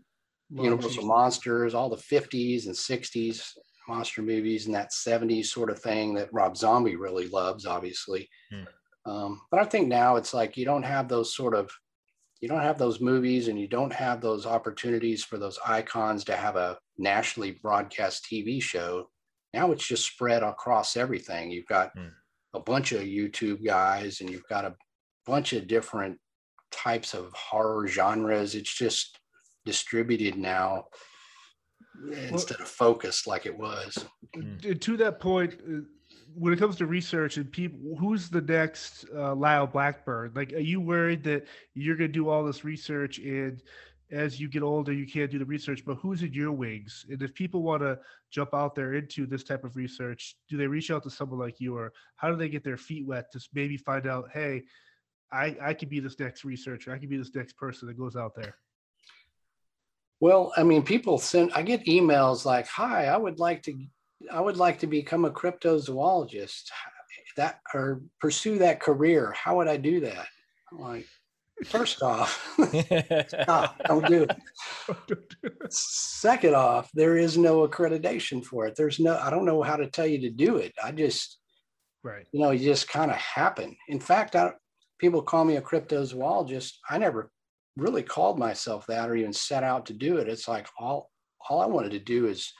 Universal 0.50 1.06
Monsters, 1.06 1.74
all 1.74 1.88
the 1.88 1.96
50s 1.96 2.66
and 2.66 2.74
60s 2.74 3.52
monster 3.88 4.22
movies 4.22 4.66
and 4.66 4.74
that 4.74 4.90
70s 4.90 5.46
sort 5.46 5.70
of 5.70 5.78
thing 5.78 6.14
that 6.14 6.32
Rob 6.32 6.56
Zombie 6.56 6.96
really 6.96 7.28
loves, 7.28 7.66
obviously. 7.66 8.28
Hmm. 8.52 8.64
Um, 9.06 9.40
but 9.50 9.60
I 9.60 9.64
think 9.64 9.88
now 9.88 10.16
it's 10.16 10.34
like 10.34 10.56
you 10.56 10.64
don't 10.64 10.82
have 10.82 11.08
those 11.08 11.34
sort 11.34 11.54
of 11.54 11.70
you 12.40 12.48
don't 12.48 12.60
have 12.60 12.78
those 12.78 13.00
movies 13.00 13.48
and 13.48 13.58
you 13.58 13.66
don't 13.66 13.92
have 13.92 14.20
those 14.20 14.44
opportunities 14.44 15.24
for 15.24 15.38
those 15.38 15.58
icons 15.66 16.22
to 16.24 16.36
have 16.36 16.56
a 16.56 16.78
nationally 16.98 17.52
broadcast 17.62 18.26
TV 18.30 18.60
show. 18.60 19.08
Now 19.54 19.72
it's 19.72 19.86
just 19.86 20.06
spread 20.06 20.42
across 20.42 20.96
everything. 20.96 21.50
You've 21.50 21.66
got 21.66 21.92
hmm 21.96 22.08
a 22.54 22.60
bunch 22.60 22.92
of 22.92 23.02
YouTube 23.02 23.62
guys 23.64 24.20
and 24.20 24.30
you've 24.30 24.48
got 24.48 24.64
a 24.64 24.74
bunch 25.26 25.52
of 25.52 25.68
different 25.68 26.18
types 26.70 27.12
of 27.12 27.30
horror 27.34 27.86
genres. 27.86 28.54
It's 28.54 28.74
just 28.74 29.18
distributed 29.66 30.38
now 30.38 30.86
instead 32.30 32.60
of 32.60 32.66
focused 32.68 33.26
like 33.26 33.44
it 33.46 33.56
was. 33.56 34.06
To 34.80 34.96
that 34.96 35.20
point, 35.20 35.54
uh, 35.54 35.80
when 36.38 36.52
it 36.52 36.58
comes 36.58 36.76
to 36.76 36.86
research 36.86 37.38
and 37.38 37.50
people, 37.50 37.96
who's 37.98 38.28
the 38.28 38.42
next 38.42 39.06
uh, 39.14 39.34
Lyle 39.34 39.66
Blackburn? 39.66 40.32
Like, 40.34 40.52
are 40.52 40.58
you 40.58 40.80
worried 40.80 41.24
that 41.24 41.46
you're 41.74 41.96
going 41.96 42.10
to 42.10 42.12
do 42.12 42.28
all 42.28 42.44
this 42.44 42.62
research 42.62 43.18
and 43.18 43.62
as 44.10 44.38
you 44.38 44.48
get 44.48 44.62
older, 44.62 44.92
you 44.92 45.06
can't 45.06 45.30
do 45.30 45.38
the 45.38 45.44
research, 45.44 45.84
but 45.84 45.96
who's 45.96 46.22
in 46.22 46.32
your 46.32 46.52
wings? 46.52 47.06
And 47.10 47.20
if 47.22 47.34
people 47.34 47.62
want 47.62 47.82
to 47.82 47.98
jump 48.30 48.54
out 48.54 48.74
there 48.74 48.94
into 48.94 49.26
this 49.26 49.42
type 49.42 49.64
of 49.64 49.74
research, 49.74 50.36
do 50.48 50.56
they 50.56 50.66
reach 50.66 50.90
out 50.90 51.02
to 51.04 51.10
someone 51.10 51.40
like 51.40 51.58
you, 51.58 51.76
or 51.76 51.92
how 52.14 52.30
do 52.30 52.36
they 52.36 52.48
get 52.48 52.62
their 52.62 52.76
feet 52.76 53.04
wet 53.04 53.32
to 53.32 53.40
maybe 53.52 53.76
find 53.76 54.06
out, 54.06 54.28
hey, 54.32 54.62
I, 55.32 55.56
I 55.60 55.74
could 55.74 55.88
be 55.88 55.98
this 55.98 56.20
next 56.20 56.44
researcher, 56.44 56.92
I 56.92 56.98
could 56.98 57.08
be 57.08 57.16
this 57.16 57.34
next 57.34 57.54
person 57.54 57.88
that 57.88 57.98
goes 57.98 58.14
out 58.14 58.36
there? 58.36 58.56
Well, 60.20 60.52
I 60.56 60.62
mean, 60.62 60.82
people 60.82 61.18
send, 61.18 61.52
I 61.52 61.62
get 61.62 61.86
emails 61.86 62.44
like, 62.44 62.68
hi, 62.68 63.06
I 63.06 63.16
would 63.16 63.40
like 63.40 63.62
to, 63.64 63.74
I 64.32 64.40
would 64.40 64.56
like 64.56 64.78
to 64.80 64.86
become 64.86 65.24
a 65.24 65.30
cryptozoologist 65.30 66.70
that, 67.36 67.60
or 67.74 68.02
pursue 68.20 68.58
that 68.58 68.80
career. 68.80 69.32
How 69.36 69.56
would 69.56 69.68
I 69.68 69.76
do 69.76 70.00
that? 70.00 70.26
I'm 70.72 70.78
like, 70.80 71.06
First 71.64 72.02
off, 72.02 72.54
stop, 73.28 73.80
don't 73.86 74.06
do 74.06 74.24
it. 74.24 75.72
Second 75.72 76.54
off, 76.54 76.90
there 76.92 77.16
is 77.16 77.38
no 77.38 77.66
accreditation 77.66 78.44
for 78.44 78.66
it. 78.66 78.76
There's 78.76 79.00
no, 79.00 79.16
I 79.16 79.30
don't 79.30 79.46
know 79.46 79.62
how 79.62 79.76
to 79.76 79.88
tell 79.88 80.06
you 80.06 80.20
to 80.20 80.30
do 80.30 80.58
it. 80.58 80.74
I 80.84 80.92
just, 80.92 81.38
right. 82.02 82.26
You 82.32 82.40
know, 82.40 82.50
you 82.50 82.62
just 82.62 82.88
kind 82.88 83.10
of 83.10 83.16
happen. 83.16 83.74
In 83.88 84.00
fact, 84.00 84.36
I, 84.36 84.52
people 84.98 85.22
call 85.22 85.46
me 85.46 85.56
a 85.56 85.62
cryptozoologist. 85.62 86.74
I 86.90 86.98
never 86.98 87.30
really 87.78 88.02
called 88.02 88.38
myself 88.38 88.86
that 88.88 89.08
or 89.08 89.16
even 89.16 89.32
set 89.32 89.64
out 89.64 89.86
to 89.86 89.94
do 89.94 90.18
it. 90.18 90.28
It's 90.28 90.48
like 90.48 90.68
all, 90.78 91.10
all 91.48 91.62
I 91.62 91.66
wanted 91.66 91.92
to 91.92 92.00
do 92.00 92.26
is 92.26 92.52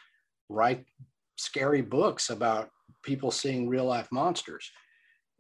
write 0.49 0.87
scary 1.37 1.83
books 1.83 2.31
about 2.31 2.71
people 3.03 3.31
seeing 3.31 3.69
real 3.69 3.85
life 3.85 4.09
monsters. 4.11 4.71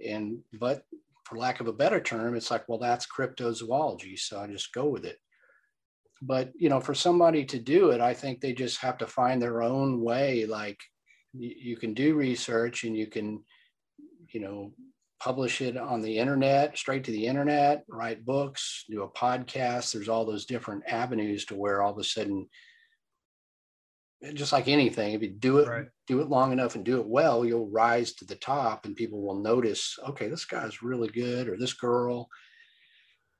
And, 0.05 0.39
but 0.59 0.83
for 1.25 1.39
lack 1.39 1.61
of 1.61 1.67
a 1.67 1.73
better 1.73 2.01
term, 2.01 2.37
it's 2.37 2.51
like, 2.51 2.69
well, 2.69 2.79
that's 2.79 3.07
cryptozoology. 3.07 4.19
So 4.19 4.41
I 4.41 4.47
just 4.47 4.73
go 4.73 4.87
with 4.87 5.05
it. 5.05 5.19
But, 6.23 6.53
you 6.57 6.69
know, 6.69 6.81
for 6.81 6.95
somebody 6.95 7.45
to 7.47 7.59
do 7.59 7.91
it, 7.91 8.01
I 8.01 8.15
think 8.15 8.41
they 8.41 8.53
just 8.53 8.79
have 8.81 8.99
to 8.99 9.07
find 9.07 9.41
their 9.41 9.63
own 9.63 10.01
way. 10.01 10.47
Like 10.47 10.79
you, 11.35 11.55
you 11.57 11.77
can 11.77 11.95
do 11.95 12.15
research 12.15 12.85
and 12.85 12.97
you 12.97 13.07
can, 13.07 13.43
you 14.33 14.41
know, 14.41 14.73
publish 15.19 15.61
it 15.61 15.77
on 15.77 16.03
the 16.03 16.19
internet, 16.19 16.77
straight 16.77 17.05
to 17.05 17.11
the 17.11 17.27
internet, 17.27 17.85
write 17.89 18.25
books, 18.25 18.85
do 18.89 19.03
a 19.03 19.11
podcast. 19.11 19.93
There's 19.93 20.09
all 20.09 20.25
those 20.25 20.47
different 20.47 20.85
avenues 20.87 21.45
to 21.47 21.55
where 21.55 21.83
all 21.83 21.93
of 21.93 21.99
a 21.99 22.05
sudden 22.05 22.47
just 24.35 24.53
like 24.53 24.69
anything, 24.69 25.13
if 25.13 25.23
you 25.23 25.29
do 25.29 25.59
it, 25.59 25.69
right. 25.69 25.87
do 26.07 26.21
it 26.21 26.29
long 26.29 26.53
enough 26.53 26.75
and 26.75 26.85
do 26.85 27.01
it 27.01 27.07
well, 27.07 27.45
you'll 27.45 27.69
rise 27.71 28.15
to 28.15 28.25
the 28.25 28.37
top 28.37 28.87
and 28.87 28.97
people 28.97 29.23
will 29.23 29.41
notice, 29.41 29.99
okay, 30.09 30.29
this 30.29 30.45
guy's 30.45 30.83
really 30.83 31.09
good 31.09 31.49
or 31.49 31.57
this 31.57 31.75
girl. 31.75 32.29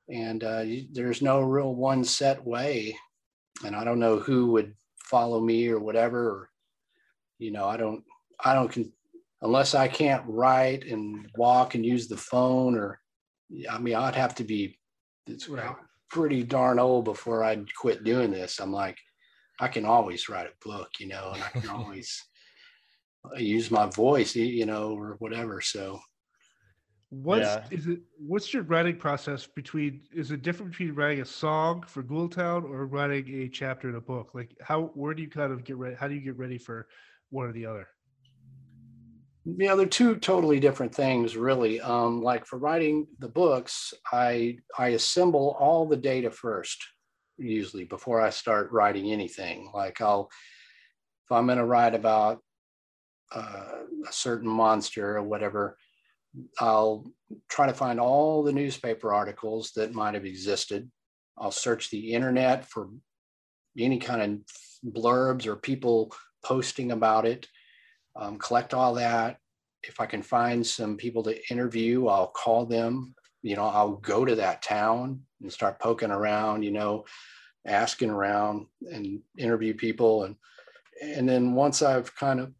And 0.09 0.43
uh, 0.43 0.59
you, 0.59 0.87
there's 0.91 1.21
no 1.21 1.41
real 1.41 1.73
one 1.73 2.03
set 2.03 2.45
way. 2.45 2.95
And 3.65 3.75
I 3.75 3.83
don't 3.83 3.99
know 3.99 4.19
who 4.19 4.51
would 4.51 4.75
follow 5.03 5.41
me 5.41 5.67
or 5.67 5.79
whatever. 5.79 6.29
Or, 6.29 6.49
you 7.39 7.51
know, 7.51 7.67
I 7.67 7.77
don't, 7.77 8.03
I 8.43 8.53
don't, 8.53 8.71
con- 8.71 8.93
unless 9.41 9.73
I 9.73 9.87
can't 9.87 10.23
write 10.27 10.85
and 10.85 11.27
walk 11.35 11.75
and 11.75 11.85
use 11.85 12.07
the 12.07 12.17
phone 12.17 12.75
or, 12.75 13.01
I 13.69 13.79
mean, 13.79 13.95
I'd 13.95 14.15
have 14.15 14.35
to 14.35 14.43
be 14.43 14.77
right. 15.49 15.75
pretty 16.09 16.43
darn 16.43 16.79
old 16.79 17.05
before 17.05 17.43
I'd 17.43 17.73
quit 17.75 18.03
doing 18.03 18.29
this. 18.29 18.59
I'm 18.59 18.71
like, 18.71 18.97
I 19.59 19.67
can 19.67 19.85
always 19.85 20.29
write 20.29 20.47
a 20.47 20.67
book, 20.67 20.89
you 20.99 21.07
know, 21.07 21.31
and 21.33 21.43
I 21.43 21.49
can 21.49 21.69
always 21.75 22.23
use 23.37 23.71
my 23.71 23.87
voice, 23.87 24.35
you 24.35 24.65
know, 24.65 24.97
or 24.97 25.15
whatever. 25.19 25.61
So, 25.61 25.99
what's 27.09 27.45
yeah. 27.45 27.63
is 27.71 27.87
it? 27.87 27.99
What's 28.17 28.53
your 28.53 28.63
writing 28.63 28.97
process 28.97 29.47
between? 29.47 30.01
Is 30.13 30.31
it 30.31 30.41
different 30.41 30.71
between 30.71 30.93
writing 30.93 31.21
a 31.21 31.25
song 31.25 31.83
for 31.87 32.03
Ghoultown 32.03 32.63
or 32.63 32.85
writing 32.85 33.41
a 33.41 33.49
chapter 33.49 33.89
in 33.89 33.95
a 33.95 34.01
book? 34.01 34.31
Like, 34.33 34.55
how 34.61 34.91
where 34.93 35.13
do 35.13 35.21
you 35.21 35.29
kind 35.29 35.51
of 35.51 35.63
get 35.63 35.77
ready? 35.77 35.95
How 35.95 36.07
do 36.07 36.15
you 36.15 36.21
get 36.21 36.37
ready 36.37 36.57
for 36.57 36.87
one 37.29 37.47
or 37.47 37.51
the 37.51 37.65
other? 37.65 37.87
Yeah, 39.45 39.75
they're 39.75 39.85
two 39.85 40.17
totally 40.17 40.59
different 40.59 40.93
things, 40.93 41.37
really. 41.37 41.79
Um, 41.79 42.21
like 42.21 42.45
for 42.45 42.59
writing 42.59 43.07
the 43.19 43.29
books, 43.29 43.93
I 44.11 44.57
I 44.77 44.89
assemble 44.89 45.55
all 45.59 45.85
the 45.85 45.97
data 45.97 46.29
first 46.29 46.85
usually 47.37 47.85
before 47.85 48.21
I 48.21 48.29
start 48.29 48.71
writing 48.71 49.11
anything. 49.11 49.69
Like 49.73 50.01
I'll, 50.01 50.29
if 51.25 51.31
I'm 51.31 51.45
going 51.45 51.57
to 51.57 51.65
write 51.65 51.95
about 51.95 52.39
uh, 53.33 53.83
a 54.07 54.11
certain 54.11 54.49
monster 54.49 55.17
or 55.17 55.23
whatever, 55.23 55.77
I'll 56.59 57.11
try 57.49 57.67
to 57.67 57.73
find 57.73 57.99
all 57.99 58.43
the 58.43 58.53
newspaper 58.53 59.13
articles 59.13 59.71
that 59.75 59.93
might 59.93 60.13
have 60.13 60.25
existed. 60.25 60.89
I'll 61.37 61.51
search 61.51 61.89
the 61.89 62.13
internet 62.13 62.65
for 62.65 62.89
any 63.77 63.99
kind 63.99 64.21
of 64.21 64.93
blurbs 64.93 65.45
or 65.45 65.55
people 65.55 66.11
posting 66.43 66.91
about 66.91 67.25
it, 67.25 67.47
um, 68.15 68.37
collect 68.37 68.73
all 68.73 68.95
that. 68.95 69.37
If 69.83 69.99
I 69.99 70.05
can 70.05 70.23
find 70.23 70.65
some 70.65 70.97
people 70.97 71.23
to 71.23 71.51
interview, 71.51 72.07
I'll 72.07 72.27
call 72.27 72.65
them. 72.65 73.13
You 73.43 73.55
know, 73.55 73.65
I'll 73.65 73.97
go 73.97 74.25
to 74.25 74.35
that 74.35 74.63
town 74.63 75.21
and 75.41 75.51
start 75.51 75.79
poking 75.79 76.11
around, 76.11 76.63
you 76.63 76.71
know, 76.71 77.05
asking 77.65 78.09
around 78.09 78.67
and 78.91 79.19
interview 79.37 79.73
people. 79.73 80.23
And, 80.23 80.35
and 81.01 81.27
then 81.27 81.53
once 81.53 81.81
I've 81.81 82.15
kind 82.15 82.39
of, 82.39 82.53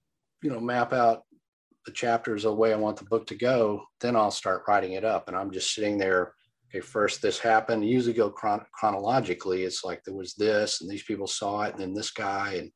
you 0.43 0.51
know, 0.51 0.59
map 0.59 0.93
out 0.93 1.23
the 1.86 1.91
chapters 1.91 2.45
of 2.45 2.51
the 2.51 2.57
way 2.57 2.73
I 2.73 2.78
want 2.78 2.97
the 2.97 3.05
book 3.05 3.25
to 3.28 3.36
go, 3.36 3.84
then 4.01 4.15
I'll 4.15 4.32
start 4.32 4.63
writing 4.67 4.93
it 4.93 5.05
up. 5.05 5.28
And 5.28 5.38
I'm 5.38 5.51
just 5.51 5.73
sitting 5.73 5.97
there. 5.97 6.34
Okay, 6.69 6.82
first 6.82 7.21
this 7.21 7.39
happened. 7.39 7.88
usually 7.88 8.13
go 8.13 8.30
chron- 8.30 8.65
chronologically. 8.73 9.63
It's 9.63 9.86
like 9.86 10.03
there 10.03 10.13
was 10.13 10.34
this, 10.34 10.82
and 10.82 10.89
these 10.89 11.03
people 11.03 11.28
saw 11.28 11.61
it, 11.61 11.71
and 11.71 11.80
then 11.80 11.93
this 11.93 12.11
guy, 12.11 12.55
and 12.55 12.71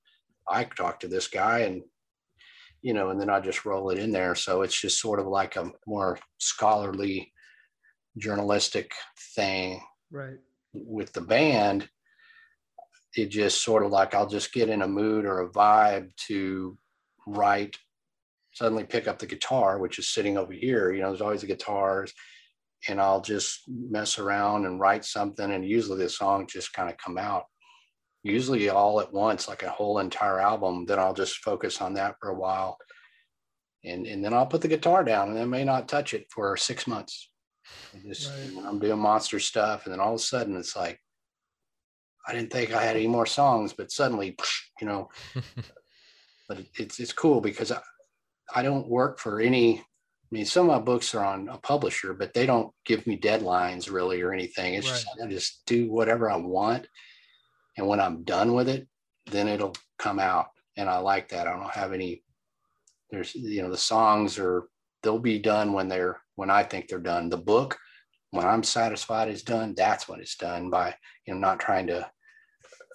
I 0.47 0.63
talked 0.63 1.01
to 1.01 1.09
this 1.09 1.27
guy, 1.27 1.59
and 1.59 1.83
you 2.81 2.93
know, 2.93 3.09
and 3.09 3.19
then 3.19 3.29
I 3.29 3.41
just 3.41 3.65
roll 3.65 3.89
it 3.89 3.99
in 3.99 4.11
there. 4.11 4.33
So 4.33 4.61
it's 4.61 4.79
just 4.79 4.99
sort 4.99 5.19
of 5.19 5.27
like 5.27 5.57
a 5.57 5.71
more 5.85 6.17
scholarly, 6.37 7.33
journalistic 8.17 8.93
thing, 9.35 9.81
right? 10.11 10.37
With 10.73 11.13
the 11.13 11.21
band, 11.21 11.89
it 13.15 13.27
just 13.27 13.63
sort 13.63 13.83
of 13.83 13.91
like 13.91 14.13
I'll 14.13 14.27
just 14.27 14.53
get 14.53 14.69
in 14.69 14.81
a 14.81 14.87
mood 14.87 15.25
or 15.25 15.41
a 15.41 15.49
vibe 15.49 16.15
to 16.27 16.77
write, 17.27 17.77
suddenly 18.53 18.83
pick 18.83 19.07
up 19.07 19.19
the 19.19 19.25
guitar, 19.25 19.79
which 19.79 19.99
is 19.99 20.09
sitting 20.09 20.37
over 20.37 20.53
here. 20.53 20.91
You 20.91 21.01
know, 21.01 21.09
there's 21.09 21.21
always 21.21 21.41
the 21.41 21.47
guitars, 21.47 22.13
and 22.87 23.01
I'll 23.01 23.21
just 23.21 23.63
mess 23.67 24.17
around 24.17 24.65
and 24.65 24.79
write 24.79 25.05
something. 25.05 25.51
And 25.51 25.65
usually 25.65 26.03
the 26.03 26.09
song 26.09 26.47
just 26.47 26.73
kind 26.73 26.89
of 26.89 26.97
come 26.97 27.17
out, 27.17 27.45
usually 28.23 28.69
all 28.69 29.01
at 29.01 29.13
once, 29.13 29.47
like 29.47 29.63
a 29.63 29.69
whole 29.69 29.99
entire 29.99 30.39
album. 30.39 30.85
Then 30.85 30.99
I'll 30.99 31.13
just 31.13 31.37
focus 31.37 31.81
on 31.81 31.95
that 31.95 32.15
for 32.19 32.29
a 32.29 32.39
while. 32.39 32.77
And, 33.83 34.05
and 34.05 34.23
then 34.23 34.33
I'll 34.33 34.45
put 34.45 34.61
the 34.61 34.67
guitar 34.67 35.03
down 35.03 35.29
and 35.29 35.39
I 35.39 35.45
may 35.45 35.63
not 35.63 35.89
touch 35.89 36.13
it 36.13 36.27
for 36.29 36.55
six 36.55 36.85
months. 36.85 37.30
Just, 38.07 38.31
right. 38.31 38.65
I'm 38.65 38.79
doing 38.79 38.99
monster 38.99 39.39
stuff. 39.39 39.85
And 39.85 39.93
then 39.93 39.99
all 39.99 40.13
of 40.13 40.19
a 40.19 40.23
sudden 40.23 40.55
it's 40.55 40.75
like, 40.75 40.99
I 42.27 42.33
didn't 42.33 42.51
think 42.51 42.73
I 42.73 42.83
had 42.83 42.95
any 42.95 43.07
more 43.07 43.25
songs, 43.25 43.73
but 43.73 43.91
suddenly, 43.91 44.37
you 44.81 44.87
know, 44.87 45.09
but 46.47 46.59
it's 46.77 46.99
it's 46.99 47.13
cool 47.13 47.41
because 47.41 47.71
I, 47.71 47.81
I 48.53 48.61
don't 48.61 48.87
work 48.87 49.19
for 49.19 49.39
any. 49.39 49.79
I 49.79 50.35
mean, 50.35 50.45
some 50.45 50.69
of 50.69 50.77
my 50.77 50.81
books 50.81 51.13
are 51.13 51.25
on 51.25 51.49
a 51.49 51.57
publisher, 51.57 52.13
but 52.13 52.33
they 52.33 52.45
don't 52.45 52.71
give 52.85 53.05
me 53.05 53.19
deadlines 53.19 53.91
really 53.91 54.21
or 54.21 54.31
anything. 54.31 54.75
It's 54.75 54.87
right. 54.87 54.93
just 54.93 55.07
I 55.23 55.27
just 55.27 55.65
do 55.65 55.91
whatever 55.91 56.29
I 56.29 56.37
want, 56.37 56.87
and 57.77 57.87
when 57.87 57.99
I'm 57.99 58.23
done 58.23 58.53
with 58.53 58.69
it, 58.69 58.87
then 59.29 59.47
it'll 59.47 59.75
come 59.99 60.19
out, 60.19 60.47
and 60.77 60.89
I 60.89 60.99
like 60.99 61.29
that. 61.29 61.47
I 61.47 61.51
don't 61.51 61.71
have 61.71 61.93
any. 61.93 62.23
There's 63.09 63.35
you 63.35 63.61
know 63.61 63.71
the 63.71 63.77
songs 63.77 64.39
are 64.39 64.67
they'll 65.03 65.19
be 65.19 65.39
done 65.39 65.73
when 65.73 65.89
they're 65.89 66.21
when 66.41 66.49
I 66.49 66.63
think 66.63 66.87
they're 66.87 66.97
done. 66.97 67.29
The 67.29 67.37
book 67.37 67.77
when 68.31 68.47
I'm 68.47 68.63
satisfied 68.63 69.29
is 69.29 69.43
done, 69.43 69.75
that's 69.77 70.09
when 70.09 70.19
it's 70.19 70.37
done 70.37 70.71
by, 70.71 70.95
you 71.27 71.35
know, 71.35 71.39
not 71.39 71.59
trying 71.59 71.85
to 71.87 72.09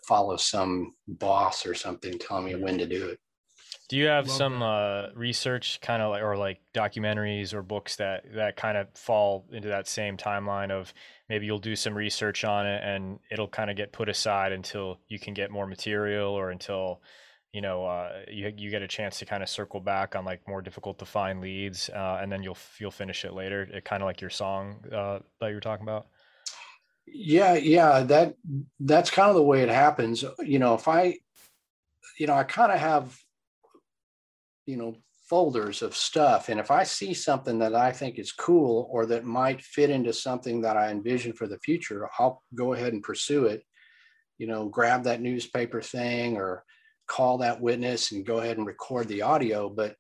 follow 0.09 0.37
some 0.37 0.95
boss 1.07 1.65
or 1.65 1.73
something 1.73 2.19
telling 2.19 2.47
me 2.47 2.57
when 2.57 2.77
to 2.79 2.87
do 2.87 3.07
it. 3.07 3.21
Do 3.89 3.97
you 3.99 4.07
have 4.07 4.27
Love 4.27 4.37
some 4.37 4.63
uh, 4.63 5.11
research 5.15 5.81
kind 5.81 6.03
of 6.03 6.11
like, 6.11 6.25
or 6.25 6.37
like 6.37 6.59
documentaries 6.75 7.55
or 7.55 7.63
books 7.63 7.95
that, 7.97 8.25
that 8.35 8.57
kind 8.57 8.77
of 8.77 8.89
fall 8.97 9.47
into 9.53 9.69
that 9.69 9.87
same 9.87 10.17
timeline 10.17 10.73
of 10.73 10.93
maybe 11.29 11.47
you'll 11.47 11.61
do 11.61 11.77
some 11.77 11.95
research 11.95 12.45
on 12.45 12.67
it 12.67 12.83
and 12.83 13.21
it'll 13.31 13.47
kind 13.47 13.71
of 13.71 13.77
get 13.77 13.93
put 13.93 14.09
aside 14.09 14.51
until 14.51 14.99
you 15.07 15.21
can 15.21 15.35
get 15.35 15.53
more 15.53 15.69
material 15.69 16.33
or 16.33 16.51
until 16.51 17.01
you 17.57 17.63
know 17.63 17.87
uh, 17.87 18.11
you 18.31 18.53
you 18.59 18.69
get 18.69 18.83
a 18.83 18.87
chance 18.87 19.19
to 19.19 19.25
kind 19.25 19.43
of 19.43 19.49
circle 19.49 19.81
back 19.81 20.15
on 20.15 20.27
like 20.27 20.47
more 20.47 20.61
difficult 20.61 20.99
to 20.99 21.07
find 21.07 21.41
leads, 21.41 21.89
uh, 21.89 22.19
and 22.21 22.31
then 22.31 22.43
you'll 22.43 22.59
you'll 22.79 22.91
finish 22.91 23.25
it 23.25 23.33
later. 23.33 23.63
It 23.63 23.83
kind 23.83 24.03
of 24.03 24.07
like 24.07 24.21
your 24.21 24.29
song 24.29 24.85
uh, 24.93 25.21
that 25.41 25.49
you 25.49 25.55
were 25.55 25.61
talking 25.61 25.85
about. 25.85 26.09
Yeah, 27.07 27.55
yeah, 27.55 28.01
that 28.01 28.35
that's 28.79 29.11
kind 29.11 29.31
of 29.31 29.37
the 29.37 29.43
way 29.43 29.63
it 29.63 29.71
happens. 29.71 30.23
You 30.41 30.59
know, 30.59 30.75
if 30.75 30.87
I, 30.87 31.15
you 32.19 32.27
know, 32.27 32.35
I 32.35 32.45
kind 32.45 32.71
of 32.71 32.79
have, 32.79 33.17
you 34.67 34.77
know, 34.77 34.97
folders 35.27 35.81
of 35.81 35.97
stuff, 35.97 36.51
and 36.51 36.61
if 36.61 36.71
I 36.71 36.83
see 36.83 37.15
something 37.15 37.59
that 37.61 37.75
I 37.75 37.91
think 37.91 38.19
is 38.19 38.33
cool 38.33 38.87
or 38.91 39.07
that 39.07 39.25
might 39.25 39.63
fit 39.63 39.89
into 39.89 40.13
something 40.13 40.61
that 40.61 40.77
I 40.77 40.91
envision 40.91 41.33
for 41.33 41.47
the 41.47 41.59
future, 41.61 42.07
I'll 42.19 42.43
go 42.55 42.75
ahead 42.75 42.93
and 42.93 43.03
pursue 43.03 43.47
it. 43.47 43.63
You 44.37 44.47
know, 44.47 44.69
grab 44.69 45.05
that 45.05 45.23
newspaper 45.23 45.81
thing 45.81 46.37
or 46.37 46.63
call 47.09 47.39
that 47.39 47.61
witness 47.61 48.13
and 48.13 48.27
go 48.27 48.39
ahead 48.39 48.59
and 48.59 48.67
record 48.67 49.09
the 49.09 49.23
audio. 49.23 49.69
But, 49.69 49.97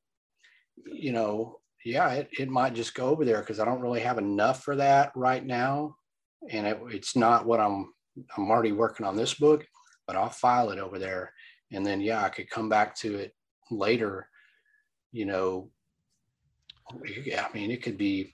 you 0.86 1.12
know, 1.12 1.58
yeah, 1.84 2.10
it, 2.12 2.28
it 2.38 2.48
might 2.48 2.74
just 2.74 2.94
go 2.94 3.08
over 3.08 3.24
there 3.24 3.40
because 3.40 3.60
I 3.60 3.64
don't 3.64 3.80
really 3.80 4.00
have 4.00 4.18
enough 4.18 4.62
for 4.62 4.76
that 4.76 5.12
right 5.14 5.44
now. 5.44 5.96
And 6.50 6.66
it, 6.66 6.78
it's 6.88 7.16
not 7.16 7.46
what 7.46 7.60
I'm, 7.60 7.92
I'm 8.36 8.50
already 8.50 8.72
working 8.72 9.06
on 9.06 9.16
this 9.16 9.34
book, 9.34 9.64
but 10.06 10.16
I'll 10.16 10.30
file 10.30 10.70
it 10.70 10.78
over 10.78 10.98
there. 10.98 11.32
And 11.72 11.84
then, 11.84 12.00
yeah, 12.00 12.22
I 12.22 12.28
could 12.28 12.50
come 12.50 12.68
back 12.68 12.96
to 12.96 13.16
it 13.16 13.34
later, 13.70 14.28
you 15.12 15.26
know, 15.26 15.70
I 16.92 17.48
mean, 17.52 17.70
it 17.70 17.82
could 17.82 17.98
be 17.98 18.32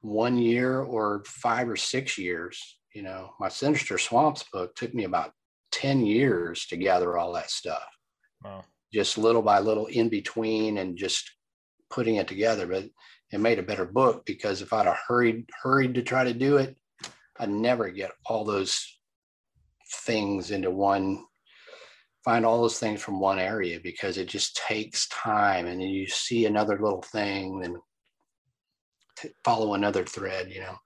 one 0.00 0.36
year 0.36 0.80
or 0.80 1.22
five 1.26 1.68
or 1.68 1.76
six 1.76 2.18
years, 2.18 2.78
You 2.92 3.02
know, 3.02 3.34
my 3.40 3.48
Sinister 3.48 3.98
Swamps 3.98 4.44
book 4.52 4.74
took 4.74 4.94
me 4.94 5.04
about 5.04 5.32
10 5.72 6.04
years 6.04 6.66
to 6.66 6.76
gather 6.76 7.16
all 7.16 7.32
that 7.32 7.50
stuff. 7.50 7.84
Wow. 8.44 8.64
Just 8.92 9.18
little 9.18 9.42
by 9.42 9.58
little 9.58 9.86
in 9.86 10.08
between 10.08 10.78
and 10.78 10.96
just 10.96 11.30
putting 11.90 12.16
it 12.16 12.28
together. 12.28 12.66
But 12.66 12.84
it 13.32 13.40
made 13.40 13.58
a 13.58 13.64
better 13.64 13.86
book 13.86 14.24
because 14.26 14.62
if 14.62 14.72
I'd 14.72 14.86
have 14.86 14.98
hurried, 15.08 15.48
hurried 15.62 15.94
to 15.94 16.02
try 16.02 16.24
to 16.24 16.34
do 16.34 16.58
it, 16.58 16.76
I'd 17.38 17.50
never 17.50 17.90
get 17.90 18.12
all 18.26 18.44
those 18.44 18.86
things 19.90 20.50
into 20.50 20.70
one 20.70 21.24
find 22.24 22.46
all 22.46 22.62
those 22.62 22.78
things 22.78 23.02
from 23.02 23.20
one 23.20 23.38
area 23.38 23.78
because 23.82 24.16
it 24.16 24.26
just 24.26 24.56
takes 24.56 25.06
time 25.08 25.66
and 25.66 25.80
then 25.80 25.88
you 25.88 26.06
see 26.06 26.46
another 26.46 26.78
little 26.78 27.02
thing 27.02 27.62
and 27.62 27.76
follow 29.44 29.74
another 29.74 30.04
thread 30.04 30.50
you 30.50 30.60
know 30.60 30.76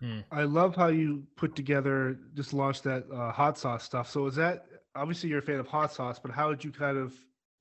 hmm. 0.00 0.20
i 0.32 0.42
love 0.42 0.74
how 0.74 0.88
you 0.88 1.22
put 1.36 1.54
together 1.54 2.18
just 2.34 2.54
launched 2.54 2.82
that 2.82 3.04
uh, 3.12 3.30
hot 3.30 3.58
sauce 3.58 3.84
stuff 3.84 4.10
so 4.10 4.26
is 4.26 4.34
that 4.34 4.64
obviously 4.98 5.28
you're 5.28 5.38
a 5.38 5.42
fan 5.42 5.60
of 5.60 5.66
hot 5.66 5.92
sauce 5.92 6.18
but 6.18 6.32
how 6.32 6.50
did 6.50 6.64
you 6.64 6.70
kind 6.70 6.98
of 6.98 7.14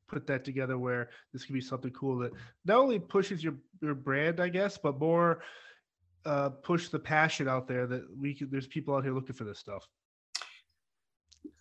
put 0.08 0.26
that 0.26 0.44
together 0.44 0.78
where 0.78 1.10
this 1.34 1.46
could 1.46 1.54
be 1.54 1.62
something 1.62 1.92
cool 1.92 2.18
that 2.18 2.32
not 2.66 2.78
only 2.78 3.00
pushes 3.00 3.44
your 3.44 3.56
your 3.82 3.94
brand 3.94 4.40
i 4.40 4.50
guess 4.50 4.78
but 4.78 5.00
more 5.00 5.42
uh, 6.26 6.50
push 6.50 6.90
the 6.90 7.00
passion 7.00 7.48
out 7.48 7.68
there 7.68 7.88
that 7.88 8.04
we 8.20 8.34
could 8.34 8.52
there's 8.52 8.68
people 8.68 8.94
out 8.96 9.04
here 9.04 9.14
looking 9.14 9.36
for 9.36 9.46
this 9.46 9.60
stuff 9.60 9.88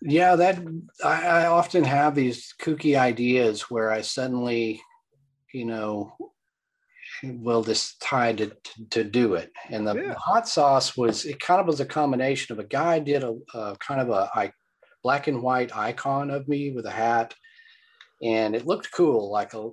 yeah 0.01 0.35
that 0.35 0.59
I, 1.05 1.27
I, 1.27 1.47
often 1.47 1.85
have 1.85 2.14
these 2.16 2.53
kooky 2.61 2.99
ideas 2.99 3.62
where 3.62 3.93
i 3.93 4.01
suddenly 4.01 4.81
you 5.53 5.66
know 5.66 6.12
will 7.22 7.62
decide 7.62 8.39
to, 8.39 8.47
to, 8.49 8.89
to 8.91 9.05
do 9.05 9.35
it 9.35 9.53
and 9.70 9.87
the, 9.87 9.95
yeah. 9.95 10.14
hot 10.14 10.49
sauce 10.49 10.97
was 10.97 11.24
it 11.24 11.39
kind 11.39 11.61
of 11.61 11.66
was 11.66 11.81
a 11.81 11.87
combination 11.87 12.53
of 12.53 12.59
a 12.59 12.66
guy 12.66 12.99
did 12.99 13.22
a, 13.22 13.37
a 13.55 13.77
kind 13.79 14.01
of 14.01 14.09
a, 14.09 14.29
a 14.35 14.53
black 15.07 15.29
and 15.29 15.41
white 15.41 15.77
icon 15.77 16.31
of 16.31 16.49
me 16.49 16.73
with 16.73 16.85
a 16.87 16.91
hat 16.91 17.33
and 18.23 18.57
it 18.57 18.67
looked 18.67 18.91
cool 18.91 19.31
like 19.31 19.55
a 19.55 19.71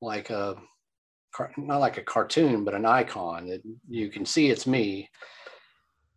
like 0.00 0.30
a 0.30 0.56
not 1.58 1.78
like 1.78 1.98
a 1.98 2.02
cartoon 2.02 2.64
but 2.64 2.72
an 2.74 2.86
icon 2.86 3.46
that 3.46 3.60
you 3.88 4.08
can 4.08 4.24
see 4.24 4.48
it's 4.48 4.66
me 4.66 5.06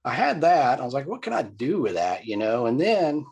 I 0.06 0.14
had 0.14 0.42
that. 0.42 0.80
I 0.80 0.86
was 0.86 0.94
like, 0.94 1.08
what 1.08 1.22
can 1.22 1.34
I 1.34 1.44
do 1.44 1.82
with 1.82 1.94
that? 1.94 2.26
You 2.26 2.38
know, 2.38 2.66
and 2.66 2.80
then 2.80 3.26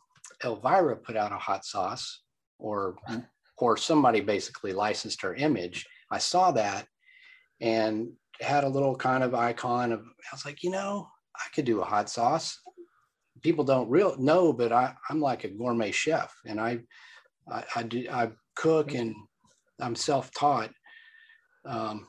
Elvira 0.44 0.96
put 0.96 1.18
out 1.18 1.34
a 1.34 1.38
hot 1.38 1.66
sauce 1.66 2.22
or 2.60 2.96
or 3.58 3.78
somebody 3.78 4.22
basically 4.22 4.74
licensed 4.74 5.22
her 5.22 5.36
image. 5.36 5.86
I 6.10 6.18
saw 6.18 6.52
that 6.52 6.88
and 7.60 8.14
had 8.40 8.64
a 8.64 8.70
little 8.70 8.96
kind 8.96 9.24
of 9.24 9.36
icon 9.36 9.92
of 9.92 10.00
I 10.00 10.34
was 10.36 10.46
like, 10.46 10.64
you 10.64 10.72
know, 10.72 11.08
I 11.36 11.46
could 11.54 11.66
do 11.66 11.82
a 11.82 11.86
hot 11.86 12.10
sauce. 12.10 12.58
People 13.42 13.64
don't 13.64 13.90
real 13.90 14.16
know, 14.18 14.54
but 14.54 14.72
I, 14.72 14.94
I'm 15.10 15.20
like 15.20 15.44
a 15.44 15.50
gourmet 15.50 15.92
chef 15.92 16.34
and 16.46 16.60
I 16.60 16.80
I, 17.50 17.64
I 17.76 17.84
do 17.84 18.08
I 18.12 18.32
cook 18.56 18.94
and 18.94 19.16
I'm 19.80 19.96
self-taught. 19.96 20.72
Um, 21.66 22.08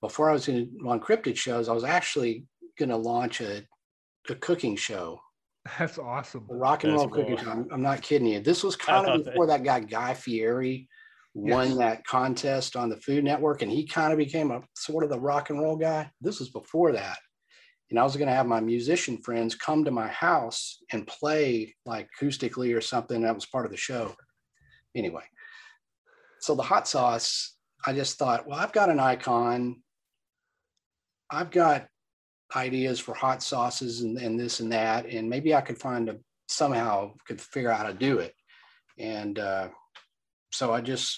before 0.00 0.30
I 0.30 0.34
was 0.34 0.48
in, 0.48 0.76
on 0.86 1.00
cryptid 1.00 1.36
shows, 1.36 1.68
I 1.68 1.72
was 1.72 1.84
actually 1.84 2.44
going 2.78 2.90
to 2.90 2.96
launch 2.96 3.40
a 3.40 3.64
a 4.30 4.34
cooking 4.34 4.76
show. 4.76 5.20
That's 5.78 5.98
awesome. 5.98 6.46
A 6.50 6.54
rock 6.54 6.84
and 6.84 6.92
That's 6.92 7.00
roll 7.00 7.10
cool. 7.10 7.22
cooking 7.24 7.38
show. 7.38 7.50
I'm, 7.50 7.68
I'm, 7.70 7.82
not 7.82 8.02
kidding 8.02 8.28
you. 8.28 8.40
This 8.40 8.62
was 8.62 8.76
kind 8.90 9.06
of 9.06 9.24
before 9.24 9.46
that. 9.46 9.64
that 9.64 9.64
guy 9.64 9.80
Guy 9.80 10.14
Fieri 10.14 10.88
won 11.34 11.70
yes. 11.70 11.78
that 11.78 12.06
contest 12.06 12.76
on 12.76 12.88
the 12.88 12.96
Food 12.98 13.24
Network, 13.24 13.62
and 13.62 13.70
he 13.70 13.84
kind 13.84 14.12
of 14.12 14.18
became 14.18 14.50
a 14.50 14.62
sort 14.74 15.04
of 15.04 15.10
the 15.10 15.18
rock 15.18 15.50
and 15.50 15.60
roll 15.60 15.76
guy. 15.76 16.10
This 16.20 16.38
was 16.38 16.50
before 16.50 16.92
that. 16.92 17.18
And 17.94 18.00
I 18.00 18.02
was 18.02 18.16
going 18.16 18.26
to 18.26 18.34
have 18.34 18.48
my 18.48 18.58
musician 18.58 19.18
friends 19.18 19.54
come 19.54 19.84
to 19.84 19.92
my 19.92 20.08
house 20.08 20.82
and 20.90 21.06
play 21.06 21.76
like 21.86 22.08
acoustically 22.20 22.76
or 22.76 22.80
something. 22.80 23.22
That 23.22 23.36
was 23.36 23.46
part 23.46 23.66
of 23.66 23.70
the 23.70 23.76
show. 23.76 24.16
Anyway, 24.96 25.22
so 26.40 26.56
the 26.56 26.62
hot 26.64 26.88
sauce, 26.88 27.54
I 27.86 27.92
just 27.92 28.18
thought, 28.18 28.48
well, 28.48 28.58
I've 28.58 28.72
got 28.72 28.90
an 28.90 28.98
icon. 28.98 29.80
I've 31.30 31.52
got 31.52 31.86
ideas 32.56 32.98
for 32.98 33.14
hot 33.14 33.44
sauces 33.44 34.00
and, 34.00 34.18
and 34.18 34.40
this 34.40 34.58
and 34.58 34.72
that. 34.72 35.06
And 35.06 35.30
maybe 35.30 35.54
I 35.54 35.60
could 35.60 35.78
find 35.78 36.08
a 36.08 36.16
somehow 36.48 37.12
could 37.28 37.40
figure 37.40 37.70
out 37.70 37.78
how 37.78 37.92
to 37.92 37.94
do 37.94 38.18
it. 38.18 38.34
And 38.98 39.38
uh, 39.38 39.68
so 40.50 40.74
I 40.74 40.80
just 40.80 41.16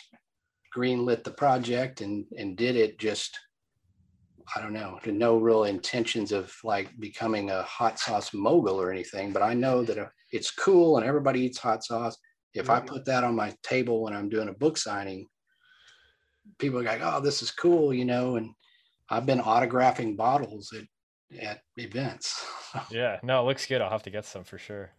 greenlit 0.77 1.25
the 1.25 1.31
project 1.31 2.03
and 2.03 2.27
and 2.37 2.55
did 2.55 2.77
it 2.77 2.99
just 2.99 3.39
I 4.55 4.61
don't 4.61 4.73
know, 4.73 4.99
no 5.07 5.39
real 5.39 5.65
intentions 5.65 6.31
of 6.31 6.55
like 6.63 6.99
becoming 7.01 7.51
a 7.51 7.63
hot 7.63 7.99
sauce 7.99 8.33
mogul 8.33 8.81
or 8.81 8.93
anything, 8.93 9.33
but 9.33 9.43
I 9.43 9.55
know 9.55 9.83
that 9.85 9.99
uh, 9.99 10.07
it's 10.31 10.51
cool 10.51 10.97
and 10.97 11.07
everybody 11.07 11.41
eats 11.41 11.59
hot 11.59 11.85
sauce. 11.85 12.17
If 12.55 12.71
I 12.71 12.81
put 12.81 13.05
that 13.05 13.25
on 13.25 13.35
my 13.35 13.55
table 13.63 14.03
when 14.03 14.15
I'm 14.15 14.31
doing 14.31 14.49
a 14.49 14.53
book 14.53 14.79
signing, 14.79 15.27
people 16.59 16.79
are 16.79 16.85
like, 16.85 17.03
"Oh, 17.03 17.21
this 17.21 17.43
is 17.43 17.51
cool," 17.51 17.93
you 17.93 18.07
know. 18.07 18.37
And 18.37 18.51
I've 19.11 19.27
been 19.27 19.41
autographing 19.41 20.17
bottles 20.17 20.73
at 20.73 20.85
at 21.41 21.61
events. 21.77 22.45
yeah, 22.91 23.19
no, 23.23 23.43
it 23.43 23.45
looks 23.45 23.67
good. 23.67 23.83
I'll 23.83 23.91
have 23.91 24.05
to 24.05 24.11
get 24.11 24.25
some 24.25 24.45
for 24.45 24.57
sure. 24.57 24.91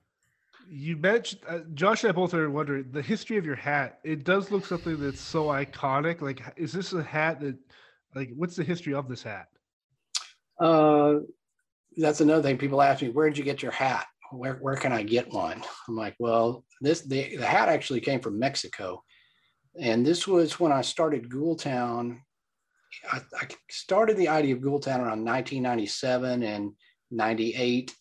You 0.69 0.97
mentioned 0.97 1.41
uh, 1.47 1.59
Josh 1.73 2.03
and 2.03 2.11
I 2.11 2.13
both 2.13 2.33
are 2.33 2.49
wondering 2.49 2.91
the 2.91 3.01
history 3.01 3.37
of 3.37 3.45
your 3.45 3.55
hat. 3.55 3.99
It 4.03 4.23
does 4.23 4.51
look 4.51 4.65
something 4.65 4.99
that's 4.99 5.21
so 5.21 5.45
iconic. 5.45 6.21
Like, 6.21 6.41
is 6.57 6.73
this 6.73 6.93
a 6.93 7.01
hat 7.01 7.39
that, 7.39 7.55
like, 8.17 8.31
what's 8.35 8.55
the 8.55 8.63
history 8.63 8.93
of 8.93 9.07
this 9.07 9.23
hat? 9.23 9.47
Uh, 10.59 11.15
that's 11.95 12.21
another 12.21 12.41
thing. 12.41 12.57
People 12.57 12.81
ask 12.81 13.01
me, 13.01 13.09
"Where 13.09 13.29
did 13.29 13.37
you 13.37 13.43
get 13.43 13.61
your 13.61 13.71
hat? 13.71 14.05
Where 14.31 14.55
where 14.55 14.75
can 14.75 14.91
I 14.91 15.03
get 15.03 15.31
one?" 15.31 15.63
I'm 15.87 15.95
like, 15.95 16.15
"Well, 16.19 16.65
this 16.81 17.01
the 17.01 17.37
the 17.37 17.45
hat 17.45 17.69
actually 17.69 18.01
came 18.01 18.19
from 18.19 18.39
Mexico, 18.39 19.03
and 19.79 20.05
this 20.05 20.27
was 20.27 20.59
when 20.59 20.71
I 20.71 20.81
started 20.81 21.29
Ghoultown 21.29 22.19
I, 23.11 23.21
I 23.39 23.47
started 23.69 24.17
the 24.17 24.29
idea 24.29 24.55
of 24.55 24.61
Ghoultown 24.61 24.99
around 24.99 25.23
1997 25.25 26.43
and 26.43 26.71
98, 27.11 27.93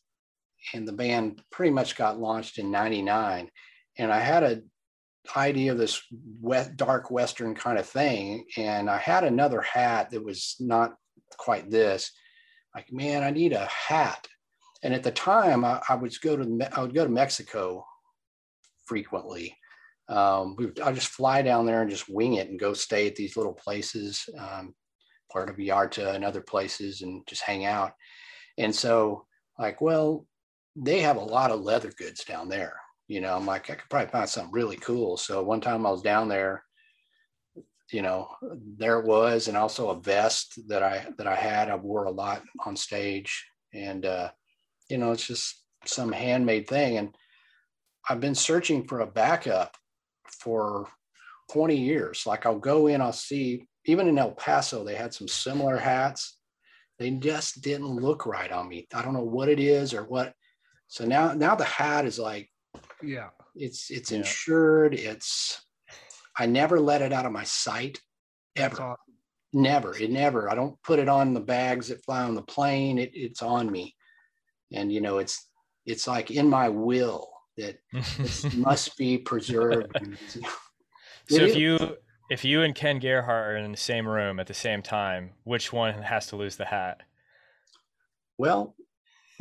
and 0.74 0.86
the 0.86 0.92
band 0.92 1.42
pretty 1.50 1.72
much 1.72 1.96
got 1.96 2.18
launched 2.18 2.58
in 2.58 2.70
99. 2.70 3.50
And 3.98 4.12
I 4.12 4.20
had 4.20 4.42
a 4.42 4.62
idea 5.34 5.72
of 5.72 5.78
this 5.78 6.02
wet, 6.40 6.76
dark 6.76 7.10
Western 7.10 7.54
kind 7.54 7.78
of 7.78 7.86
thing. 7.86 8.44
And 8.56 8.90
I 8.90 8.98
had 8.98 9.24
another 9.24 9.60
hat 9.60 10.10
that 10.10 10.24
was 10.24 10.56
not 10.60 10.94
quite 11.36 11.70
this. 11.70 12.12
Like, 12.74 12.92
man, 12.92 13.22
I 13.22 13.30
need 13.30 13.52
a 13.52 13.66
hat. 13.66 14.26
And 14.82 14.92
at 14.92 15.02
the 15.02 15.10
time, 15.10 15.64
I, 15.64 15.80
I 15.88 15.94
would 15.94 16.14
go 16.20 16.36
to 16.36 16.68
I 16.72 16.82
would 16.82 16.94
go 16.94 17.04
to 17.04 17.10
Mexico 17.10 17.84
frequently. 18.84 19.56
Um, 20.08 20.54
we, 20.56 20.70
I 20.82 20.92
just 20.92 21.08
fly 21.08 21.42
down 21.42 21.66
there 21.66 21.82
and 21.82 21.90
just 21.90 22.08
wing 22.08 22.34
it 22.34 22.48
and 22.48 22.60
go 22.60 22.74
stay 22.74 23.06
at 23.06 23.16
these 23.16 23.36
little 23.36 23.54
places. 23.54 24.28
Um, 24.38 24.74
Puerto 25.30 25.52
Vallarta 25.52 26.14
and 26.14 26.24
other 26.24 26.40
places 26.40 27.02
and 27.02 27.26
just 27.26 27.42
hang 27.42 27.64
out. 27.64 27.92
And 28.58 28.74
so, 28.74 29.26
like, 29.58 29.80
well, 29.80 30.26
they 30.76 31.00
have 31.00 31.16
a 31.16 31.20
lot 31.20 31.50
of 31.50 31.60
leather 31.60 31.90
goods 31.98 32.24
down 32.24 32.48
there. 32.48 32.74
You 33.08 33.20
know, 33.20 33.34
I'm 33.34 33.46
like, 33.46 33.70
I 33.70 33.74
could 33.74 33.88
probably 33.88 34.10
find 34.10 34.28
something 34.28 34.52
really 34.52 34.76
cool. 34.76 35.16
So 35.16 35.42
one 35.42 35.60
time 35.60 35.86
I 35.86 35.90
was 35.90 36.02
down 36.02 36.28
there, 36.28 36.64
you 37.92 38.02
know, 38.02 38.28
there 38.78 38.98
it 38.98 39.06
was, 39.06 39.48
and 39.48 39.56
also 39.56 39.90
a 39.90 40.00
vest 40.00 40.58
that 40.68 40.82
I 40.82 41.06
that 41.18 41.26
I 41.26 41.36
had. 41.36 41.70
I 41.70 41.76
wore 41.76 42.04
a 42.04 42.10
lot 42.10 42.42
on 42.64 42.74
stage, 42.74 43.46
and 43.72 44.04
uh, 44.04 44.30
you 44.90 44.98
know, 44.98 45.12
it's 45.12 45.26
just 45.26 45.62
some 45.84 46.10
handmade 46.10 46.68
thing. 46.68 46.98
And 46.98 47.14
I've 48.08 48.20
been 48.20 48.34
searching 48.34 48.88
for 48.88 49.00
a 49.00 49.06
backup 49.06 49.76
for 50.42 50.88
20 51.52 51.76
years. 51.76 52.26
Like 52.26 52.44
I'll 52.44 52.58
go 52.58 52.88
in, 52.88 53.00
I'll 53.00 53.12
see 53.12 53.68
even 53.86 54.08
in 54.08 54.18
El 54.18 54.32
Paso, 54.32 54.84
they 54.84 54.96
had 54.96 55.14
some 55.14 55.28
similar 55.28 55.76
hats. 55.76 56.38
They 56.98 57.10
just 57.10 57.62
didn't 57.62 57.86
look 57.86 58.26
right 58.26 58.50
on 58.50 58.68
me. 58.68 58.86
I 58.92 59.02
don't 59.02 59.14
know 59.14 59.20
what 59.24 59.48
it 59.48 59.60
is 59.60 59.94
or 59.94 60.04
what. 60.04 60.34
So 60.88 61.04
now, 61.04 61.32
now 61.34 61.54
the 61.54 61.64
hat 61.64 62.04
is 62.04 62.18
like, 62.18 62.50
yeah, 63.02 63.28
it's 63.54 63.90
it's 63.90 64.10
yeah. 64.10 64.18
insured. 64.18 64.94
It's 64.94 65.64
I 66.38 66.46
never 66.46 66.80
let 66.80 67.02
it 67.02 67.12
out 67.12 67.26
of 67.26 67.32
my 67.32 67.44
sight 67.44 67.98
ever. 68.56 68.82
Awesome. 68.82 68.96
Never. 69.52 69.96
It 69.96 70.10
never. 70.10 70.50
I 70.50 70.54
don't 70.54 70.80
put 70.82 70.98
it 70.98 71.08
on 71.08 71.32
the 71.32 71.40
bags 71.40 71.88
that 71.88 72.04
fly 72.04 72.22
on 72.22 72.34
the 72.34 72.42
plane. 72.42 72.98
It, 72.98 73.12
it's 73.14 73.42
on 73.42 73.70
me, 73.70 73.94
and 74.72 74.92
you 74.92 75.00
know, 75.00 75.18
it's 75.18 75.48
it's 75.86 76.06
like 76.06 76.30
in 76.30 76.50
my 76.50 76.68
will 76.68 77.30
that 77.56 77.78
this 78.18 78.54
must 78.54 78.96
be 78.96 79.18
preserved. 79.18 79.96
so 81.28 81.42
if 81.42 81.56
you 81.56 81.96
if 82.28 82.44
you 82.44 82.62
and 82.62 82.74
Ken 82.74 82.98
Gerhard 82.98 83.54
are 83.54 83.56
in 83.56 83.70
the 83.70 83.78
same 83.78 84.06
room 84.06 84.40
at 84.40 84.46
the 84.46 84.54
same 84.54 84.82
time, 84.82 85.32
which 85.44 85.72
one 85.72 86.02
has 86.02 86.26
to 86.28 86.36
lose 86.36 86.56
the 86.56 86.64
hat? 86.64 87.02
Well, 88.36 88.74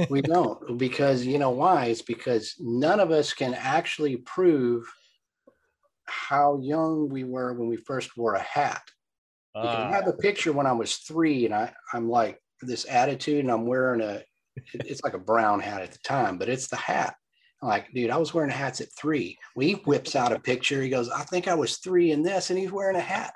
we 0.09 0.21
don't 0.21 0.77
because 0.77 1.25
you 1.25 1.37
know 1.37 1.51
why? 1.51 1.85
It's 1.85 2.01
because 2.01 2.55
none 2.59 2.99
of 2.99 3.11
us 3.11 3.33
can 3.33 3.53
actually 3.53 4.17
prove 4.17 4.85
how 6.05 6.59
young 6.61 7.09
we 7.09 7.23
were 7.23 7.53
when 7.53 7.67
we 7.67 7.77
first 7.77 8.17
wore 8.17 8.35
a 8.35 8.41
hat. 8.41 8.81
Because 9.53 9.75
I 9.75 9.91
have 9.91 10.07
a 10.07 10.13
ah. 10.13 10.19
picture 10.19 10.51
when 10.51 10.67
I 10.67 10.73
was 10.73 10.97
three 10.97 11.45
and 11.45 11.55
I, 11.55 11.73
I'm 11.93 12.09
like 12.09 12.39
this 12.61 12.85
attitude 12.89 13.39
and 13.39 13.51
I'm 13.51 13.65
wearing 13.65 14.01
a 14.01 14.21
it's 14.73 15.03
like 15.03 15.13
a 15.13 15.19
brown 15.19 15.59
hat 15.59 15.81
at 15.81 15.91
the 15.91 15.99
time, 15.99 16.37
but 16.37 16.49
it's 16.49 16.67
the 16.67 16.75
hat. 16.75 17.15
I'm 17.61 17.69
like, 17.69 17.91
dude, 17.93 18.09
I 18.09 18.17
was 18.17 18.33
wearing 18.33 18.51
hats 18.51 18.81
at 18.81 18.93
three. 18.97 19.37
We 19.55 19.75
well, 19.75 19.83
whips 19.85 20.15
out 20.15 20.31
a 20.31 20.39
picture. 20.39 20.81
He 20.81 20.89
goes, 20.89 21.09
I 21.09 21.23
think 21.23 21.47
I 21.47 21.55
was 21.55 21.77
three 21.77 22.11
in 22.11 22.21
this, 22.21 22.49
and 22.49 22.59
he's 22.59 22.71
wearing 22.71 22.97
a 22.97 23.01
hat. 23.01 23.33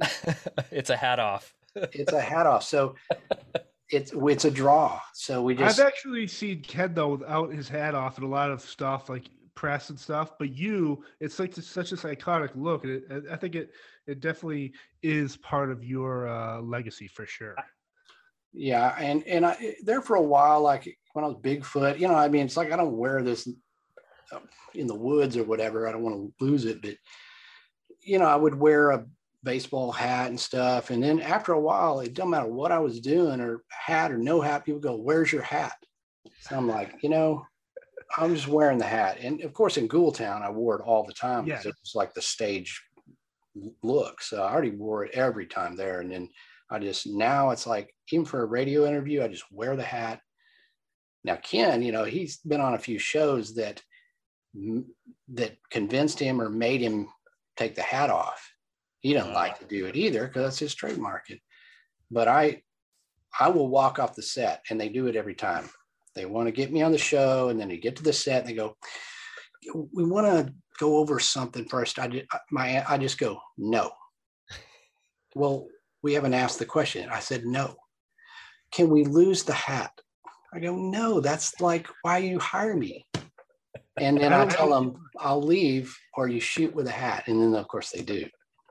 it's 0.70 0.90
a 0.90 0.96
hat 0.96 1.18
off. 1.18 1.54
it's 1.74 2.12
a 2.12 2.20
hat 2.20 2.46
off. 2.46 2.62
So 2.62 2.94
it's 3.90 4.12
it's 4.14 4.44
a 4.44 4.50
draw. 4.50 5.00
So 5.14 5.42
we 5.42 5.54
just 5.54 5.78
I've 5.78 5.86
actually 5.86 6.26
seen 6.26 6.62
Ken 6.62 6.94
though 6.94 7.08
without 7.08 7.52
his 7.52 7.68
hat 7.68 7.94
off 7.94 8.16
and 8.16 8.26
a 8.26 8.28
lot 8.28 8.50
of 8.50 8.60
stuff 8.60 9.08
like 9.08 9.28
press 9.54 9.90
and 9.90 9.98
stuff. 9.98 10.32
But 10.38 10.56
you, 10.56 11.04
it's 11.20 11.38
like 11.38 11.54
such 11.54 11.92
a 11.92 11.96
iconic 11.96 12.50
look, 12.54 12.84
and 12.84 13.02
it, 13.10 13.24
I 13.30 13.36
think 13.36 13.54
it 13.54 13.70
it 14.06 14.20
definitely 14.20 14.74
is 15.02 15.36
part 15.36 15.70
of 15.70 15.84
your 15.84 16.28
uh, 16.28 16.60
legacy 16.60 17.08
for 17.08 17.26
sure. 17.26 17.56
Yeah, 18.52 18.94
and 18.98 19.26
and 19.26 19.44
I 19.44 19.74
there 19.82 20.00
for 20.00 20.16
a 20.16 20.22
while, 20.22 20.62
like 20.62 20.96
when 21.12 21.24
I 21.24 21.28
was 21.28 21.36
Bigfoot, 21.36 21.98
you 21.98 22.08
know, 22.08 22.14
I 22.14 22.28
mean, 22.28 22.46
it's 22.46 22.56
like 22.56 22.72
I 22.72 22.76
don't 22.76 22.96
wear 22.96 23.22
this 23.22 23.48
in 24.74 24.86
the 24.86 24.94
woods 24.94 25.36
or 25.36 25.44
whatever. 25.44 25.88
I 25.88 25.92
don't 25.92 26.02
want 26.02 26.16
to 26.16 26.44
lose 26.44 26.64
it, 26.64 26.82
but 26.82 26.96
you 28.00 28.18
know, 28.18 28.26
I 28.26 28.36
would 28.36 28.54
wear 28.54 28.90
a 28.90 29.06
baseball 29.46 29.92
hat 29.92 30.28
and 30.28 30.38
stuff. 30.38 30.90
And 30.90 31.02
then 31.02 31.20
after 31.20 31.52
a 31.52 31.60
while, 31.60 32.00
it 32.00 32.14
don't 32.14 32.30
matter 32.30 32.48
what 32.48 32.72
I 32.72 32.80
was 32.80 33.00
doing 33.00 33.40
or 33.40 33.62
hat 33.68 34.10
or 34.10 34.18
no 34.18 34.40
hat, 34.40 34.64
people 34.66 34.80
go, 34.80 34.96
"Where's 34.96 35.32
your 35.32 35.42
hat?" 35.42 35.76
So 36.40 36.56
I'm 36.56 36.68
like, 36.68 36.96
you 37.02 37.08
know, 37.08 37.46
I'm 38.18 38.34
just 38.34 38.48
wearing 38.48 38.78
the 38.78 38.84
hat. 38.84 39.18
And 39.20 39.40
of 39.42 39.54
course, 39.54 39.76
in 39.76 39.88
Ghoultown, 39.88 40.42
I 40.42 40.50
wore 40.50 40.76
it 40.76 40.82
all 40.84 41.04
the 41.04 41.12
time 41.12 41.44
because 41.44 41.64
yeah. 41.64 41.70
it 41.70 41.76
was 41.80 41.94
like 41.94 42.12
the 42.12 42.22
stage 42.22 42.82
look. 43.82 44.20
So 44.20 44.42
I 44.42 44.52
already 44.52 44.72
wore 44.72 45.04
it 45.04 45.14
every 45.14 45.46
time 45.46 45.76
there. 45.76 46.00
And 46.00 46.10
then 46.10 46.28
I 46.68 46.80
just 46.80 47.06
now 47.06 47.50
it's 47.50 47.66
like 47.66 47.94
even 48.10 48.26
for 48.26 48.42
a 48.42 48.46
radio 48.46 48.84
interview, 48.84 49.22
I 49.22 49.28
just 49.28 49.50
wear 49.52 49.76
the 49.76 49.84
hat. 49.84 50.20
Now 51.22 51.36
Ken, 51.36 51.82
you 51.82 51.92
know, 51.92 52.04
he's 52.04 52.38
been 52.38 52.60
on 52.60 52.74
a 52.74 52.78
few 52.78 52.98
shows 52.98 53.54
that 53.54 53.80
that 55.34 55.56
convinced 55.70 56.18
him 56.18 56.40
or 56.40 56.48
made 56.48 56.80
him 56.80 57.08
take 57.56 57.76
the 57.76 57.82
hat 57.82 58.10
off. 58.10 58.52
He 59.06 59.12
doesn't 59.12 59.34
like 59.34 59.60
to 59.60 59.64
do 59.66 59.86
it 59.86 59.94
either 59.94 60.26
because 60.26 60.42
that's 60.42 60.58
his 60.58 60.74
trademark. 60.74 61.30
It, 61.30 61.38
but 62.10 62.26
I, 62.26 62.62
I 63.38 63.50
will 63.50 63.68
walk 63.68 64.00
off 64.00 64.16
the 64.16 64.22
set, 64.22 64.62
and 64.68 64.80
they 64.80 64.88
do 64.88 65.06
it 65.06 65.14
every 65.14 65.36
time. 65.36 65.68
They 66.16 66.26
want 66.26 66.48
to 66.48 66.52
get 66.52 66.72
me 66.72 66.82
on 66.82 66.90
the 66.90 66.98
show, 66.98 67.48
and 67.48 67.60
then 67.60 67.68
they 67.68 67.76
get 67.76 67.94
to 67.96 68.02
the 68.02 68.12
set, 68.12 68.40
and 68.40 68.48
they 68.48 68.54
go, 68.54 68.76
"We 69.92 70.02
want 70.02 70.26
to 70.26 70.52
go 70.80 70.96
over 70.96 71.20
something 71.20 71.66
first. 71.66 72.00
I 72.00 72.24
my, 72.50 72.84
I 72.88 72.98
just 72.98 73.18
go, 73.18 73.38
no. 73.56 73.92
well, 75.36 75.68
we 76.02 76.14
haven't 76.14 76.34
asked 76.34 76.58
the 76.58 76.66
question. 76.66 77.08
I 77.08 77.20
said, 77.20 77.46
no. 77.46 77.76
Can 78.72 78.90
we 78.90 79.04
lose 79.04 79.44
the 79.44 79.52
hat? 79.52 79.92
I 80.52 80.58
go, 80.58 80.74
no, 80.74 81.20
that's 81.20 81.60
like 81.60 81.86
why 82.02 82.18
you 82.18 82.40
hire 82.40 82.74
me. 82.74 83.06
And 83.98 84.20
then 84.20 84.32
I 84.32 84.46
tell 84.46 84.70
them, 84.70 84.96
I'll 85.20 85.40
leave 85.42 85.96
or 86.16 86.26
you 86.26 86.40
shoot 86.40 86.74
with 86.74 86.88
a 86.88 86.90
hat. 86.90 87.28
And 87.28 87.40
then, 87.40 87.54
of 87.54 87.68
course, 87.68 87.90
they 87.90 88.02
do. 88.02 88.26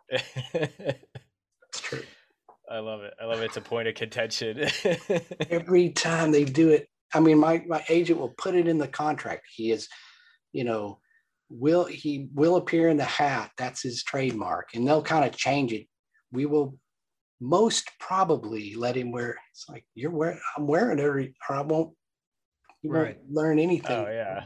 It's 0.10 1.82
true. 1.82 2.02
I 2.70 2.80
love 2.80 3.02
it. 3.02 3.14
I 3.22 3.26
love 3.26 3.42
it. 3.42 3.46
It's 3.46 3.58
a 3.58 3.62
point 3.62 3.88
of 3.88 3.94
contention. 3.94 4.68
Every 5.50 5.90
time 5.92 6.32
they 6.32 6.46
do 6.46 6.70
it, 6.70 6.88
I 7.14 7.20
mean, 7.20 7.38
my, 7.38 7.64
my 7.68 7.84
agent 7.90 8.20
will 8.20 8.34
put 8.38 8.56
it 8.56 8.68
in 8.68 8.80
the 8.80 8.88
contract. 8.88 9.44
He 9.54 9.72
is, 9.72 9.88
you 10.52 10.64
know, 10.64 11.00
will 11.50 11.86
he 11.86 12.28
will 12.34 12.56
appear 12.56 12.90
in 12.90 12.98
the 12.98 13.04
hat. 13.04 13.52
That's 13.58 13.84
his 13.84 14.04
trademark. 14.04 14.70
And 14.74 14.88
they'll 14.88 15.04
kind 15.04 15.26
of 15.26 15.38
change 15.38 15.74
it. 15.74 15.86
We 16.32 16.48
will 16.48 16.78
most 17.40 17.92
probably 18.00 18.74
let 18.76 18.96
him 18.96 19.12
wear. 19.12 19.38
It's 19.52 19.66
like 19.70 19.86
you're 19.94 20.12
wearing. 20.12 20.40
I'm 20.58 20.68
wearing 20.68 21.00
it, 21.00 21.06
or, 21.06 21.26
I 21.50 21.62
won't. 21.62 21.94
You 22.82 22.92
right. 22.92 23.18
won't 23.18 23.32
learn 23.32 23.60
anything. 23.60 24.06
Oh 24.06 24.10
yeah. 24.10 24.46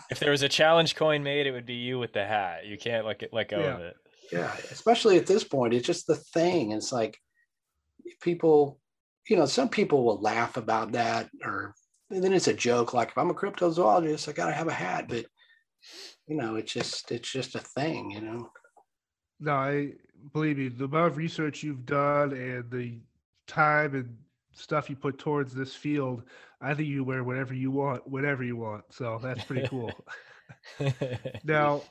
if 0.10 0.20
there 0.20 0.30
was 0.30 0.42
a 0.42 0.48
challenge 0.48 0.94
coin 0.94 1.22
made, 1.22 1.46
it 1.46 1.52
would 1.52 1.66
be 1.66 1.74
you 1.74 1.98
with 1.98 2.12
the 2.12 2.24
hat. 2.24 2.66
You 2.66 2.78
can't 2.78 3.04
let 3.06 3.22
it 3.22 3.30
let 3.32 3.48
go 3.48 3.58
yeah. 3.58 3.74
of 3.74 3.80
it. 3.80 3.96
Yeah, 4.32 4.54
especially 4.70 5.16
at 5.16 5.26
this 5.26 5.44
point, 5.44 5.74
it's 5.74 5.86
just 5.86 6.06
the 6.06 6.16
thing. 6.16 6.72
It's 6.72 6.92
like 6.92 7.18
people, 8.20 8.80
you 9.28 9.36
know, 9.36 9.46
some 9.46 9.68
people 9.68 10.04
will 10.04 10.20
laugh 10.20 10.56
about 10.56 10.92
that, 10.92 11.28
or 11.44 11.74
then 12.10 12.32
it's 12.32 12.48
a 12.48 12.54
joke. 12.54 12.94
Like 12.94 13.08
if 13.08 13.18
I'm 13.18 13.30
a 13.30 13.34
cryptozoologist, 13.34 14.28
I 14.28 14.32
gotta 14.32 14.52
have 14.52 14.68
a 14.68 14.72
hat, 14.72 15.06
but 15.08 15.26
you 16.26 16.36
know, 16.36 16.56
it's 16.56 16.72
just 16.72 17.10
it's 17.12 17.30
just 17.30 17.54
a 17.54 17.60
thing. 17.60 18.10
You 18.10 18.20
know. 18.20 18.50
No, 19.40 19.52
I 19.52 19.92
believe 20.32 20.58
me, 20.58 20.68
the 20.68 20.84
amount 20.84 21.12
of 21.12 21.16
research 21.16 21.62
you've 21.62 21.86
done 21.86 22.32
and 22.32 22.70
the 22.70 22.98
time 23.46 23.94
and 23.94 24.16
stuff 24.52 24.88
you 24.88 24.96
put 24.96 25.18
towards 25.18 25.54
this 25.54 25.74
field, 25.74 26.22
I 26.60 26.74
think 26.74 26.88
you 26.88 27.04
wear 27.04 27.22
whatever 27.22 27.54
you 27.54 27.70
want, 27.70 28.06
whatever 28.08 28.42
you 28.42 28.56
want. 28.56 28.84
So 28.90 29.20
that's 29.22 29.44
pretty 29.44 29.68
cool. 29.68 29.92
now, 31.44 31.82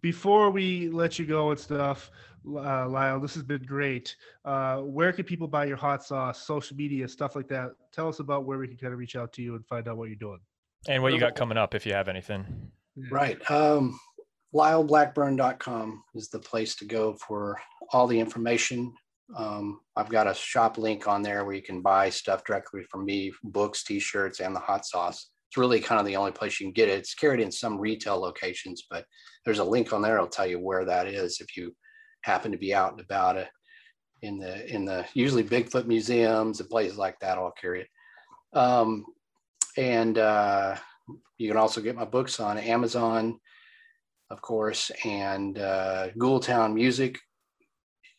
before 0.00 0.50
we 0.50 0.88
let 0.88 1.18
you 1.18 1.26
go 1.26 1.50
and 1.50 1.58
stuff, 1.58 2.10
uh, 2.46 2.88
Lyle, 2.88 3.20
this 3.20 3.34
has 3.34 3.42
been 3.42 3.62
great. 3.62 4.16
Uh, 4.44 4.78
where 4.78 5.12
can 5.12 5.24
people 5.24 5.46
buy 5.46 5.64
your 5.64 5.76
hot 5.76 6.04
sauce, 6.04 6.44
social 6.44 6.76
media, 6.76 7.06
stuff 7.06 7.36
like 7.36 7.48
that? 7.48 7.72
Tell 7.92 8.08
us 8.08 8.18
about 8.18 8.44
where 8.44 8.58
we 8.58 8.68
can 8.68 8.76
kind 8.76 8.92
of 8.92 8.98
reach 8.98 9.16
out 9.16 9.32
to 9.34 9.42
you 9.42 9.54
and 9.54 9.66
find 9.66 9.86
out 9.88 9.96
what 9.96 10.08
you're 10.08 10.16
doing. 10.16 10.40
And 10.88 11.02
what 11.02 11.12
you 11.12 11.20
got 11.20 11.36
coming 11.36 11.58
up 11.58 11.74
if 11.74 11.86
you 11.86 11.92
have 11.92 12.08
anything. 12.08 12.44
Right. 13.10 13.38
Um, 13.50 13.98
lyleblackburn.com 14.54 16.02
is 16.14 16.28
the 16.28 16.40
place 16.40 16.74
to 16.76 16.84
go 16.84 17.14
for 17.14 17.60
all 17.92 18.06
the 18.06 18.18
information. 18.18 18.92
Um, 19.36 19.80
I've 19.96 20.08
got 20.08 20.26
a 20.26 20.34
shop 20.34 20.78
link 20.78 21.06
on 21.06 21.22
there 21.22 21.44
where 21.44 21.54
you 21.54 21.62
can 21.62 21.80
buy 21.80 22.10
stuff 22.10 22.44
directly 22.44 22.82
from 22.90 23.04
me, 23.04 23.32
books, 23.44 23.84
t-shirts, 23.84 24.40
and 24.40 24.54
the 24.54 24.60
hot 24.60 24.84
sauce. 24.84 25.30
It's 25.52 25.58
really 25.58 25.80
kind 25.80 26.00
of 26.00 26.06
the 26.06 26.16
only 26.16 26.32
place 26.32 26.58
you 26.58 26.64
can 26.64 26.72
get 26.72 26.88
it. 26.88 26.96
It's 26.96 27.14
carried 27.14 27.40
in 27.40 27.52
some 27.52 27.78
retail 27.78 28.18
locations, 28.18 28.84
but 28.88 29.04
there's 29.44 29.58
a 29.58 29.64
link 29.64 29.92
on 29.92 30.00
there. 30.00 30.18
I'll 30.18 30.26
tell 30.26 30.46
you 30.46 30.58
where 30.58 30.86
that 30.86 31.06
is 31.06 31.42
if 31.42 31.58
you 31.58 31.76
happen 32.22 32.52
to 32.52 32.56
be 32.56 32.72
out 32.72 32.92
and 32.92 33.02
about 33.02 33.36
it 33.36 33.48
in 34.22 34.38
the 34.38 34.74
in 34.74 34.86
the 34.86 35.04
usually 35.12 35.44
Bigfoot 35.44 35.84
museums 35.84 36.60
and 36.60 36.70
places 36.70 36.96
like 36.96 37.18
that. 37.20 37.36
I'll 37.36 37.52
carry 37.52 37.82
it. 37.82 38.58
Um, 38.58 39.04
and 39.76 40.16
uh, 40.16 40.76
you 41.36 41.48
can 41.48 41.58
also 41.58 41.82
get 41.82 41.96
my 41.96 42.06
books 42.06 42.40
on 42.40 42.56
Amazon, 42.56 43.38
of 44.30 44.40
course, 44.40 44.90
and 45.04 45.58
uh, 45.58 46.08
Ghoultown 46.16 46.72
Music 46.72 47.18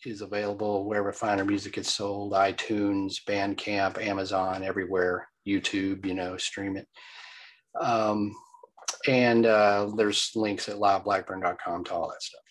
is 0.05 0.21
available 0.21 0.85
wherever 0.85 1.11
finer 1.11 1.45
music 1.45 1.79
is 1.79 1.87
sold 1.87 2.33
iTunes, 2.33 3.15
Bandcamp, 3.27 3.99
Amazon, 3.99 4.61
everywhere, 4.61 5.27
YouTube, 5.47 6.05
you 6.05 6.13
know, 6.13 6.37
stream 6.37 6.77
it. 6.77 6.87
Um, 7.79 8.35
and 9.07 9.45
uh, 9.45 9.91
there's 9.95 10.31
links 10.35 10.69
at 10.69 10.77
lyleblackburn.com 10.77 11.83
to 11.85 11.93
all 11.93 12.09
that 12.09 12.23
stuff. 12.23 12.41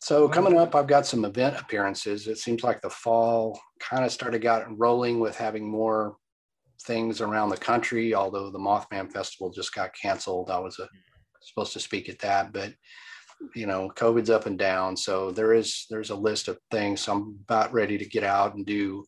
So 0.00 0.28
coming 0.28 0.58
up, 0.58 0.74
I've 0.74 0.86
got 0.86 1.06
some 1.06 1.24
event 1.24 1.58
appearances. 1.58 2.28
It 2.28 2.36
seems 2.36 2.62
like 2.62 2.82
the 2.82 2.90
fall 2.90 3.58
kind 3.80 4.04
of 4.04 4.12
started 4.12 4.42
got 4.42 4.78
rolling 4.78 5.18
with 5.18 5.36
having 5.36 5.66
more 5.66 6.16
things 6.82 7.22
around 7.22 7.48
the 7.48 7.56
country. 7.56 8.14
Although 8.14 8.50
the 8.50 8.58
Mothman 8.58 9.10
Festival 9.10 9.50
just 9.50 9.74
got 9.74 9.94
canceled, 10.00 10.50
I 10.50 10.58
was 10.58 10.78
a 10.78 10.88
supposed 11.44 11.72
to 11.74 11.80
speak 11.80 12.08
at 12.08 12.18
that, 12.20 12.52
but 12.52 12.72
you 13.54 13.66
know, 13.66 13.90
COVID's 13.94 14.30
up 14.30 14.46
and 14.46 14.58
down. 14.58 14.96
So 14.96 15.30
there 15.30 15.52
is 15.52 15.86
there's 15.90 16.10
a 16.10 16.14
list 16.14 16.48
of 16.48 16.58
things. 16.70 17.02
So 17.02 17.12
I'm 17.12 17.38
about 17.42 17.72
ready 17.72 17.98
to 17.98 18.04
get 18.04 18.24
out 18.24 18.54
and 18.54 18.64
do 18.64 19.04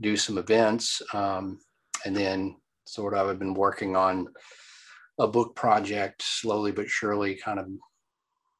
do 0.00 0.16
some 0.16 0.38
events. 0.38 1.02
Um, 1.12 1.58
and 2.04 2.14
then 2.14 2.56
sort 2.86 3.14
of 3.14 3.28
I've 3.28 3.38
been 3.38 3.54
working 3.54 3.96
on 3.96 4.28
a 5.18 5.26
book 5.26 5.54
project 5.54 6.22
slowly 6.22 6.72
but 6.72 6.88
surely, 6.88 7.34
kind 7.34 7.58
of 7.58 7.68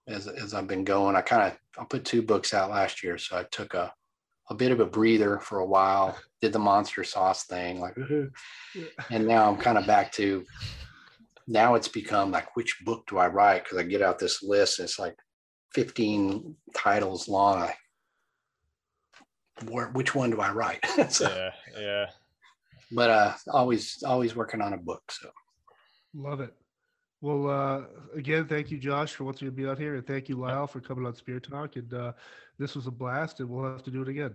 as 0.08 0.26
as 0.28 0.54
I've 0.54 0.68
been 0.68 0.84
going. 0.84 1.16
I 1.16 1.20
kind 1.22 1.42
of 1.42 1.58
I 1.82 1.84
put 1.84 2.04
two 2.04 2.22
books 2.22 2.54
out 2.54 2.70
last 2.70 3.02
year, 3.02 3.18
so 3.18 3.38
I 3.38 3.44
took 3.44 3.74
a 3.74 3.92
a 4.48 4.54
bit 4.54 4.70
of 4.70 4.80
a 4.80 4.86
breather 4.86 5.38
for 5.38 5.58
a 5.58 5.66
while. 5.66 6.16
Did 6.42 6.52
the 6.52 6.58
monster 6.58 7.02
sauce 7.02 7.44
thing, 7.44 7.80
like, 7.80 7.96
and 9.10 9.26
now 9.26 9.50
I'm 9.50 9.56
kind 9.56 9.78
of 9.78 9.86
back 9.86 10.12
to 10.12 10.44
now 11.46 11.74
it's 11.74 11.88
become 11.88 12.30
like 12.30 12.56
which 12.56 12.84
book 12.84 13.06
do 13.06 13.18
I 13.18 13.28
write? 13.28 13.64
Because 13.64 13.78
I 13.78 13.84
get 13.84 14.02
out 14.02 14.18
this 14.18 14.42
list 14.42 14.78
and 14.78 14.86
it's 14.86 14.98
like 14.98 15.16
15 15.74 16.54
titles 16.74 17.28
long. 17.28 17.58
I, 17.58 17.74
where, 19.68 19.88
which 19.88 20.14
one 20.14 20.30
do 20.30 20.40
I 20.40 20.52
write? 20.52 20.84
so, 21.10 21.28
yeah, 21.28 21.80
yeah. 21.80 22.06
But 22.93 23.11
uh, 23.11 23.34
always, 23.53 24.03
always 24.05 24.37
working 24.37 24.61
on 24.61 24.72
a 24.72 24.78
book. 24.78 25.03
So 25.11 25.30
love 26.14 26.41
it. 26.41 26.55
Well, 27.20 27.49
uh, 27.49 27.82
again, 28.14 28.47
thank 28.47 28.70
you, 28.70 28.78
Josh, 28.78 29.14
for 29.14 29.24
wanting 29.24 29.49
to 29.49 29.53
be 29.53 29.66
out 29.66 29.78
here, 29.78 29.97
and 29.97 30.07
thank 30.07 30.28
you, 30.28 30.37
Lyle, 30.37 30.66
for 30.66 30.80
coming 30.80 31.07
on 31.07 31.14
Spear 31.14 31.41
Talk. 31.41 31.76
And 31.76 31.93
uh, 31.93 32.12
this 32.59 32.76
was 32.76 32.87
a 32.87 32.91
blast, 32.91 33.41
and 33.41 33.49
we'll 33.49 33.64
have 33.64 33.82
to 33.84 33.91
do 33.91 34.03
it 34.03 34.09
again. 34.09 34.34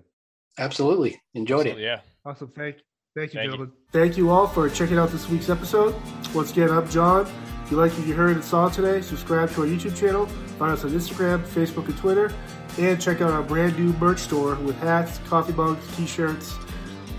Absolutely, 0.57 1.21
enjoyed 1.33 1.67
Absolutely, 1.67 1.83
it. 1.83 1.85
Yeah, 1.85 1.99
awesome. 2.25 2.49
Thank 2.49 2.77
Thank 3.15 3.33
you, 3.33 3.39
Thank 3.39 3.51
gentlemen. 3.51 3.73
You. 3.75 3.99
Thank 3.99 4.17
you 4.17 4.29
all 4.29 4.47
for 4.47 4.69
checking 4.69 4.97
out 4.97 5.09
this 5.09 5.27
week's 5.27 5.49
episode. 5.49 5.95
Once 6.33 6.51
again, 6.51 6.69
I'm 6.69 6.89
John. 6.89 7.29
If 7.63 7.71
you 7.71 7.77
like 7.77 7.91
what 7.91 8.07
you 8.07 8.13
heard 8.13 8.37
and 8.37 8.43
saw 8.43 8.69
today, 8.69 9.01
subscribe 9.01 9.51
to 9.51 9.61
our 9.61 9.67
YouTube 9.67 9.97
channel, 9.97 10.27
find 10.57 10.71
us 10.71 10.85
on 10.85 10.91
Instagram, 10.91 11.45
Facebook, 11.45 11.87
and 11.87 11.97
Twitter, 11.97 12.33
and 12.77 13.01
check 13.01 13.19
out 13.19 13.31
our 13.31 13.43
brand 13.43 13.77
new 13.77 13.91
merch 13.93 14.19
store 14.19 14.55
with 14.55 14.77
hats, 14.79 15.19
coffee 15.27 15.51
mugs, 15.53 15.85
t 15.97 16.05
shirts, 16.05 16.53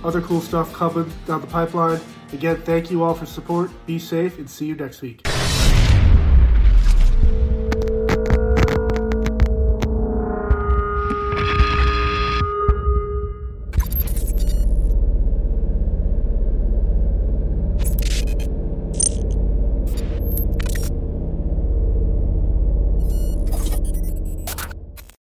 other 0.04 0.20
cool 0.20 0.40
stuff 0.40 0.72
coming 0.72 1.10
down 1.26 1.40
the 1.40 1.46
pipeline. 1.46 2.00
Again, 2.32 2.56
thank 2.62 2.90
you 2.90 3.02
all 3.02 3.14
for 3.14 3.26
support. 3.26 3.70
Be 3.86 3.98
safe 3.98 4.38
and 4.38 4.48
see 4.48 4.66
you 4.66 4.74
next 4.74 5.02
week. 5.02 5.31